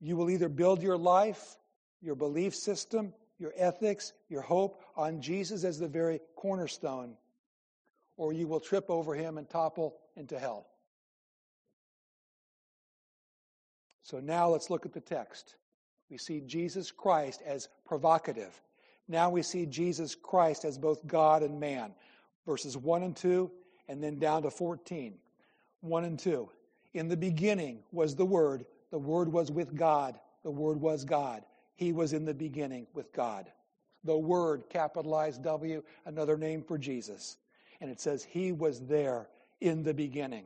you 0.00 0.16
will 0.16 0.30
either 0.30 0.48
build 0.48 0.82
your 0.82 0.96
life, 0.96 1.56
your 2.00 2.14
belief 2.14 2.54
system, 2.54 3.12
your 3.38 3.52
ethics, 3.56 4.12
your 4.28 4.42
hope 4.42 4.82
on 4.96 5.20
Jesus 5.20 5.64
as 5.64 5.78
the 5.78 5.88
very 5.88 6.20
cornerstone, 6.36 7.16
or 8.16 8.32
you 8.32 8.46
will 8.46 8.60
trip 8.60 8.90
over 8.90 9.14
him 9.14 9.38
and 9.38 9.48
topple 9.48 9.96
into 10.16 10.38
hell. 10.38 10.66
So 14.02 14.18
now 14.20 14.48
let's 14.48 14.70
look 14.70 14.84
at 14.84 14.92
the 14.92 15.00
text. 15.00 15.56
We 16.10 16.18
see 16.18 16.40
Jesus 16.40 16.90
Christ 16.90 17.42
as 17.46 17.68
provocative. 17.86 18.60
Now 19.08 19.30
we 19.30 19.42
see 19.42 19.66
Jesus 19.66 20.14
Christ 20.14 20.64
as 20.64 20.76
both 20.78 21.06
God 21.06 21.42
and 21.42 21.58
man. 21.60 21.92
Verses 22.46 22.76
1 22.76 23.02
and 23.02 23.16
2, 23.16 23.50
and 23.88 24.02
then 24.02 24.18
down 24.18 24.42
to 24.42 24.50
14. 24.50 25.14
1 25.80 26.04
and 26.04 26.18
2. 26.18 26.48
In 26.94 27.08
the 27.08 27.16
beginning 27.16 27.82
was 27.92 28.14
the 28.14 28.24
Word, 28.24 28.64
the 28.90 28.98
Word 28.98 29.32
was 29.32 29.50
with 29.50 29.76
God, 29.76 30.18
the 30.42 30.50
Word 30.50 30.80
was 30.80 31.04
God. 31.04 31.42
He 31.80 31.92
was 31.92 32.12
in 32.12 32.26
the 32.26 32.34
beginning 32.34 32.86
with 32.92 33.10
God. 33.10 33.50
The 34.04 34.16
Word, 34.16 34.64
capitalized 34.68 35.42
W, 35.44 35.82
another 36.04 36.36
name 36.36 36.62
for 36.62 36.76
Jesus. 36.76 37.38
And 37.80 37.90
it 37.90 37.98
says, 37.98 38.22
He 38.22 38.52
was 38.52 38.80
there 38.80 39.30
in 39.62 39.82
the 39.82 39.94
beginning. 39.94 40.44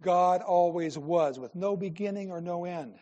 God 0.00 0.40
always 0.40 0.96
was, 0.96 1.40
with 1.40 1.56
no 1.56 1.76
beginning 1.76 2.30
or 2.30 2.40
no 2.40 2.64
end. 2.64 2.94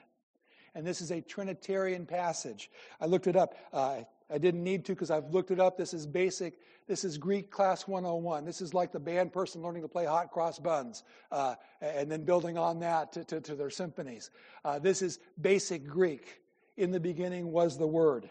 And 0.75 0.87
this 0.87 1.03
is 1.03 1.11
a 1.11 1.21
Trinitarian 1.21 2.07
passage. 2.07 2.71
I 3.03 3.05
looked 3.05 3.27
it 3.27 3.37
up. 3.37 3.55
Uh, 3.71 3.99
I 4.33 4.39
didn't 4.39 4.65
need 4.65 4.87
to 4.87 4.93
because 4.93 5.11
I've 5.11 5.29
looked 5.29 5.51
it 5.51 5.61
up. 5.61 5.77
This 5.77 5.93
is 5.93 6.07
basic. 6.07 6.55
This 6.87 7.05
is 7.05 7.19
Greek 7.19 7.51
class 7.51 7.87
101. 7.87 8.47
This 8.47 8.63
is 8.63 8.73
like 8.73 8.93
the 8.93 9.01
band 9.01 9.35
person 9.35 9.61
learning 9.61 9.83
to 9.83 9.89
play 9.89 10.07
hot 10.07 10.31
cross 10.31 10.59
buns 10.59 11.05
uh, 11.31 11.57
and 11.83 12.11
then 12.11 12.25
building 12.25 12.57
on 12.57 12.81
that 12.81 13.13
to, 13.13 13.25
to, 13.25 13.43
to 13.43 13.55
their 13.55 13.69
symphonies. 13.69 14.31
Uh, 14.65 14.79
this 14.79 15.03
is 15.03 15.19
basic 15.39 15.87
Greek. 15.87 16.40
In 16.81 16.93
the 16.93 16.99
beginning 16.99 17.53
was 17.53 17.77
the 17.77 17.87
Word. 17.87 18.31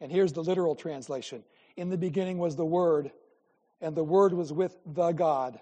And 0.00 0.12
here's 0.12 0.32
the 0.32 0.44
literal 0.44 0.76
translation 0.76 1.42
In 1.76 1.88
the 1.88 1.98
beginning 1.98 2.38
was 2.38 2.54
the 2.54 2.64
Word, 2.64 3.10
and 3.80 3.96
the 3.96 4.04
Word 4.04 4.32
was 4.32 4.52
with 4.52 4.78
the 4.86 5.10
God, 5.10 5.58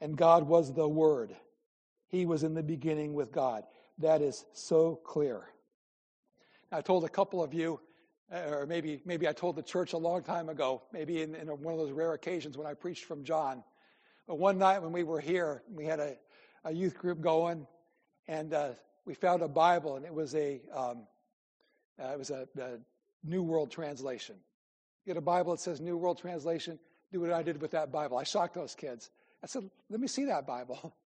and 0.00 0.16
God 0.16 0.44
was 0.44 0.72
the 0.72 0.88
Word. 0.88 1.36
He 2.06 2.24
was 2.24 2.44
in 2.44 2.54
the 2.54 2.62
beginning 2.62 3.12
with 3.12 3.30
God. 3.30 3.64
That 3.98 4.22
is 4.22 4.46
so 4.54 4.96
clear. 5.04 5.42
I 6.72 6.80
told 6.80 7.04
a 7.04 7.10
couple 7.10 7.44
of 7.44 7.52
you, 7.52 7.78
uh, 8.32 8.48
or 8.48 8.64
maybe, 8.64 9.02
maybe 9.04 9.28
I 9.28 9.34
told 9.34 9.56
the 9.56 9.62
church 9.62 9.92
a 9.92 9.98
long 9.98 10.22
time 10.22 10.48
ago, 10.48 10.80
maybe 10.94 11.20
in, 11.20 11.34
in 11.34 11.48
one 11.48 11.74
of 11.74 11.78
those 11.78 11.92
rare 11.92 12.14
occasions 12.14 12.56
when 12.56 12.66
I 12.66 12.72
preached 12.72 13.04
from 13.04 13.22
John. 13.22 13.62
But 14.26 14.38
one 14.38 14.56
night 14.56 14.82
when 14.82 14.92
we 14.92 15.02
were 15.02 15.20
here, 15.20 15.62
we 15.70 15.84
had 15.84 16.00
a, 16.00 16.16
a 16.64 16.72
youth 16.72 16.96
group 16.96 17.20
going, 17.20 17.66
and 18.28 18.54
uh, 18.54 18.70
we 19.04 19.12
found 19.12 19.42
a 19.42 19.48
Bible, 19.48 19.96
and 19.96 20.06
it 20.06 20.14
was 20.14 20.34
a 20.34 20.62
um, 20.74 21.06
uh, 22.02 22.08
it 22.08 22.18
was 22.18 22.30
a, 22.30 22.48
a, 22.60 22.78
New 23.24 23.42
World 23.42 23.70
Translation. 23.70 24.36
You 25.04 25.14
get 25.14 25.18
a 25.18 25.22
Bible 25.22 25.52
that 25.52 25.60
says 25.60 25.80
New 25.80 25.96
World 25.96 26.18
Translation, 26.18 26.78
do 27.12 27.20
what 27.20 27.32
I 27.32 27.42
did 27.42 27.60
with 27.60 27.72
that 27.72 27.90
Bible. 27.90 28.16
I 28.16 28.22
shocked 28.22 28.54
those 28.54 28.74
kids. 28.74 29.10
I 29.42 29.46
said, 29.48 29.68
let 29.90 29.98
me 29.98 30.06
see 30.06 30.26
that 30.26 30.46
Bible. 30.46 30.94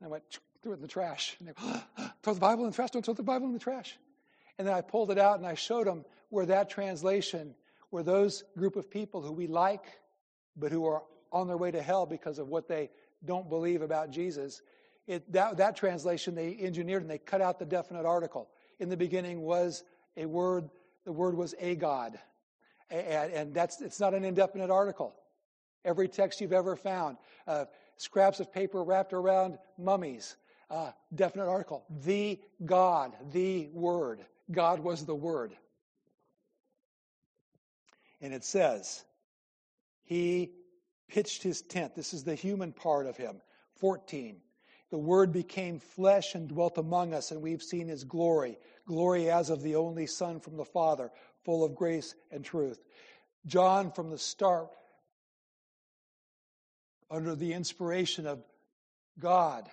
And 0.00 0.08
I 0.08 0.10
went, 0.10 0.24
threw 0.60 0.72
it 0.72 0.76
in 0.76 0.82
the 0.82 0.88
trash. 0.88 1.36
And 1.38 1.48
they 1.48 1.52
throw 2.22 2.34
the 2.34 2.40
Bible 2.40 2.64
in 2.64 2.70
the 2.70 2.74
trash, 2.74 2.90
don't 2.90 3.04
throw 3.04 3.14
the 3.14 3.22
Bible 3.22 3.46
in 3.46 3.52
the 3.52 3.60
trash. 3.60 3.96
And 4.58 4.66
then 4.66 4.74
I 4.74 4.80
pulled 4.80 5.12
it 5.12 5.18
out 5.18 5.38
and 5.38 5.46
I 5.46 5.54
showed 5.54 5.86
them 5.86 6.04
where 6.30 6.46
that 6.46 6.68
translation, 6.68 7.54
where 7.90 8.02
those 8.02 8.42
group 8.58 8.74
of 8.74 8.90
people 8.90 9.22
who 9.22 9.32
we 9.32 9.46
like, 9.46 9.84
but 10.56 10.72
who 10.72 10.84
are 10.86 11.04
on 11.32 11.46
their 11.46 11.56
way 11.56 11.70
to 11.70 11.80
hell 11.80 12.06
because 12.06 12.40
of 12.40 12.48
what 12.48 12.66
they 12.66 12.90
don't 13.24 13.48
believe 13.48 13.82
about 13.82 14.10
Jesus, 14.10 14.62
it, 15.06 15.30
that, 15.32 15.58
that 15.58 15.76
translation 15.76 16.34
they 16.34 16.56
engineered 16.60 17.02
and 17.02 17.10
they 17.10 17.18
cut 17.18 17.40
out 17.40 17.58
the 17.58 17.64
definite 17.64 18.06
article. 18.06 18.48
In 18.80 18.88
the 18.88 18.96
beginning 18.96 19.42
was 19.42 19.84
a 20.16 20.26
word, 20.26 20.70
the 21.04 21.12
word 21.12 21.36
was 21.36 21.54
a 21.58 21.74
God. 21.74 22.18
And, 22.90 23.32
and 23.32 23.54
that's, 23.54 23.80
it's 23.80 24.00
not 24.00 24.14
an 24.14 24.24
indefinite 24.24 24.70
article. 24.70 25.14
Every 25.84 26.08
text 26.08 26.40
you've 26.40 26.52
ever 26.52 26.76
found, 26.76 27.16
uh, 27.46 27.66
scraps 27.96 28.40
of 28.40 28.52
paper 28.52 28.82
wrapped 28.82 29.12
around 29.12 29.58
mummies, 29.78 30.36
uh, 30.70 30.92
definite 31.14 31.48
article. 31.48 31.84
The 32.04 32.40
God, 32.64 33.12
the 33.32 33.68
Word. 33.72 34.20
God 34.50 34.80
was 34.80 35.04
the 35.04 35.14
Word. 35.14 35.52
And 38.20 38.32
it 38.32 38.44
says, 38.44 39.04
He 40.04 40.52
pitched 41.08 41.42
his 41.42 41.62
tent. 41.62 41.94
This 41.94 42.14
is 42.14 42.24
the 42.24 42.34
human 42.34 42.72
part 42.72 43.06
of 43.06 43.16
him. 43.16 43.40
14. 43.76 44.36
The 44.90 44.98
Word 44.98 45.32
became 45.32 45.78
flesh 45.78 46.34
and 46.34 46.48
dwelt 46.48 46.78
among 46.78 47.14
us, 47.14 47.30
and 47.30 47.42
we've 47.42 47.62
seen 47.62 47.88
his 47.88 48.04
glory 48.04 48.58
glory 48.86 49.30
as 49.30 49.50
of 49.50 49.62
the 49.62 49.76
only 49.76 50.06
Son 50.06 50.40
from 50.40 50.56
the 50.56 50.64
Father, 50.64 51.10
full 51.44 51.64
of 51.64 51.74
grace 51.74 52.14
and 52.30 52.44
truth. 52.44 52.82
John, 53.46 53.90
from 53.92 54.10
the 54.10 54.18
start, 54.18 54.68
under 57.10 57.34
the 57.34 57.52
inspiration 57.52 58.26
of 58.26 58.42
God, 59.18 59.68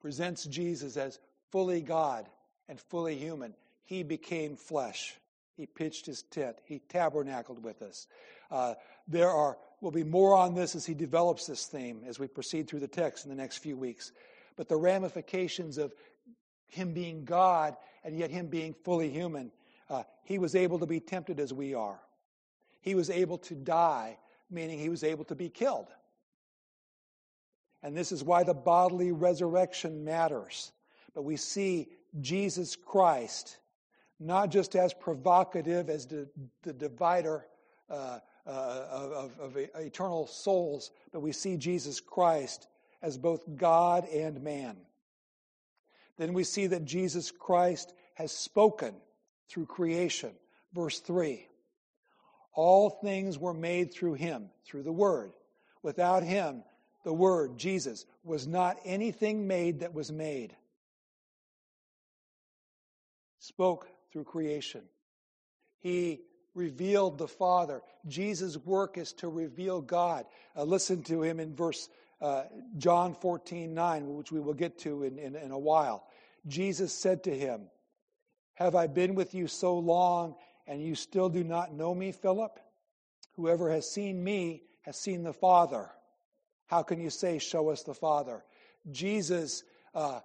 presents 0.00 0.44
Jesus 0.44 0.96
as 0.96 1.18
fully 1.50 1.80
God 1.80 2.28
and 2.68 2.80
fully 2.80 3.16
human. 3.16 3.54
He 3.84 4.02
became 4.02 4.56
flesh. 4.56 5.14
He 5.56 5.66
pitched 5.66 6.06
his 6.06 6.22
tent. 6.22 6.56
He 6.64 6.80
tabernacled 6.80 7.62
with 7.62 7.82
us. 7.82 8.06
Uh, 8.50 8.74
there 9.08 9.30
are 9.30 9.56
will 9.80 9.90
be 9.90 10.04
more 10.04 10.34
on 10.34 10.54
this 10.54 10.74
as 10.74 10.86
he 10.86 10.94
develops 10.94 11.46
this 11.46 11.66
theme 11.66 12.02
as 12.06 12.18
we 12.18 12.26
proceed 12.26 12.68
through 12.68 12.80
the 12.80 12.88
text 12.88 13.24
in 13.24 13.30
the 13.30 13.36
next 13.36 13.58
few 13.58 13.76
weeks. 13.76 14.12
But 14.56 14.68
the 14.68 14.76
ramifications 14.76 15.78
of 15.78 15.92
him 16.68 16.92
being 16.92 17.24
God 17.24 17.76
and 18.04 18.16
yet 18.16 18.30
him 18.30 18.46
being 18.46 18.74
fully 18.84 19.10
human, 19.10 19.52
uh, 19.90 20.04
he 20.24 20.38
was 20.38 20.54
able 20.54 20.78
to 20.78 20.86
be 20.86 21.00
tempted 21.00 21.38
as 21.40 21.52
we 21.52 21.74
are. 21.74 22.00
He 22.80 22.94
was 22.94 23.10
able 23.10 23.38
to 23.38 23.54
die, 23.54 24.18
meaning 24.50 24.78
he 24.78 24.88
was 24.88 25.04
able 25.04 25.24
to 25.24 25.34
be 25.34 25.48
killed. 25.48 25.88
And 27.82 27.96
this 27.96 28.12
is 28.12 28.24
why 28.24 28.42
the 28.42 28.54
bodily 28.54 29.12
resurrection 29.12 30.04
matters. 30.04 30.72
But 31.14 31.22
we 31.22 31.36
see 31.36 31.88
Jesus 32.20 32.76
Christ 32.76 33.58
not 34.18 34.50
just 34.50 34.74
as 34.74 34.94
provocative 34.94 35.90
as 35.90 36.06
the, 36.06 36.28
the 36.62 36.72
divider 36.72 37.46
uh, 37.90 38.18
Uh, 38.46 38.86
of, 38.90 39.40
of 39.40 39.56
eternal 39.56 40.28
souls, 40.28 40.92
but 41.12 41.18
we 41.18 41.32
see 41.32 41.56
Jesus 41.56 41.98
Christ 41.98 42.68
as 43.02 43.18
both 43.18 43.42
God 43.56 44.06
and 44.06 44.40
man. 44.40 44.76
Then 46.16 46.32
we 46.32 46.44
see 46.44 46.68
that 46.68 46.84
Jesus 46.84 47.32
Christ 47.32 47.92
has 48.14 48.30
spoken 48.30 48.94
through 49.48 49.66
creation. 49.66 50.30
Verse 50.72 51.00
3 51.00 51.46
All 52.52 52.90
things 52.90 53.38
were 53.38 53.54
made 53.54 53.92
through 53.92 54.14
him, 54.14 54.50
through 54.64 54.84
the 54.84 54.92
Word. 54.92 55.32
Without 55.82 56.22
him, 56.22 56.62
the 57.04 57.12
Word, 57.12 57.58
Jesus, 57.58 58.06
was 58.24 58.46
not 58.46 58.78
anything 58.84 59.46
made 59.46 59.80
that 59.80 59.94
was 59.94 60.10
made. 60.10 60.54
Spoke 63.38 63.88
through 64.12 64.24
creation. 64.24 64.82
He 65.78 66.20
revealed 66.56 67.18
the 67.18 67.28
Father. 67.28 67.82
Jesus' 68.08 68.56
work 68.56 68.98
is 68.98 69.12
to 69.14 69.28
reveal 69.28 69.80
God. 69.80 70.24
Uh, 70.56 70.64
listen 70.64 71.02
to 71.04 71.22
him 71.22 71.38
in 71.38 71.54
verse 71.54 71.88
uh, 72.20 72.44
John 72.78 73.14
14, 73.14 73.74
9, 73.74 74.14
which 74.16 74.32
we 74.32 74.40
will 74.40 74.54
get 74.54 74.78
to 74.80 75.04
in, 75.04 75.18
in, 75.18 75.36
in 75.36 75.50
a 75.50 75.58
while. 75.58 76.06
Jesus 76.46 76.92
said 76.92 77.24
to 77.24 77.36
him, 77.36 77.62
Have 78.54 78.74
I 78.74 78.86
been 78.86 79.14
with 79.14 79.34
you 79.34 79.46
so 79.46 79.78
long, 79.78 80.34
and 80.66 80.82
you 80.82 80.94
still 80.94 81.28
do 81.28 81.44
not 81.44 81.74
know 81.74 81.94
me, 81.94 82.12
Philip? 82.12 82.58
Whoever 83.34 83.70
has 83.70 83.90
seen 83.90 84.24
me 84.24 84.62
has 84.82 84.96
seen 84.96 85.22
the 85.22 85.34
Father. 85.34 85.90
How 86.66 86.82
can 86.82 87.00
you 87.00 87.10
say, 87.10 87.38
Show 87.38 87.68
us 87.68 87.82
the 87.82 87.94
Father? 87.94 88.42
Jesus, 88.90 89.62
uh, 89.94 90.20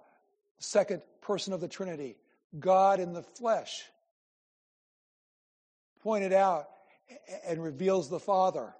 second 0.58 1.02
person 1.20 1.52
of 1.52 1.60
the 1.60 1.68
Trinity, 1.68 2.16
God 2.58 3.00
in 3.00 3.12
the 3.12 3.22
flesh, 3.22 3.84
pointed 6.02 6.32
out 6.32 6.68
and 7.46 7.62
reveals 7.62 8.08
the 8.08 8.20
Father. 8.20 8.74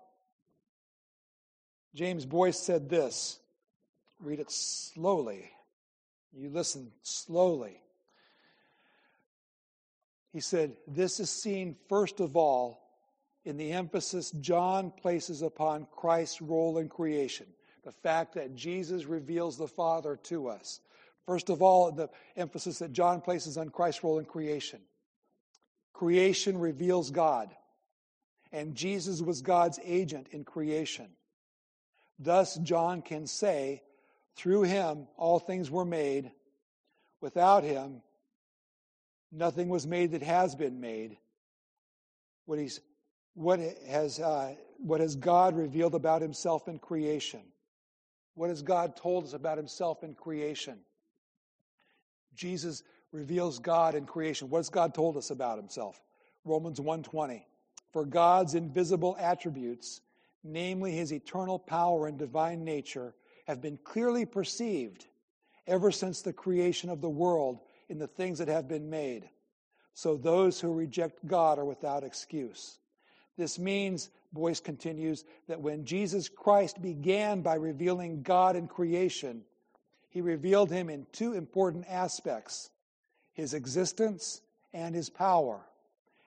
James 1.95 2.25
Boice 2.25 2.59
said 2.59 2.89
this. 2.89 3.39
Read 4.21 4.41
it 4.41 4.51
slowly. 4.51 5.51
You 6.33 6.49
listen 6.49 6.93
slowly. 7.03 7.81
He 10.33 10.41
said, 10.41 10.77
This 10.87 11.21
is 11.21 11.29
seen 11.29 11.77
first 11.89 12.21
of 12.21 12.37
all 12.37 12.81
in 13.45 13.57
the 13.57 13.73
emphasis 13.73 14.31
John 14.41 14.91
places 14.91 15.43
upon 15.43 15.87
Christ's 15.91 16.41
role 16.41 16.79
in 16.79 16.89
creation, 16.89 17.47
the 17.85 17.93
fact 17.93 18.35
that 18.35 18.55
Jesus 18.55 19.05
reveals 19.05 19.59
the 19.59 19.69
Father 19.69 20.19
to 20.25 20.49
us. 20.49 20.81
First 21.27 21.51
of 21.51 21.61
all, 21.61 21.93
the 21.93 22.09
emphasis 22.37 22.79
that 22.79 22.93
John 22.93 23.21
places 23.21 23.59
on 23.59 23.69
Christ's 23.69 24.03
role 24.03 24.19
in 24.19 24.25
creation. 24.25 24.81
Creation 25.93 26.59
reveals 26.59 27.11
God, 27.11 27.51
and 28.51 28.75
Jesus 28.75 29.21
was 29.21 29.43
God's 29.43 29.79
agent 29.85 30.29
in 30.31 30.45
creation. 30.45 31.09
Thus, 32.19 32.57
John 32.57 33.03
can 33.03 33.27
say, 33.27 33.83
through 34.37 34.63
him 34.63 35.07
all 35.17 35.39
things 35.39 35.71
were 35.71 35.85
made. 35.85 36.31
Without 37.21 37.65
him, 37.65 38.03
nothing 39.31 39.69
was 39.69 39.87
made 39.87 40.13
that 40.13 40.23
has 40.23 40.55
been 40.55 40.81
made. 40.81 41.17
What, 42.47 42.59
he's, 42.59 42.81
what, 43.35 43.61
has, 43.89 44.19
uh, 44.19 44.55
what 44.79 45.01
has 45.01 45.17
God 45.17 45.57
revealed 45.57 45.95
about 45.95 46.23
himself 46.23 46.69
in 46.69 46.79
creation? 46.79 47.43
What 48.35 48.49
has 48.49 48.63
God 48.63 48.97
told 48.97 49.25
us 49.25 49.35
about 49.35 49.59
himself 49.59 50.03
in 50.03 50.15
creation? 50.15 50.79
Jesus 52.35 52.83
reveals 53.13 53.59
God 53.59 53.95
in 53.95 54.07
creation. 54.07 54.51
What 54.51 54.59
has 54.59 54.71
God 54.71 54.95
told 54.95 55.17
us 55.17 55.31
about 55.31 55.59
himself? 55.59 56.03
Romans 56.45 56.81
1:20. 56.81 57.47
For 57.93 58.05
God's 58.05 58.55
invisible 58.55 59.17
attributes, 59.19 60.01
namely 60.43 60.93
his 60.93 61.13
eternal 61.13 61.59
power 61.59 62.07
and 62.07 62.19
divine 62.19 62.65
nature, 62.65 63.15
have 63.47 63.61
been 63.61 63.77
clearly 63.79 64.25
perceived 64.25 65.07
ever 65.67 65.91
since 65.91 66.23
the 66.23 66.33
creation 66.33 66.91
of 66.91 67.01
the 67.01 67.11
world 67.11 67.61
in 67.89 67.99
the 67.99 68.09
things 68.09 68.39
that 68.39 68.49
have 68.49 68.67
been 68.67 68.89
made. 68.89 69.29
So 69.95 70.17
those 70.17 70.59
who 70.59 70.73
reject 70.73 71.27
God 71.27 71.59
are 71.59 71.65
without 71.65 72.03
excuse. 72.03 72.79
This 73.37 73.59
means, 73.59 74.11
Boice 74.33 74.61
continues, 74.61 75.25
that 75.47 75.61
when 75.61 75.85
Jesus 75.85 76.29
Christ 76.29 76.81
began 76.81 77.43
by 77.43 77.55
revealing 77.55 78.23
God 78.23 78.57
in 78.57 78.69
creation, 78.69 79.45
he 80.09 80.21
revealed 80.21 80.71
him 80.71 80.89
in 80.89 81.07
two 81.13 81.35
important 81.35 81.87
aspects 81.89 82.71
his 83.33 83.55
existence 83.55 84.41
and 84.73 84.95
his 84.95 85.11
power, 85.11 85.61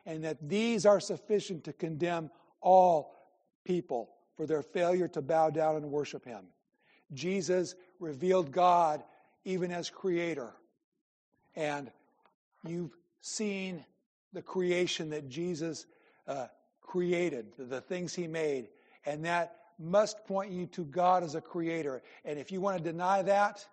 and 0.06 0.24
that 0.24 0.38
these 0.48 0.86
are 0.86 1.00
sufficient 1.00 1.63
to 1.65 1.74
condemn 1.74 2.30
all 2.62 3.15
people 3.63 4.10
for 4.36 4.46
their 4.46 4.62
failure 4.62 5.08
to 5.08 5.22
bow 5.22 5.50
down 5.50 5.76
and 5.78 5.91
worship 5.91 6.26
him. 6.26 6.46
Jesus 7.13 7.76
revealed 8.00 8.52
God 8.52 9.04
even 9.44 9.72
as 9.72 9.89
creator. 9.89 10.54
And 11.56 11.91
you've 12.65 12.96
seen 13.22 13.86
the 14.34 14.41
creation 14.41 15.12
that 15.12 15.30
Jesus 15.30 15.86
uh, 16.28 16.48
created, 16.82 17.46
the 17.58 17.82
things 17.82 18.13
he 18.13 18.28
made. 18.28 18.68
And 19.06 19.26
that 19.26 19.56
must 19.80 20.26
point 20.26 20.52
you 20.52 20.65
to 20.68 20.84
God 20.86 21.24
as 21.24 21.36
a 21.36 21.41
creator. 21.41 22.02
And 22.24 22.39
if 22.39 22.52
you 22.52 22.60
want 22.62 22.78
to 22.78 22.84
deny 22.84 23.22
that, 23.22 23.65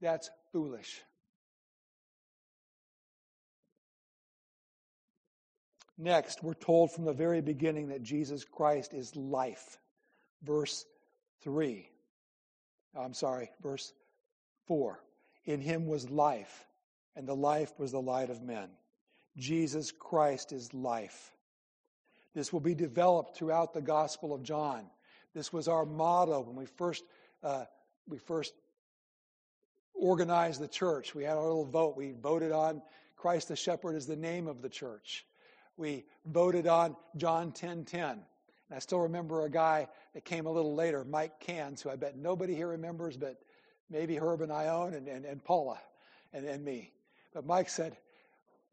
that's 0.00 0.30
foolish. 0.52 1.02
Next, 5.98 6.44
we're 6.44 6.54
told 6.54 6.92
from 6.92 7.04
the 7.04 7.12
very 7.12 7.40
beginning 7.40 7.88
that 7.88 8.04
Jesus 8.04 8.44
Christ 8.44 8.94
is 8.94 9.16
life. 9.16 9.78
Verse 10.44 10.86
3. 11.42 11.88
I'm 12.96 13.14
sorry, 13.14 13.50
verse 13.60 13.92
4. 14.66 15.02
In 15.44 15.60
him 15.60 15.86
was 15.86 16.08
life, 16.08 16.66
and 17.16 17.26
the 17.26 17.34
life 17.34 17.72
was 17.78 17.90
the 17.90 18.00
light 18.00 18.30
of 18.30 18.42
men. 18.42 18.68
Jesus 19.36 19.90
Christ 19.90 20.52
is 20.52 20.72
life. 20.72 21.32
This 22.34 22.52
will 22.52 22.60
be 22.60 22.74
developed 22.74 23.36
throughout 23.36 23.72
the 23.72 23.82
Gospel 23.82 24.32
of 24.32 24.42
John. 24.44 24.84
This 25.34 25.52
was 25.52 25.66
our 25.66 25.84
motto 25.84 26.40
when 26.40 26.56
we 26.56 26.66
first 26.66 27.04
uh, 27.42 27.64
we 28.06 28.18
first 28.18 28.54
organized 29.94 30.60
the 30.60 30.68
church. 30.68 31.14
We 31.14 31.24
had 31.24 31.36
our 31.36 31.44
little 31.44 31.64
vote. 31.64 31.96
We 31.96 32.12
voted 32.12 32.52
on 32.52 32.82
Christ 33.16 33.48
the 33.48 33.56
Shepherd 33.56 33.96
as 33.96 34.06
the 34.06 34.16
name 34.16 34.46
of 34.46 34.62
the 34.62 34.68
church. 34.68 35.26
We 35.78 36.04
voted 36.26 36.66
on 36.66 36.96
John 37.16 37.52
10:10. 37.52 37.54
10, 37.54 37.84
10. 37.84 38.10
And 38.10 38.76
I 38.76 38.80
still 38.80 39.00
remember 39.00 39.44
a 39.44 39.50
guy 39.50 39.88
that 40.12 40.24
came 40.24 40.44
a 40.46 40.52
little 40.52 40.74
later, 40.74 41.04
Mike 41.04 41.40
Cans, 41.40 41.80
who 41.80 41.88
I 41.88 41.96
bet 41.96 42.18
nobody 42.18 42.54
here 42.54 42.68
remembers, 42.68 43.16
but 43.16 43.40
maybe 43.88 44.16
Herb 44.16 44.42
and 44.42 44.52
Ione 44.52 44.96
and, 44.96 45.08
and, 45.08 45.24
and 45.24 45.42
Paula 45.42 45.78
and, 46.34 46.44
and 46.44 46.62
me. 46.62 46.92
But 47.32 47.46
Mike 47.46 47.70
said, 47.70 47.96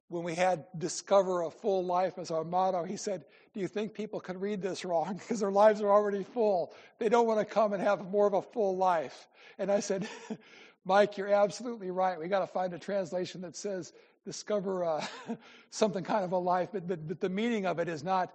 when 0.07 0.23
we 0.23 0.35
had 0.35 0.65
discover 0.77 1.43
a 1.43 1.49
full 1.49 1.85
life 1.85 2.17
as 2.17 2.29
our 2.31 2.43
motto, 2.43 2.83
he 2.83 2.97
said, 2.97 3.23
Do 3.53 3.59
you 3.59 3.67
think 3.67 3.93
people 3.93 4.19
can 4.19 4.39
read 4.39 4.61
this 4.61 4.83
wrong? 4.83 5.15
Because 5.19 5.39
their 5.39 5.51
lives 5.51 5.81
are 5.81 5.89
already 5.89 6.23
full. 6.23 6.73
They 6.99 7.09
don't 7.09 7.27
want 7.27 7.39
to 7.39 7.45
come 7.45 7.73
and 7.73 7.81
have 7.81 8.05
more 8.05 8.27
of 8.27 8.33
a 8.33 8.41
full 8.41 8.77
life. 8.77 9.27
And 9.57 9.71
I 9.71 9.79
said, 9.79 10.07
Mike, 10.85 11.17
you're 11.17 11.33
absolutely 11.33 11.89
right. 11.89 12.19
We 12.19 12.27
got 12.27 12.39
to 12.39 12.47
find 12.47 12.73
a 12.73 12.79
translation 12.79 13.41
that 13.41 13.55
says 13.55 13.93
discover 14.25 14.83
uh, 14.83 15.05
something 15.69 16.03
kind 16.03 16.25
of 16.25 16.31
a 16.31 16.37
life. 16.37 16.69
But, 16.73 16.87
but, 16.87 17.07
but 17.07 17.21
the 17.21 17.29
meaning 17.29 17.65
of 17.65 17.79
it 17.79 17.87
is 17.87 18.03
not 18.03 18.33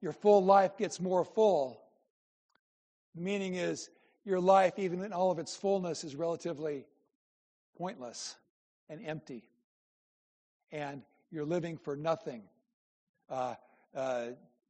your 0.00 0.12
full 0.12 0.44
life 0.44 0.78
gets 0.78 1.00
more 1.00 1.24
full. 1.24 1.80
The 3.14 3.20
meaning 3.20 3.56
is 3.56 3.90
your 4.24 4.40
life, 4.40 4.78
even 4.78 5.02
in 5.04 5.12
all 5.12 5.30
of 5.30 5.38
its 5.38 5.54
fullness, 5.54 6.04
is 6.04 6.16
relatively 6.16 6.86
pointless 7.76 8.36
and 8.88 9.04
empty. 9.04 9.42
And 10.70 11.02
you're 11.30 11.44
living 11.44 11.76
for 11.76 11.96
nothing. 11.96 12.42
Uh, 13.28 13.54
uh, 13.94 14.26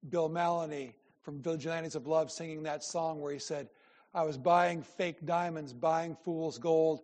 Bill 0.08 0.28
Mallonee 0.28 0.94
from 1.22 1.40
Vigilantes 1.40 1.94
of 1.94 2.06
Love 2.06 2.30
singing 2.30 2.62
that 2.64 2.82
song 2.82 3.20
where 3.20 3.32
he 3.32 3.38
said, 3.38 3.68
I 4.14 4.24
was 4.24 4.36
buying 4.36 4.82
fake 4.82 5.24
diamonds, 5.24 5.72
buying 5.72 6.16
fool's 6.24 6.58
gold, 6.58 7.02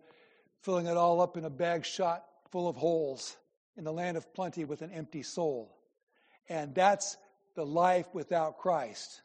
filling 0.61 0.85
it 0.85 0.97
all 0.97 1.21
up 1.21 1.37
in 1.37 1.45
a 1.45 1.49
bag 1.49 1.85
shot 1.85 2.25
full 2.51 2.67
of 2.67 2.75
holes 2.75 3.37
in 3.79 3.85
the 3.85 3.93
land 3.93 4.17
of 4.17 4.33
plenty 4.33 4.65
with 4.65 4.81
an 4.81 4.91
empty 4.91 5.23
soul. 5.23 5.73
And 6.49 6.75
that's 6.75 7.15
the 7.55 7.65
life 7.65 8.07
without 8.13 8.57
Christ. 8.57 9.21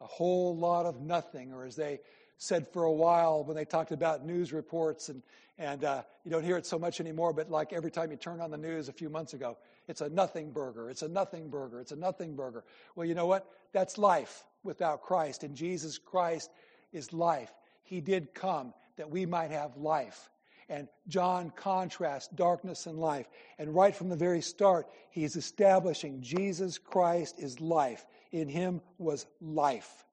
A 0.00 0.06
whole 0.06 0.56
lot 0.56 0.86
of 0.86 1.02
nothing, 1.02 1.52
or 1.52 1.66
as 1.66 1.76
they 1.76 2.00
said 2.38 2.66
for 2.72 2.84
a 2.84 2.92
while 2.92 3.44
when 3.44 3.54
they 3.54 3.66
talked 3.66 3.92
about 3.92 4.24
news 4.24 4.50
reports, 4.50 5.10
and, 5.10 5.22
and 5.58 5.84
uh, 5.84 6.02
you 6.24 6.30
don't 6.30 6.42
hear 6.42 6.56
it 6.56 6.64
so 6.64 6.78
much 6.78 7.00
anymore, 7.00 7.34
but 7.34 7.50
like 7.50 7.74
every 7.74 7.90
time 7.90 8.10
you 8.10 8.16
turn 8.16 8.40
on 8.40 8.50
the 8.50 8.56
news 8.56 8.88
a 8.88 8.92
few 8.92 9.10
months 9.10 9.34
ago, 9.34 9.58
it's 9.88 10.00
a 10.00 10.08
nothing 10.08 10.50
burger, 10.50 10.88
it's 10.88 11.02
a 11.02 11.08
nothing 11.08 11.50
burger, 11.50 11.80
it's 11.80 11.92
a 11.92 11.96
nothing 11.96 12.34
burger. 12.34 12.64
Well, 12.96 13.06
you 13.06 13.14
know 13.14 13.26
what? 13.26 13.46
That's 13.72 13.98
life 13.98 14.42
without 14.64 15.02
Christ, 15.02 15.44
and 15.44 15.54
Jesus 15.54 15.98
Christ 15.98 16.50
is 16.94 17.12
life. 17.12 17.52
He 17.82 18.00
did 18.00 18.32
come 18.32 18.72
that 18.96 19.10
we 19.10 19.26
might 19.26 19.50
have 19.50 19.76
life. 19.76 20.30
And 20.72 20.88
John 21.06 21.52
contrasts 21.54 22.28
darkness 22.28 22.86
and 22.86 22.98
life. 22.98 23.28
And 23.58 23.74
right 23.74 23.94
from 23.94 24.08
the 24.08 24.16
very 24.16 24.40
start, 24.40 24.86
he's 25.10 25.36
establishing 25.36 26.22
Jesus 26.22 26.78
Christ 26.78 27.34
is 27.38 27.60
life. 27.60 28.06
In 28.30 28.48
him 28.48 28.80
was 28.96 29.26
life. 29.42 30.06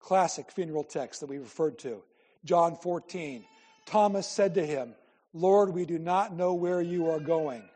Classic 0.00 0.50
funeral 0.50 0.84
text 0.84 1.20
that 1.20 1.30
we 1.30 1.38
referred 1.38 1.78
to. 1.78 2.02
John 2.44 2.76
14. 2.76 3.46
Thomas 3.86 4.26
said 4.26 4.52
to 4.56 4.66
him, 4.66 4.94
Lord, 5.32 5.70
we 5.70 5.86
do 5.86 5.98
not 5.98 6.36
know 6.36 6.52
where 6.52 6.82
you 6.82 7.08
are 7.08 7.20
going. 7.20 7.66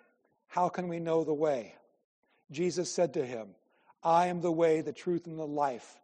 How 0.49 0.69
can 0.69 0.89
we 0.89 1.01
know 1.01 1.25
the 1.25 1.33
way? 1.33 1.75
Jesus 2.51 2.93
said 2.93 3.15
to 3.15 3.25
him, 3.25 3.49
I 4.03 4.27
am 4.27 4.43
the 4.43 4.53
way, 4.53 4.83
the 4.83 4.93
truth, 4.93 5.27
and 5.27 5.39
the 5.39 5.47
life. 5.47 5.99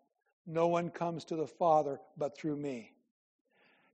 No 0.46 0.68
one 0.68 0.90
comes 0.90 1.24
to 1.26 1.37
the 1.37 1.46
Father 1.46 2.00
but 2.16 2.37
through 2.37 2.56
me. 2.56 2.92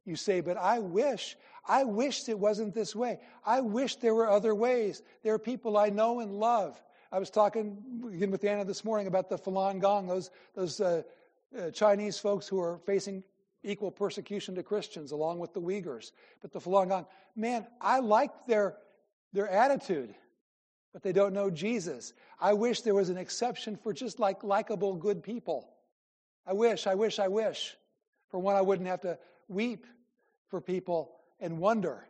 You 0.04 0.16
say, 0.16 0.40
but 0.40 0.56
I 0.56 0.80
wish, 0.80 1.36
I 1.66 1.84
wish 1.84 2.28
it 2.28 2.38
wasn't 2.38 2.74
this 2.74 2.94
way. 2.94 3.20
I 3.46 3.60
wish 3.60 3.96
there 3.96 4.14
were 4.14 4.28
other 4.28 4.54
ways. 4.54 5.02
There 5.22 5.32
are 5.32 5.38
people 5.38 5.76
I 5.76 5.90
know 5.90 6.20
and 6.20 6.32
love. 6.32 6.80
I 7.12 7.18
was 7.18 7.30
talking 7.30 7.76
again 8.12 8.30
with 8.30 8.42
Anna 8.44 8.64
this 8.64 8.84
morning 8.84 9.06
about 9.06 9.28
the 9.28 9.38
Falun 9.38 9.80
Gong, 9.80 10.06
those, 10.06 10.30
those 10.54 10.80
uh, 10.80 11.02
uh, 11.56 11.70
Chinese 11.70 12.18
folks 12.18 12.48
who 12.48 12.60
are 12.60 12.78
facing 12.78 13.22
equal 13.62 13.90
persecution 13.90 14.54
to 14.56 14.62
Christians 14.62 15.12
along 15.12 15.38
with 15.38 15.52
the 15.52 15.60
Uyghurs. 15.60 16.10
But 16.40 16.52
the 16.52 16.60
Falun 16.60 16.88
Gong, 16.88 17.06
man, 17.36 17.66
I 17.80 18.00
like 18.00 18.46
their, 18.46 18.76
their 19.32 19.48
attitude, 19.48 20.14
but 20.92 21.02
they 21.02 21.12
don't 21.12 21.32
know 21.32 21.48
Jesus. 21.48 22.12
I 22.40 22.54
wish 22.54 22.80
there 22.80 22.94
was 22.94 23.08
an 23.08 23.18
exception 23.18 23.76
for 23.76 23.92
just 23.92 24.18
like 24.18 24.42
likable, 24.42 24.96
good 24.96 25.22
people. 25.22 25.71
I 26.46 26.52
wish, 26.52 26.86
I 26.86 26.94
wish, 26.94 27.18
I 27.18 27.28
wish. 27.28 27.76
For 28.30 28.38
one, 28.38 28.56
I 28.56 28.62
wouldn't 28.62 28.88
have 28.88 29.02
to 29.02 29.18
weep 29.48 29.86
for 30.48 30.60
people 30.60 31.12
and 31.40 31.58
wonder. 31.58 32.06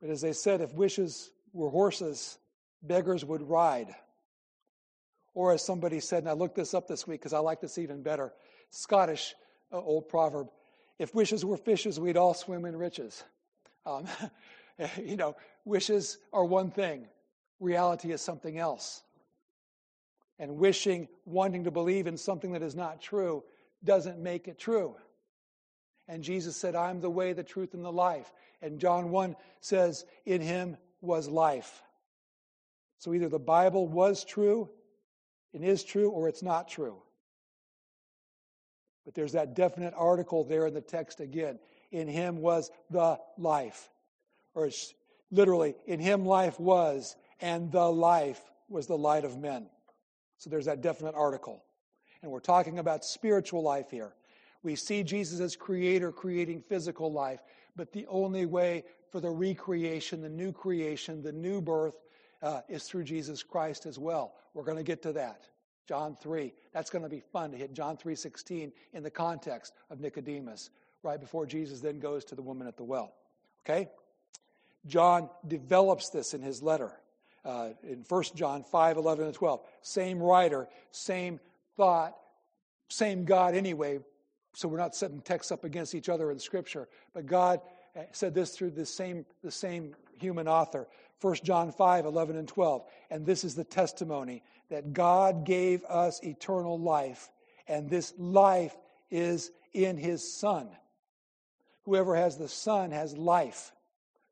But 0.00 0.10
as 0.10 0.20
they 0.20 0.32
said, 0.32 0.60
if 0.60 0.74
wishes 0.74 1.30
were 1.52 1.70
horses, 1.70 2.38
beggars 2.82 3.24
would 3.24 3.42
ride. 3.42 3.94
Or 5.34 5.52
as 5.52 5.64
somebody 5.64 6.00
said, 6.00 6.22
and 6.22 6.28
I 6.28 6.32
looked 6.32 6.56
this 6.56 6.74
up 6.74 6.88
this 6.88 7.06
week 7.06 7.20
because 7.20 7.32
I 7.32 7.38
like 7.38 7.60
this 7.60 7.78
even 7.78 8.02
better 8.02 8.32
Scottish 8.70 9.34
uh, 9.72 9.78
old 9.78 10.08
proverb 10.08 10.48
if 10.98 11.14
wishes 11.14 11.44
were 11.44 11.56
fishes, 11.56 12.00
we'd 12.00 12.16
all 12.16 12.34
swim 12.34 12.64
in 12.64 12.76
riches. 12.76 13.22
Um, 13.84 14.06
you 15.02 15.16
know, 15.16 15.36
wishes 15.64 16.18
are 16.32 16.44
one 16.44 16.70
thing, 16.70 17.06
reality 17.60 18.12
is 18.12 18.20
something 18.20 18.58
else 18.58 19.02
and 20.38 20.56
wishing, 20.56 21.08
wanting 21.24 21.64
to 21.64 21.70
believe 21.70 22.06
in 22.06 22.16
something 22.16 22.52
that 22.52 22.62
is 22.62 22.74
not 22.74 23.00
true 23.00 23.42
doesn't 23.84 24.18
make 24.18 24.48
it 24.48 24.58
true. 24.58 24.96
And 26.08 26.22
Jesus 26.22 26.56
said, 26.56 26.74
I'm 26.74 27.00
the 27.00 27.10
way, 27.10 27.32
the 27.32 27.42
truth, 27.42 27.74
and 27.74 27.84
the 27.84 27.92
life. 27.92 28.32
And 28.62 28.78
John 28.78 29.10
1 29.10 29.34
says, 29.60 30.04
In 30.24 30.40
him 30.40 30.76
was 31.00 31.28
life. 31.28 31.82
So 32.98 33.12
either 33.12 33.28
the 33.28 33.38
Bible 33.38 33.86
was 33.88 34.24
true 34.24 34.70
and 35.52 35.64
is 35.64 35.82
true, 35.84 36.10
or 36.10 36.28
it's 36.28 36.42
not 36.42 36.68
true. 36.68 36.96
But 39.04 39.14
there's 39.14 39.32
that 39.32 39.54
definite 39.54 39.94
article 39.96 40.44
there 40.44 40.66
in 40.66 40.74
the 40.74 40.80
text 40.80 41.20
again. 41.20 41.58
In 41.90 42.08
him 42.08 42.38
was 42.40 42.70
the 42.90 43.18
life. 43.38 43.88
Or 44.54 44.70
literally, 45.30 45.74
in 45.86 46.00
him 46.00 46.24
life 46.24 46.58
was, 46.58 47.16
and 47.40 47.70
the 47.70 47.90
life 47.90 48.40
was 48.68 48.86
the 48.86 48.98
light 48.98 49.24
of 49.24 49.38
men. 49.38 49.66
So 50.38 50.50
there's 50.50 50.66
that 50.66 50.80
definite 50.80 51.14
article. 51.14 51.64
And 52.22 52.30
we're 52.30 52.40
talking 52.40 52.78
about 52.78 53.04
spiritual 53.04 53.62
life 53.62 53.90
here. 53.90 54.14
We 54.62 54.74
see 54.74 55.02
Jesus 55.02 55.40
as 55.40 55.54
creator 55.54 56.10
creating 56.10 56.62
physical 56.68 57.12
life, 57.12 57.40
but 57.76 57.92
the 57.92 58.06
only 58.08 58.46
way 58.46 58.84
for 59.10 59.20
the 59.20 59.30
recreation, 59.30 60.22
the 60.22 60.28
new 60.28 60.52
creation, 60.52 61.22
the 61.22 61.32
new 61.32 61.60
birth 61.60 61.94
uh, 62.42 62.62
is 62.68 62.84
through 62.84 63.04
Jesus 63.04 63.42
Christ 63.42 63.86
as 63.86 63.98
well. 63.98 64.34
We're 64.54 64.64
going 64.64 64.78
to 64.78 64.82
get 64.82 65.02
to 65.02 65.12
that. 65.12 65.42
John 65.86 66.16
3. 66.16 66.52
That's 66.72 66.90
going 66.90 67.04
to 67.04 67.08
be 67.08 67.20
fun 67.20 67.52
to 67.52 67.56
hit 67.56 67.72
John 67.72 67.96
3:16 67.96 68.72
in 68.92 69.02
the 69.02 69.10
context 69.10 69.72
of 69.88 70.00
Nicodemus, 70.00 70.70
right 71.02 71.20
before 71.20 71.46
Jesus 71.46 71.80
then 71.80 72.00
goes 72.00 72.24
to 72.24 72.34
the 72.34 72.42
woman 72.42 72.66
at 72.66 72.76
the 72.76 72.84
well. 72.84 73.14
Okay? 73.64 73.88
John 74.86 75.30
develops 75.46 76.10
this 76.10 76.34
in 76.34 76.42
his 76.42 76.62
letter 76.62 76.92
uh, 77.46 77.68
in 77.82 78.04
1 78.08 78.22
John 78.34 78.64
5, 78.64 78.96
11, 78.96 79.26
and 79.26 79.34
12. 79.34 79.60
Same 79.82 80.20
writer, 80.20 80.68
same 80.90 81.38
thought, 81.76 82.16
same 82.88 83.24
God 83.24 83.54
anyway. 83.54 84.00
So 84.54 84.68
we're 84.68 84.78
not 84.78 84.94
setting 84.94 85.20
texts 85.20 85.52
up 85.52 85.64
against 85.64 85.94
each 85.94 86.08
other 86.08 86.30
in 86.30 86.38
Scripture. 86.38 86.88
But 87.14 87.26
God 87.26 87.60
uh, 87.96 88.02
said 88.12 88.34
this 88.34 88.50
through 88.50 88.70
the 88.70 88.86
same, 88.86 89.24
the 89.44 89.50
same 89.50 89.94
human 90.18 90.48
author. 90.48 90.88
1 91.20 91.36
John 91.44 91.72
5, 91.72 92.04
11, 92.04 92.36
and 92.36 92.48
12. 92.48 92.84
And 93.10 93.24
this 93.24 93.44
is 93.44 93.54
the 93.54 93.64
testimony 93.64 94.42
that 94.68 94.92
God 94.92 95.44
gave 95.44 95.84
us 95.84 96.22
eternal 96.24 96.78
life, 96.78 97.30
and 97.68 97.88
this 97.88 98.12
life 98.18 98.76
is 99.10 99.52
in 99.72 99.96
his 99.96 100.36
Son. 100.36 100.68
Whoever 101.84 102.16
has 102.16 102.36
the 102.36 102.48
Son 102.48 102.90
has 102.90 103.16
life. 103.16 103.72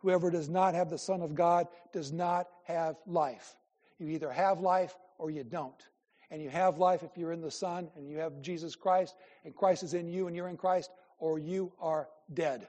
Whoever 0.05 0.31
does 0.31 0.51
not 0.51 0.75
have 0.75 0.91
the 0.91 0.99
Son 0.99 1.23
of 1.23 1.35
God 1.35 1.67
does 1.91 2.13
not 2.13 2.49
have 2.65 2.97
life. 3.07 3.57
You 3.99 4.09
either 4.09 4.31
have 4.31 4.61
life 4.61 4.95
or 5.17 5.31
you 5.31 5.45
don't. 5.45 5.83
And 6.31 6.43
you 6.43 6.51
have 6.51 6.77
life 6.77 7.03
if 7.03 7.17
you're 7.17 7.33
in 7.33 7.41
the 7.41 7.51
Son 7.51 7.89
and 7.97 8.07
you 8.07 8.19
have 8.19 8.43
Jesus 8.43 8.77
Christ, 8.77 9.17
and 9.47 9.57
Christ 9.57 9.83
is 9.83 9.95
in 9.95 10.07
you 10.07 10.27
and 10.27 10.37
you're 10.37 10.49
in 10.49 10.59
Christ, 10.59 10.91
or 11.19 11.39
you 11.39 11.73
are 11.81 12.11
dead. 12.35 12.69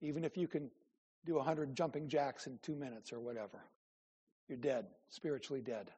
Even 0.00 0.22
if 0.22 0.36
you 0.36 0.46
can 0.46 0.70
do 1.24 1.34
100 1.34 1.74
jumping 1.74 2.06
jacks 2.06 2.46
in 2.46 2.60
two 2.62 2.76
minutes 2.76 3.12
or 3.12 3.18
whatever, 3.18 3.58
you're 4.48 4.58
dead, 4.58 4.86
spiritually 5.08 5.62
dead. 5.62 5.90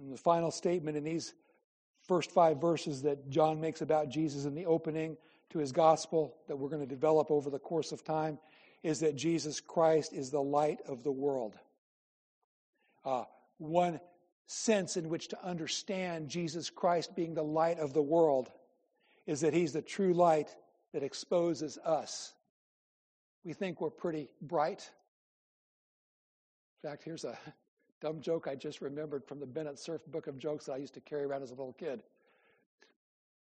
And 0.00 0.12
the 0.12 0.16
final 0.16 0.52
statement 0.52 0.96
in 0.96 1.02
these 1.02 1.34
first 2.06 2.30
five 2.30 2.60
verses 2.60 3.02
that 3.02 3.28
John 3.30 3.60
makes 3.60 3.80
about 3.80 4.10
Jesus 4.10 4.44
in 4.44 4.54
the 4.54 4.66
opening 4.66 5.16
to 5.52 5.58
his 5.58 5.72
gospel 5.72 6.34
that 6.48 6.56
we're 6.56 6.68
going 6.68 6.80
to 6.80 6.86
develop 6.86 7.30
over 7.30 7.50
the 7.50 7.58
course 7.58 7.92
of 7.92 8.04
time 8.04 8.38
is 8.82 9.00
that 9.00 9.14
Jesus 9.14 9.60
Christ 9.60 10.12
is 10.12 10.30
the 10.30 10.42
light 10.42 10.80
of 10.86 11.04
the 11.04 11.12
world. 11.12 11.54
Uh, 13.04 13.24
one 13.58 14.00
sense 14.46 14.96
in 14.96 15.08
which 15.08 15.28
to 15.28 15.44
understand 15.44 16.28
Jesus 16.28 16.68
Christ 16.68 17.14
being 17.14 17.34
the 17.34 17.42
light 17.42 17.78
of 17.78 17.92
the 17.92 18.02
world 18.02 18.50
is 19.26 19.40
that 19.42 19.54
he's 19.54 19.72
the 19.72 19.82
true 19.82 20.14
light 20.14 20.54
that 20.92 21.02
exposes 21.02 21.78
us. 21.78 22.34
We 23.44 23.52
think 23.52 23.80
we're 23.80 23.90
pretty 23.90 24.28
bright. 24.40 24.90
In 26.82 26.90
fact, 26.90 27.02
here's 27.04 27.24
a 27.24 27.38
dumb 28.00 28.20
joke 28.20 28.48
I 28.48 28.54
just 28.56 28.80
remembered 28.80 29.24
from 29.24 29.38
the 29.38 29.46
Bennett 29.46 29.78
Cerf 29.78 30.04
book 30.06 30.26
of 30.26 30.38
jokes 30.38 30.66
that 30.66 30.72
I 30.72 30.78
used 30.78 30.94
to 30.94 31.00
carry 31.00 31.24
around 31.24 31.42
as 31.42 31.50
a 31.50 31.54
little 31.54 31.74
kid. 31.74 32.02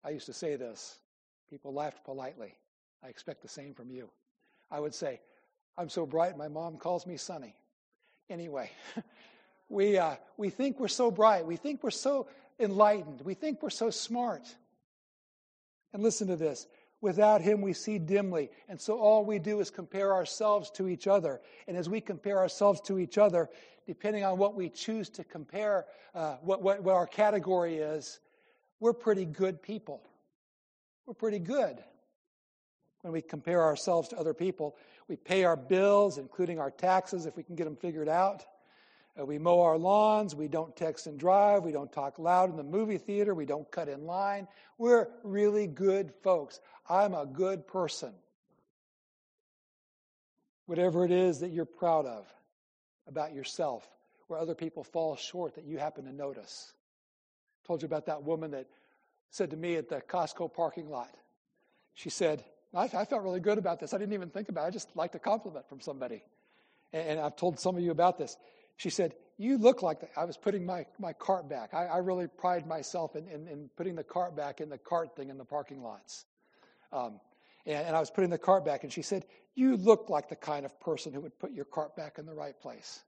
I 0.04 0.10
used 0.10 0.26
to 0.26 0.34
say 0.34 0.56
this. 0.56 1.00
People 1.50 1.74
laughed 1.74 2.04
politely. 2.04 2.56
I 3.04 3.08
expect 3.08 3.42
the 3.42 3.48
same 3.48 3.74
from 3.74 3.90
you. 3.90 4.10
I 4.70 4.80
would 4.80 4.94
say, 4.94 5.20
I'm 5.78 5.90
so 5.90 6.06
bright, 6.06 6.38
my 6.38 6.48
mom 6.48 6.78
calls 6.78 7.08
me 7.08 7.18
Sunny. 7.18 7.56
Anyway, 8.30 8.70
we, 9.70 9.98
uh, 9.98 10.16
we 10.38 10.50
think 10.50 10.80
we're 10.80 10.88
so 10.88 11.10
bright. 11.10 11.46
We 11.46 11.56
think 11.56 11.84
we're 11.84 11.90
so 11.92 12.28
enlightened. 12.60 13.22
We 13.22 13.34
think 13.34 13.64
we're 13.64 13.70
so 13.70 13.90
smart. 13.90 14.44
And 15.94 16.04
listen 16.04 16.28
to 16.28 16.36
this 16.36 16.68
without 17.02 17.42
him 17.42 17.62
we 17.62 17.74
see 17.74 17.98
dimly. 17.98 18.50
And 18.68 18.80
so 18.80 19.00
all 19.00 19.24
we 19.26 19.40
do 19.40 19.60
is 19.60 19.70
compare 19.70 20.14
ourselves 20.14 20.70
to 20.72 20.88
each 20.88 21.08
other. 21.08 21.42
And 21.68 21.78
as 21.78 21.90
we 21.90 22.02
compare 22.02 22.38
ourselves 22.38 22.82
to 22.82 23.00
each 23.00 23.18
other, 23.18 23.50
depending 23.88 24.24
on 24.24 24.38
what 24.38 24.56
we 24.56 24.70
choose 24.70 25.10
to 25.12 25.24
compare, 25.24 25.86
uh, 26.14 26.36
what, 26.42 26.62
what, 26.62 26.84
what 26.84 26.96
our 26.96 27.08
category 27.08 27.78
is, 27.78 28.20
we're 28.80 28.94
pretty 28.94 29.26
good 29.26 29.62
people. 29.62 30.02
We're 31.10 31.16
pretty 31.16 31.40
good 31.40 31.84
when 33.02 33.12
we 33.12 33.24
compare 33.24 33.64
ourselves 33.64 34.10
to 34.10 34.20
other 34.20 34.36
people. 34.36 34.76
We 35.08 35.16
pay 35.16 35.44
our 35.44 35.56
bills, 35.56 36.20
including 36.20 36.60
our 36.60 36.70
taxes, 36.70 37.26
if 37.26 37.36
we 37.36 37.42
can 37.42 37.56
get 37.56 37.64
them 37.64 37.76
figured 37.76 38.08
out. 38.08 38.46
Uh, 39.20 39.26
we 39.26 39.40
mow 39.40 39.62
our 39.62 39.76
lawns. 39.76 40.36
We 40.36 40.48
don't 40.48 40.76
text 40.76 41.08
and 41.08 41.20
drive. 41.20 41.64
We 41.64 41.72
don't 41.72 41.92
talk 41.92 42.20
loud 42.20 42.52
in 42.52 42.58
the 42.58 42.64
movie 42.64 43.00
theater. 43.00 43.34
We 43.34 43.48
don't 43.48 43.72
cut 43.72 43.90
in 43.90 44.06
line. 44.06 44.48
We're 44.78 45.08
really 45.24 45.66
good 45.66 46.14
folks. 46.22 46.60
I'm 46.88 47.16
a 47.16 47.26
good 47.26 47.66
person. 47.66 48.14
Whatever 50.68 51.06
it 51.06 51.12
is 51.12 51.40
that 51.40 51.50
you're 51.50 51.66
proud 51.66 52.06
of 52.06 52.32
about 53.08 53.34
yourself, 53.34 53.84
where 54.28 54.38
other 54.40 54.54
people 54.54 54.84
fall 54.84 55.16
short 55.16 55.56
that 55.56 55.66
you 55.66 55.80
happen 55.80 56.06
to 56.06 56.14
notice. 56.14 56.72
I 57.64 57.66
told 57.66 57.82
you 57.82 57.88
about 57.88 58.06
that 58.06 58.22
woman 58.22 58.52
that 58.52 58.68
said 59.32 59.52
to 59.52 59.58
me 59.58 59.76
at 59.76 59.90
the 59.90 60.02
Costco 60.02 60.54
parking 60.54 60.90
lot. 60.90 61.10
She 61.94 62.10
said, 62.10 62.44
I, 62.74 62.84
I 62.84 63.06
felt 63.06 63.24
really 63.24 63.40
good 63.40 63.58
about 63.58 63.80
this. 63.80 63.94
I 63.94 63.98
didn't 63.98 64.14
even 64.14 64.30
think 64.30 64.50
about 64.50 64.66
it. 64.66 64.68
I 64.68 64.70
just 64.72 64.96
liked 64.96 65.16
a 65.16 65.20
compliment 65.20 65.68
from 65.68 65.82
somebody. 65.82 66.24
And, 66.94 67.10
and 67.10 67.20
I've 67.20 67.36
told 67.36 67.60
some 67.60 67.76
of 67.76 67.84
you 67.84 67.92
about 67.92 68.18
this. 68.18 68.38
She 68.78 68.90
said, 68.90 69.14
You 69.38 69.58
look 69.58 69.82
like 69.82 70.00
the, 70.00 70.08
I 70.18 70.26
was 70.26 70.38
putting 70.38 70.66
my, 70.66 70.86
my 71.00 71.14
cart 71.14 71.50
back. 71.50 71.74
I, 71.74 71.86
I 71.86 71.98
really 71.98 72.28
pride 72.28 72.66
myself 72.66 73.16
in, 73.16 73.28
in, 73.28 73.48
in, 73.48 73.70
putting 73.76 73.96
the 73.96 74.04
cart 74.04 74.36
back 74.36 74.62
in 74.62 74.70
the 74.70 74.78
cart 74.78 75.16
thing 75.16 75.30
in 75.30 75.38
the 75.38 75.46
parking 75.46 75.82
lots. 75.82 76.26
Um, 76.92 77.20
and, 77.66 77.88
and 77.88 77.96
I 77.96 78.00
was 78.00 78.10
putting 78.10 78.30
the 78.30 78.38
cart 78.38 78.66
back, 78.66 78.84
and 78.84 78.94
she 78.94 79.02
said, 79.02 79.26
You 79.56 79.76
look 79.76 80.10
like 80.10 80.30
the 80.30 80.36
kind 80.36 80.66
of 80.66 80.80
person 80.80 81.12
who 81.12 81.22
would 81.22 81.38
put 81.38 81.52
your 81.52 81.66
cart 81.66 81.96
back 81.96 82.18
in 82.18 82.26
the 82.26 82.34
right 82.34 82.60
place. 82.60 83.04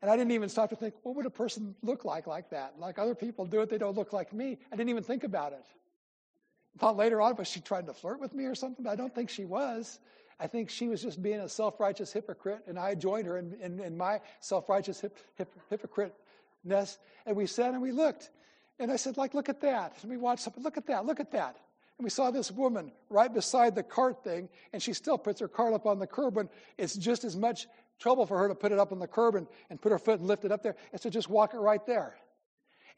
And 0.00 0.10
I 0.10 0.16
didn't 0.16 0.32
even 0.32 0.48
stop 0.48 0.70
to 0.70 0.76
think, 0.76 0.94
what 1.02 1.16
would 1.16 1.26
a 1.26 1.30
person 1.30 1.74
look 1.82 2.04
like 2.04 2.26
like 2.26 2.50
that? 2.50 2.74
Like 2.78 2.98
other 2.98 3.14
people 3.14 3.46
do 3.46 3.60
it, 3.62 3.70
they 3.70 3.78
don't 3.78 3.96
look 3.96 4.12
like 4.12 4.32
me. 4.32 4.58
I 4.72 4.76
didn't 4.76 4.90
even 4.90 5.02
think 5.02 5.24
about 5.24 5.52
it. 5.52 5.64
I 6.76 6.78
thought 6.78 6.96
later 6.96 7.20
on, 7.20 7.34
was 7.36 7.48
she 7.48 7.60
trying 7.60 7.86
to 7.86 7.92
flirt 7.92 8.20
with 8.20 8.32
me 8.34 8.44
or 8.44 8.54
something? 8.54 8.84
But 8.84 8.90
I 8.90 8.96
don't 8.96 9.14
think 9.14 9.30
she 9.30 9.44
was. 9.44 9.98
I 10.40 10.46
think 10.46 10.70
she 10.70 10.86
was 10.88 11.02
just 11.02 11.20
being 11.20 11.40
a 11.40 11.48
self 11.48 11.80
righteous 11.80 12.12
hypocrite, 12.12 12.62
and 12.68 12.78
I 12.78 12.94
joined 12.94 13.26
her 13.26 13.38
in, 13.38 13.56
in, 13.60 13.80
in 13.80 13.96
my 13.96 14.20
self 14.40 14.68
righteous 14.68 15.00
hip, 15.00 15.18
hip, 15.34 15.52
hypocriteness. 15.70 16.98
And 17.26 17.36
we 17.36 17.46
sat 17.46 17.72
and 17.72 17.82
we 17.82 17.90
looked. 17.90 18.30
And 18.78 18.92
I 18.92 18.96
said, 18.96 19.16
like, 19.16 19.34
look 19.34 19.48
at 19.48 19.60
that. 19.62 19.96
And 20.02 20.10
we 20.10 20.16
watched 20.16 20.42
something, 20.42 20.62
look 20.62 20.76
at 20.76 20.86
that, 20.86 21.04
look 21.04 21.18
at 21.18 21.32
that. 21.32 21.56
And 21.98 22.04
we 22.04 22.10
saw 22.10 22.30
this 22.30 22.52
woman 22.52 22.92
right 23.10 23.32
beside 23.32 23.74
the 23.74 23.82
cart 23.82 24.22
thing, 24.22 24.48
and 24.72 24.80
she 24.80 24.92
still 24.92 25.18
puts 25.18 25.40
her 25.40 25.48
cart 25.48 25.74
up 25.74 25.84
on 25.84 25.98
the 25.98 26.06
curb 26.06 26.36
when 26.36 26.48
it's 26.76 26.94
just 26.94 27.24
as 27.24 27.36
much 27.36 27.66
trouble 27.98 28.26
for 28.26 28.38
her 28.38 28.48
to 28.48 28.54
put 28.54 28.72
it 28.72 28.78
up 28.78 28.92
on 28.92 28.98
the 28.98 29.06
curb 29.06 29.34
and, 29.34 29.46
and 29.70 29.80
put 29.80 29.92
her 29.92 29.98
foot 29.98 30.20
and 30.20 30.28
lift 30.28 30.44
it 30.44 30.52
up 30.52 30.62
there 30.62 30.76
as 30.92 31.02
to 31.02 31.10
just 31.10 31.28
walk 31.28 31.54
it 31.54 31.58
right 31.58 31.84
there. 31.86 32.14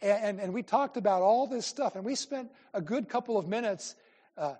And, 0.00 0.24
and, 0.24 0.40
and 0.40 0.54
we 0.54 0.62
talked 0.62 0.96
about 0.96 1.22
all 1.22 1.46
this 1.46 1.66
stuff, 1.66 1.96
and 1.96 2.04
we 2.04 2.14
spent 2.14 2.50
a 2.72 2.80
good 2.80 3.08
couple 3.08 3.36
of 3.36 3.48
minutes 3.48 3.94
uh, 4.36 4.54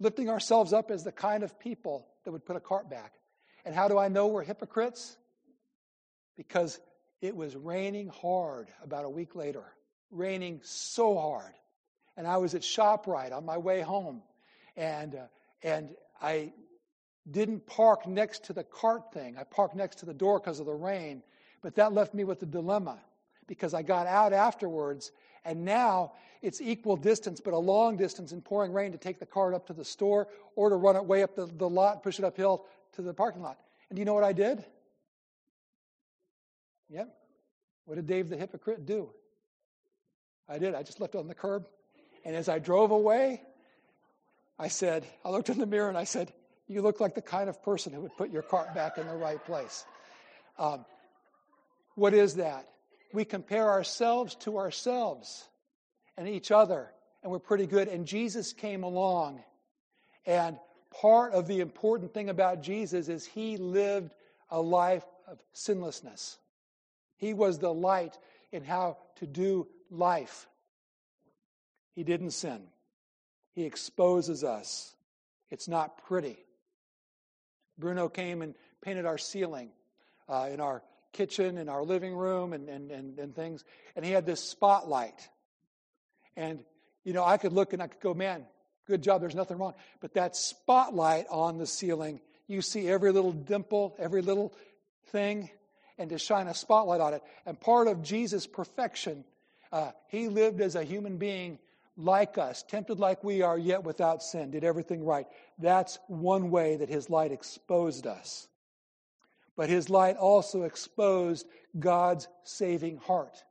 lifting 0.00 0.28
ourselves 0.28 0.72
up 0.72 0.90
as 0.90 1.04
the 1.04 1.12
kind 1.12 1.42
of 1.42 1.58
people 1.58 2.06
that 2.24 2.32
would 2.32 2.44
put 2.44 2.56
a 2.56 2.60
cart 2.60 2.90
back. 2.90 3.12
And 3.64 3.74
how 3.74 3.88
do 3.88 3.98
I 3.98 4.08
know 4.08 4.26
we're 4.26 4.42
hypocrites? 4.42 5.16
Because 6.36 6.80
it 7.20 7.34
was 7.36 7.56
raining 7.56 8.08
hard 8.08 8.68
about 8.82 9.04
a 9.04 9.08
week 9.08 9.34
later, 9.34 9.64
raining 10.10 10.60
so 10.62 11.16
hard. 11.16 11.52
And 12.16 12.26
I 12.26 12.36
was 12.36 12.54
at 12.54 12.62
ShopRite 12.62 13.32
on 13.32 13.44
my 13.44 13.58
way 13.58 13.80
home, 13.80 14.22
and, 14.76 15.14
uh, 15.14 15.26
and 15.62 15.90
I 16.20 16.52
didn't 17.30 17.66
park 17.66 18.06
next 18.06 18.44
to 18.44 18.52
the 18.52 18.64
cart 18.64 19.12
thing. 19.12 19.36
I 19.38 19.44
parked 19.44 19.74
next 19.74 19.96
to 19.96 20.06
the 20.06 20.14
door 20.14 20.38
because 20.38 20.60
of 20.60 20.66
the 20.66 20.74
rain, 20.74 21.22
but 21.62 21.76
that 21.76 21.92
left 21.92 22.14
me 22.14 22.24
with 22.24 22.42
a 22.42 22.46
dilemma 22.46 22.98
because 23.46 23.74
I 23.74 23.82
got 23.82 24.06
out 24.06 24.32
afterwards, 24.32 25.10
and 25.44 25.64
now 25.64 26.12
it's 26.42 26.60
equal 26.60 26.96
distance, 26.96 27.40
but 27.40 27.54
a 27.54 27.58
long 27.58 27.96
distance 27.96 28.32
in 28.32 28.42
pouring 28.42 28.72
rain 28.72 28.92
to 28.92 28.98
take 28.98 29.18
the 29.18 29.26
cart 29.26 29.54
up 29.54 29.66
to 29.68 29.72
the 29.72 29.84
store 29.84 30.28
or 30.56 30.70
to 30.70 30.76
run 30.76 30.96
it 30.96 31.04
way 31.04 31.22
up 31.22 31.34
the, 31.34 31.46
the 31.46 31.68
lot, 31.68 32.02
push 32.02 32.18
it 32.18 32.24
uphill 32.24 32.66
to 32.92 33.02
the 33.02 33.14
parking 33.14 33.42
lot. 33.42 33.58
And 33.88 33.96
do 33.96 34.00
you 34.00 34.04
know 34.04 34.14
what 34.14 34.24
I 34.24 34.32
did? 34.32 34.64
Yep. 36.90 37.14
What 37.86 37.94
did 37.96 38.06
Dave 38.06 38.28
the 38.28 38.36
hypocrite 38.36 38.86
do? 38.86 39.10
I 40.48 40.58
did. 40.58 40.74
I 40.74 40.82
just 40.82 41.00
left 41.00 41.14
it 41.14 41.18
on 41.18 41.28
the 41.28 41.34
curb. 41.34 41.66
And 42.24 42.36
as 42.36 42.48
I 42.48 42.58
drove 42.58 42.90
away, 42.90 43.42
I 44.58 44.68
said, 44.68 45.04
I 45.24 45.30
looked 45.30 45.48
in 45.48 45.58
the 45.58 45.66
mirror 45.66 45.88
and 45.88 45.98
I 45.98 46.04
said, 46.04 46.32
You 46.74 46.82
look 46.82 47.00
like 47.00 47.14
the 47.14 47.22
kind 47.22 47.48
of 47.48 47.62
person 47.62 47.92
who 47.92 48.00
would 48.02 48.16
put 48.16 48.30
your 48.30 48.42
cart 48.42 48.74
back 48.74 48.98
in 48.98 49.06
the 49.06 49.14
right 49.14 49.42
place. 49.44 49.84
Um, 50.58 50.84
what 51.94 52.14
is 52.14 52.34
that? 52.34 52.66
we 53.14 53.24
compare 53.24 53.70
ourselves 53.70 54.34
to 54.34 54.58
ourselves 54.58 55.48
and 56.16 56.28
each 56.28 56.50
other, 56.50 56.90
and 57.22 57.30
we're 57.30 57.38
pretty 57.38 57.66
good. 57.66 57.88
And 57.88 58.06
Jesus 58.06 58.52
came 58.52 58.82
along, 58.82 59.42
and 60.26 60.58
part 61.00 61.32
of 61.32 61.46
the 61.46 61.60
important 61.60 62.12
thing 62.12 62.28
about 62.28 62.62
Jesus 62.62 63.08
is 63.08 63.24
he 63.24 63.56
lived 63.56 64.14
a 64.50 64.60
life 64.60 65.04
of 65.28 65.38
sinlessness. 65.52 66.38
He 67.16 67.32
was 67.32 67.58
the 67.58 67.72
light 67.72 68.18
in 68.52 68.64
how 68.64 68.98
to 69.16 69.26
do 69.26 69.68
life. 69.90 70.48
He 71.94 72.02
didn't 72.02 72.32
sin. 72.32 72.64
He 73.52 73.64
exposes 73.64 74.42
us. 74.42 74.94
It's 75.50 75.68
not 75.68 76.04
pretty. 76.06 76.43
Bruno 77.78 78.08
came 78.08 78.42
and 78.42 78.54
painted 78.80 79.06
our 79.06 79.18
ceiling 79.18 79.70
uh, 80.28 80.48
in 80.50 80.60
our 80.60 80.82
kitchen 81.14 81.56
in 81.56 81.70
our 81.70 81.82
living 81.82 82.14
room 82.14 82.52
and, 82.52 82.68
and, 82.68 82.90
and, 82.90 83.18
and 83.18 83.34
things. 83.34 83.64
And 83.96 84.04
he 84.04 84.10
had 84.10 84.26
this 84.26 84.40
spotlight. 84.40 85.28
And, 86.36 86.62
you 87.04 87.14
know, 87.14 87.24
I 87.24 87.38
could 87.38 87.54
look 87.54 87.72
and 87.72 87.82
I 87.82 87.86
could 87.86 88.00
go, 88.00 88.12
man, 88.12 88.44
good 88.86 89.02
job, 89.02 89.22
there's 89.22 89.34
nothing 89.34 89.56
wrong. 89.56 89.74
But 90.00 90.14
that 90.14 90.36
spotlight 90.36 91.26
on 91.30 91.56
the 91.56 91.66
ceiling, 91.66 92.20
you 92.46 92.60
see 92.60 92.88
every 92.88 93.12
little 93.12 93.32
dimple, 93.32 93.94
every 93.98 94.20
little 94.20 94.52
thing, 95.06 95.48
and 95.96 96.10
to 96.10 96.18
shine 96.18 96.48
a 96.48 96.54
spotlight 96.54 97.00
on 97.00 97.14
it. 97.14 97.22
And 97.46 97.58
part 97.58 97.86
of 97.86 98.02
Jesus' 98.02 98.46
perfection, 98.46 99.24
uh, 99.72 99.92
he 100.08 100.28
lived 100.28 100.60
as 100.60 100.74
a 100.74 100.82
human 100.82 101.16
being 101.16 101.58
like 101.96 102.38
us, 102.38 102.62
tempted 102.62 102.98
like 102.98 103.22
we 103.22 103.42
are, 103.42 103.58
yet 103.58 103.84
without 103.84 104.22
sin, 104.22 104.50
did 104.50 104.64
everything 104.64 105.04
right. 105.04 105.26
That's 105.58 105.98
one 106.08 106.50
way 106.50 106.76
that 106.76 106.88
his 106.88 107.08
light 107.08 107.32
exposed 107.32 108.06
us 108.06 108.48
but 109.56 109.68
his 109.68 109.88
light 109.88 110.16
also 110.16 110.62
exposed 110.62 111.46
God's 111.78 112.28
saving 112.42 112.98
heart. 112.98 113.42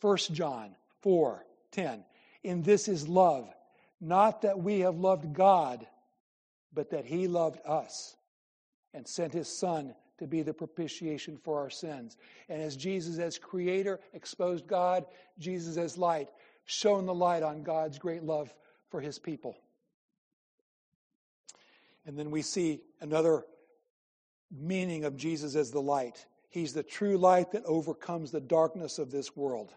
1 0.00 0.16
John 0.32 0.74
4 1.02 1.44
10. 1.72 2.04
In 2.42 2.62
this 2.62 2.88
is 2.88 3.08
love, 3.08 3.48
not 4.00 4.42
that 4.42 4.58
we 4.58 4.80
have 4.80 4.96
loved 4.96 5.32
God, 5.32 5.86
but 6.72 6.90
that 6.90 7.04
he 7.04 7.28
loved 7.28 7.60
us 7.66 8.16
and 8.92 9.06
sent 9.06 9.32
his 9.32 9.48
Son 9.48 9.94
to 10.18 10.26
be 10.26 10.42
the 10.42 10.52
propitiation 10.52 11.38
for 11.42 11.60
our 11.60 11.70
sins. 11.70 12.16
And 12.48 12.60
as 12.60 12.76
Jesus, 12.76 13.18
as 13.18 13.38
creator, 13.38 14.00
exposed 14.12 14.66
God, 14.66 15.06
Jesus, 15.38 15.76
as 15.76 15.96
light, 15.96 16.28
shone 16.64 17.06
the 17.06 17.14
light 17.14 17.42
on 17.42 17.62
God's 17.62 17.98
great 17.98 18.22
love 18.22 18.54
for 18.90 19.00
his 19.00 19.18
people. 19.18 19.56
And 22.06 22.18
then 22.18 22.30
we 22.30 22.42
see 22.42 22.80
another 23.00 23.44
meaning 24.50 25.04
of 25.04 25.16
Jesus 25.16 25.54
as 25.54 25.70
the 25.70 25.80
light. 25.80 26.26
He's 26.50 26.74
the 26.74 26.82
true 26.82 27.16
light 27.16 27.52
that 27.52 27.64
overcomes 27.64 28.30
the 28.30 28.40
darkness 28.40 28.98
of 28.98 29.10
this 29.10 29.36
world. 29.36 29.72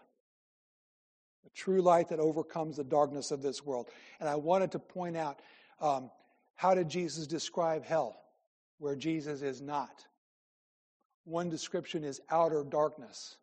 the 1.46 1.50
true 1.50 1.80
light 1.80 2.08
that 2.08 2.18
overcomes 2.18 2.76
the 2.76 2.84
darkness 2.84 3.30
of 3.30 3.40
this 3.40 3.64
world. 3.64 3.88
And 4.18 4.28
I 4.28 4.34
wanted 4.34 4.72
to 4.72 4.80
point 4.80 5.16
out 5.16 5.40
um, 5.80 6.10
how 6.56 6.74
did 6.74 6.88
Jesus 6.88 7.28
describe 7.28 7.84
hell, 7.84 8.20
where 8.78 8.96
Jesus 8.96 9.42
is 9.42 9.62
not? 9.62 10.04
One 11.24 11.48
description 11.48 12.02
is 12.02 12.20
outer 12.30 12.64
darkness. 12.64 13.36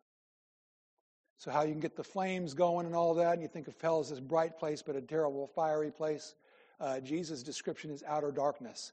So, 1.38 1.50
how 1.50 1.62
you 1.62 1.72
can 1.72 1.80
get 1.80 1.96
the 1.96 2.04
flames 2.04 2.54
going 2.54 2.86
and 2.86 2.94
all 2.94 3.14
that, 3.14 3.34
and 3.34 3.42
you 3.42 3.48
think 3.48 3.68
of 3.68 3.74
hell 3.80 4.00
as 4.00 4.10
this 4.10 4.20
bright 4.20 4.58
place, 4.58 4.82
but 4.82 4.96
a 4.96 5.00
terrible 5.00 5.46
fiery 5.48 5.90
place. 5.90 6.34
Uh, 6.80 7.00
Jesus' 7.00 7.42
description 7.42 7.90
is 7.90 8.02
outer 8.06 8.32
darkness. 8.32 8.92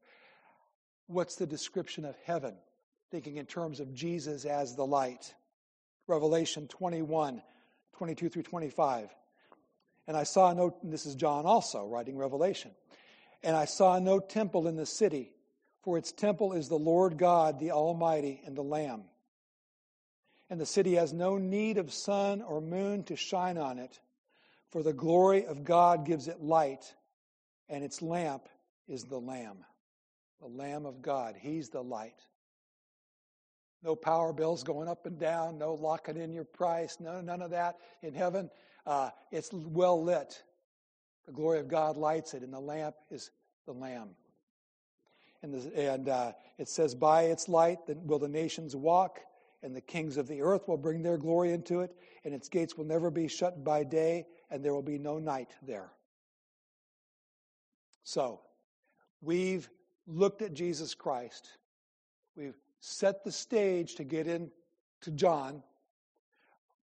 What's 1.08 1.36
the 1.36 1.48
description 1.48 2.06
of 2.06 2.16
heaven? 2.26 2.56
Thinking 3.12 3.38
in 3.38 3.46
terms 3.46 3.80
of 3.80 3.94
Jesus 3.94 4.46
as 4.46 4.76
the 4.76 4.86
light. 4.86 5.34
Revelation 6.08 6.68
21, 6.68 7.42
22 7.98 8.30
through 8.30 8.44
25. 8.44 9.10
And 10.08 10.18
I 10.18 10.24
saw 10.24 10.54
no, 10.54 10.76
this 10.84 11.06
is 11.06 11.16
John 11.16 11.46
also 11.46 11.88
writing 11.88 12.18
Revelation. 12.18 12.72
And 13.44 13.56
I 13.56 13.66
saw 13.66 14.00
no 14.00 14.20
temple 14.20 14.68
in 14.68 14.76
the 14.76 14.86
city, 14.86 15.32
for 15.84 15.98
its 15.98 16.12
temple 16.12 16.54
is 16.54 16.68
the 16.68 16.78
Lord 16.78 17.18
God, 17.18 17.60
the 17.60 17.72
Almighty, 17.72 18.42
and 18.46 18.56
the 18.56 18.62
Lamb. 18.62 19.04
And 20.52 20.60
the 20.60 20.66
city 20.66 20.96
has 20.96 21.14
no 21.14 21.38
need 21.38 21.78
of 21.78 21.94
sun 21.94 22.42
or 22.42 22.60
moon 22.60 23.04
to 23.06 23.16
shine 23.16 23.58
on 23.58 23.80
it, 23.80 24.02
for 24.70 24.84
the 24.84 24.92
glory 24.92 25.46
of 25.46 25.64
God 25.64 26.06
gives 26.06 26.28
it 26.28 26.42
light, 26.42 26.94
and 27.70 27.86
its 27.86 28.02
lamp 28.02 28.50
is 28.86 29.06
the 29.06 29.18
Lamb. 29.18 29.60
The 30.42 30.48
Lamb 30.48 30.86
of 30.86 31.02
God. 31.02 31.36
He's 31.40 31.70
the 31.70 31.82
light. 31.82 32.20
No 33.82 33.96
power 33.96 34.34
bills 34.34 34.64
going 34.64 34.90
up 34.90 35.06
and 35.06 35.18
down, 35.18 35.58
no 35.58 35.74
locking 35.74 36.18
in 36.18 36.34
your 36.34 36.44
price, 36.44 36.98
no, 37.00 37.22
none 37.22 37.42
of 37.42 37.52
that. 37.52 37.78
In 38.02 38.14
heaven, 38.14 38.50
uh, 38.86 39.12
it's 39.32 39.54
well 39.54 40.04
lit. 40.04 40.44
The 41.28 41.32
glory 41.32 41.60
of 41.60 41.70
God 41.70 41.96
lights 41.96 42.34
it, 42.34 42.44
and 42.44 42.54
the 42.54 42.60
lamp 42.60 42.96
is 43.10 43.32
the 43.66 43.72
Lamb. 43.72 44.10
And, 45.44 45.54
the, 45.54 45.92
and 45.92 46.10
uh, 46.10 46.34
it 46.58 46.68
says, 46.68 46.94
By 46.94 47.24
its 47.24 47.48
light 47.48 47.80
will 47.88 48.20
the 48.20 48.28
nations 48.28 48.76
walk, 48.76 49.22
and 49.64 49.76
the 49.76 49.82
kings 49.82 50.18
of 50.18 50.28
the 50.28 50.42
earth 50.42 50.68
will 50.68 50.78
bring 50.78 51.04
their 51.04 51.18
glory 51.18 51.52
into 51.52 51.82
it, 51.82 51.96
and 52.24 52.34
its 52.34 52.50
gates 52.50 52.78
will 52.78 52.86
never 52.86 53.10
be 53.10 53.28
shut 53.28 53.64
by 53.64 53.84
day, 53.84 54.26
and 54.50 54.64
there 54.64 54.74
will 54.74 54.82
be 54.82 54.98
no 54.98 55.20
night 55.20 55.50
there. 55.62 55.92
So, 58.04 58.42
we've 59.22 59.70
looked 60.08 60.42
at 60.42 60.54
Jesus 60.54 60.96
Christ. 60.96 61.58
We've 62.36 62.58
set 62.80 63.24
the 63.24 63.32
stage 63.32 63.96
to 63.96 64.04
get 64.04 64.28
into 64.28 64.52
John. 65.16 65.62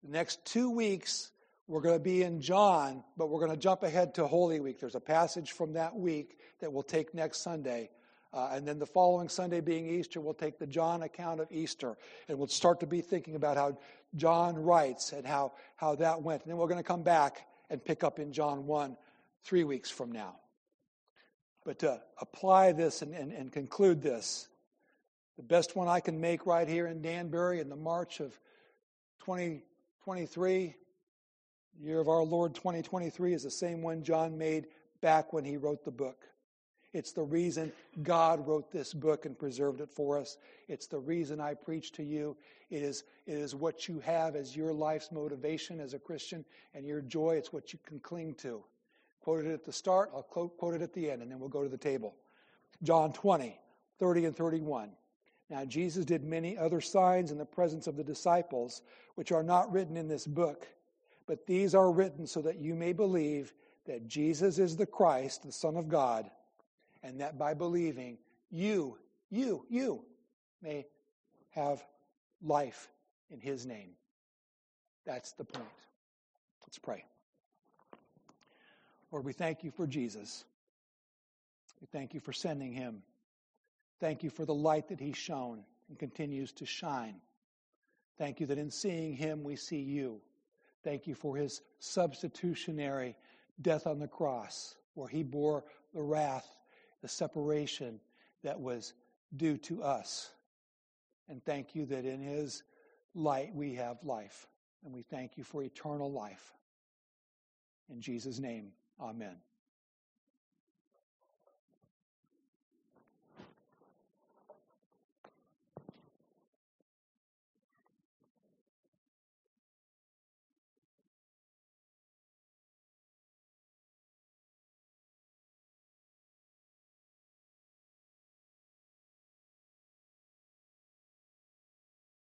The 0.03 0.11
next 0.11 0.45
two 0.45 0.69
weeks, 0.69 1.31
we're 1.67 1.81
going 1.81 1.95
to 1.95 2.03
be 2.03 2.23
in 2.23 2.41
John, 2.41 3.03
but 3.17 3.29
we're 3.29 3.39
going 3.39 3.51
to 3.51 3.57
jump 3.57 3.83
ahead 3.83 4.15
to 4.15 4.27
Holy 4.27 4.59
Week. 4.59 4.79
There's 4.79 4.95
a 4.95 5.01
passage 5.01 5.51
from 5.51 5.73
that 5.73 5.95
week 5.95 6.37
that 6.59 6.71
we'll 6.71 6.83
take 6.83 7.13
next 7.13 7.41
Sunday. 7.41 7.89
Uh, 8.33 8.49
and 8.51 8.67
then 8.67 8.79
the 8.79 8.85
following 8.85 9.29
Sunday, 9.29 9.61
being 9.61 9.87
Easter, 9.87 10.19
we'll 10.19 10.33
take 10.33 10.57
the 10.57 10.65
John 10.65 11.03
account 11.03 11.39
of 11.39 11.47
Easter. 11.51 11.95
And 12.27 12.37
we'll 12.37 12.47
start 12.47 12.79
to 12.79 12.87
be 12.87 13.01
thinking 13.01 13.35
about 13.35 13.57
how 13.57 13.77
John 14.15 14.55
writes 14.55 15.13
and 15.13 15.25
how, 15.25 15.53
how 15.75 15.95
that 15.95 16.23
went. 16.23 16.41
And 16.43 16.49
then 16.49 16.57
we're 16.57 16.67
going 16.67 16.79
to 16.79 16.83
come 16.83 17.03
back 17.03 17.47
and 17.69 17.83
pick 17.83 18.03
up 18.03 18.17
in 18.19 18.33
John 18.33 18.65
1 18.65 18.97
three 19.43 19.63
weeks 19.63 19.91
from 19.91 20.11
now. 20.11 20.35
But 21.63 21.79
to 21.79 22.01
apply 22.19 22.71
this 22.71 23.01
and, 23.03 23.13
and, 23.13 23.31
and 23.31 23.51
conclude 23.51 24.01
this, 24.01 24.47
the 25.37 25.43
best 25.43 25.75
one 25.75 25.87
I 25.87 25.99
can 25.99 26.19
make 26.19 26.45
right 26.45 26.67
here 26.67 26.87
in 26.87 27.01
Danbury 27.01 27.59
in 27.59 27.69
the 27.69 27.75
March 27.75 28.19
of 28.19 28.31
2023, 29.25 30.75
year 31.79 31.99
of 31.99 32.09
our 32.09 32.23
Lord 32.23 32.55
2023, 32.55 33.33
is 33.33 33.43
the 33.43 33.51
same 33.51 33.81
one 33.81 34.03
John 34.03 34.37
made 34.37 34.67
back 35.01 35.33
when 35.33 35.45
he 35.45 35.57
wrote 35.57 35.85
the 35.85 35.91
book. 35.91 36.17
It's 36.93 37.11
the 37.11 37.23
reason 37.23 37.71
God 38.03 38.47
wrote 38.47 38.71
this 38.71 38.93
book 38.93 39.25
and 39.25 39.37
preserved 39.37 39.81
it 39.81 39.89
for 39.89 40.19
us. 40.19 40.37
It's 40.67 40.85
the 40.85 40.99
reason 40.99 41.41
I 41.41 41.55
preach 41.55 41.91
to 41.93 42.03
you. 42.03 42.37
It 42.69 42.83
is, 42.83 43.03
it 43.25 43.37
is 43.37 43.55
what 43.55 43.87
you 43.87 43.99
have 44.01 44.35
as 44.35 44.55
your 44.55 44.71
life's 44.71 45.11
motivation 45.11 45.79
as 45.79 45.95
a 45.95 45.99
Christian 45.99 46.45
and 46.75 46.85
your 46.85 47.01
joy. 47.01 47.35
It's 47.35 47.51
what 47.51 47.73
you 47.73 47.79
can 47.85 47.99
cling 47.99 48.35
to. 48.35 48.63
Quoted 49.21 49.47
it 49.47 49.53
at 49.53 49.65
the 49.65 49.73
start, 49.73 50.11
I'll 50.13 50.21
quote 50.21 50.75
it 50.75 50.81
at 50.81 50.93
the 50.93 51.09
end, 51.09 51.21
and 51.21 51.31
then 51.31 51.39
we'll 51.39 51.49
go 51.49 51.63
to 51.63 51.69
the 51.69 51.77
table. 51.77 52.13
John 52.83 53.13
20, 53.13 53.57
30 53.97 54.25
and 54.25 54.35
31. 54.35 54.89
Now, 55.49 55.65
Jesus 55.65 56.05
did 56.05 56.23
many 56.23 56.57
other 56.57 56.81
signs 56.81 57.31
in 57.31 57.37
the 57.37 57.45
presence 57.45 57.87
of 57.87 57.95
the 57.95 58.03
disciples, 58.03 58.81
which 59.15 59.31
are 59.31 59.43
not 59.43 59.71
written 59.71 59.97
in 59.97 60.07
this 60.07 60.27
book, 60.27 60.67
but 61.25 61.45
these 61.47 61.73
are 61.73 61.91
written 61.91 62.27
so 62.27 62.41
that 62.41 62.59
you 62.59 62.75
may 62.75 62.91
believe 62.91 63.53
that 63.85 64.07
Jesus 64.07 64.59
is 64.59 64.75
the 64.75 64.85
Christ, 64.85 65.43
the 65.43 65.51
Son 65.51 65.77
of 65.77 65.87
God, 65.87 66.29
and 67.03 67.19
that 67.19 67.37
by 67.37 67.53
believing, 67.53 68.17
you, 68.49 68.97
you, 69.29 69.65
you 69.69 70.03
may 70.61 70.85
have 71.51 71.83
life 72.41 72.89
in 73.29 73.39
His 73.39 73.65
name. 73.65 73.91
That's 75.05 75.33
the 75.33 75.43
point. 75.43 75.67
Let's 76.65 76.79
pray. 76.79 77.03
Lord, 79.11 79.25
we 79.25 79.33
thank 79.33 79.63
you 79.63 79.71
for 79.71 79.85
Jesus. 79.85 80.43
We 81.81 81.87
thank 81.91 82.13
you 82.13 82.19
for 82.19 82.33
sending 82.33 82.71
him. 82.71 83.03
Thank 83.99 84.23
you 84.23 84.29
for 84.29 84.45
the 84.45 84.53
light 84.53 84.87
that 84.87 84.99
He's 84.99 85.17
shown 85.17 85.63
and 85.89 85.99
continues 85.99 86.51
to 86.53 86.65
shine. 86.65 87.15
Thank 88.17 88.39
you 88.39 88.47
that 88.47 88.57
in 88.57 88.71
seeing 88.71 89.13
Him, 89.13 89.43
we 89.43 89.55
see 89.55 89.81
you. 89.81 90.21
Thank 90.83 91.07
you 91.07 91.15
for 91.15 91.35
His 91.35 91.61
substitutionary 91.79 93.15
death 93.61 93.85
on 93.85 93.99
the 93.99 94.07
cross, 94.07 94.75
where 94.93 95.07
He 95.07 95.23
bore 95.23 95.63
the 95.93 96.01
wrath, 96.01 96.47
the 97.03 97.09
separation 97.09 97.99
that 98.43 98.59
was 98.59 98.93
due 99.35 99.57
to 99.57 99.83
us. 99.83 100.31
And 101.27 101.43
thank 101.43 101.75
you 101.75 101.85
that 101.87 102.05
in 102.05 102.21
His 102.21 102.63
light 103.13 103.53
we 103.53 103.75
have 103.75 103.97
life. 104.03 104.47
And 104.83 104.93
we 104.93 105.03
thank 105.03 105.37
you 105.37 105.43
for 105.43 105.61
eternal 105.61 106.11
life. 106.11 106.53
In 107.89 108.01
Jesus' 108.01 108.39
name, 108.39 108.71
amen. 108.99 109.35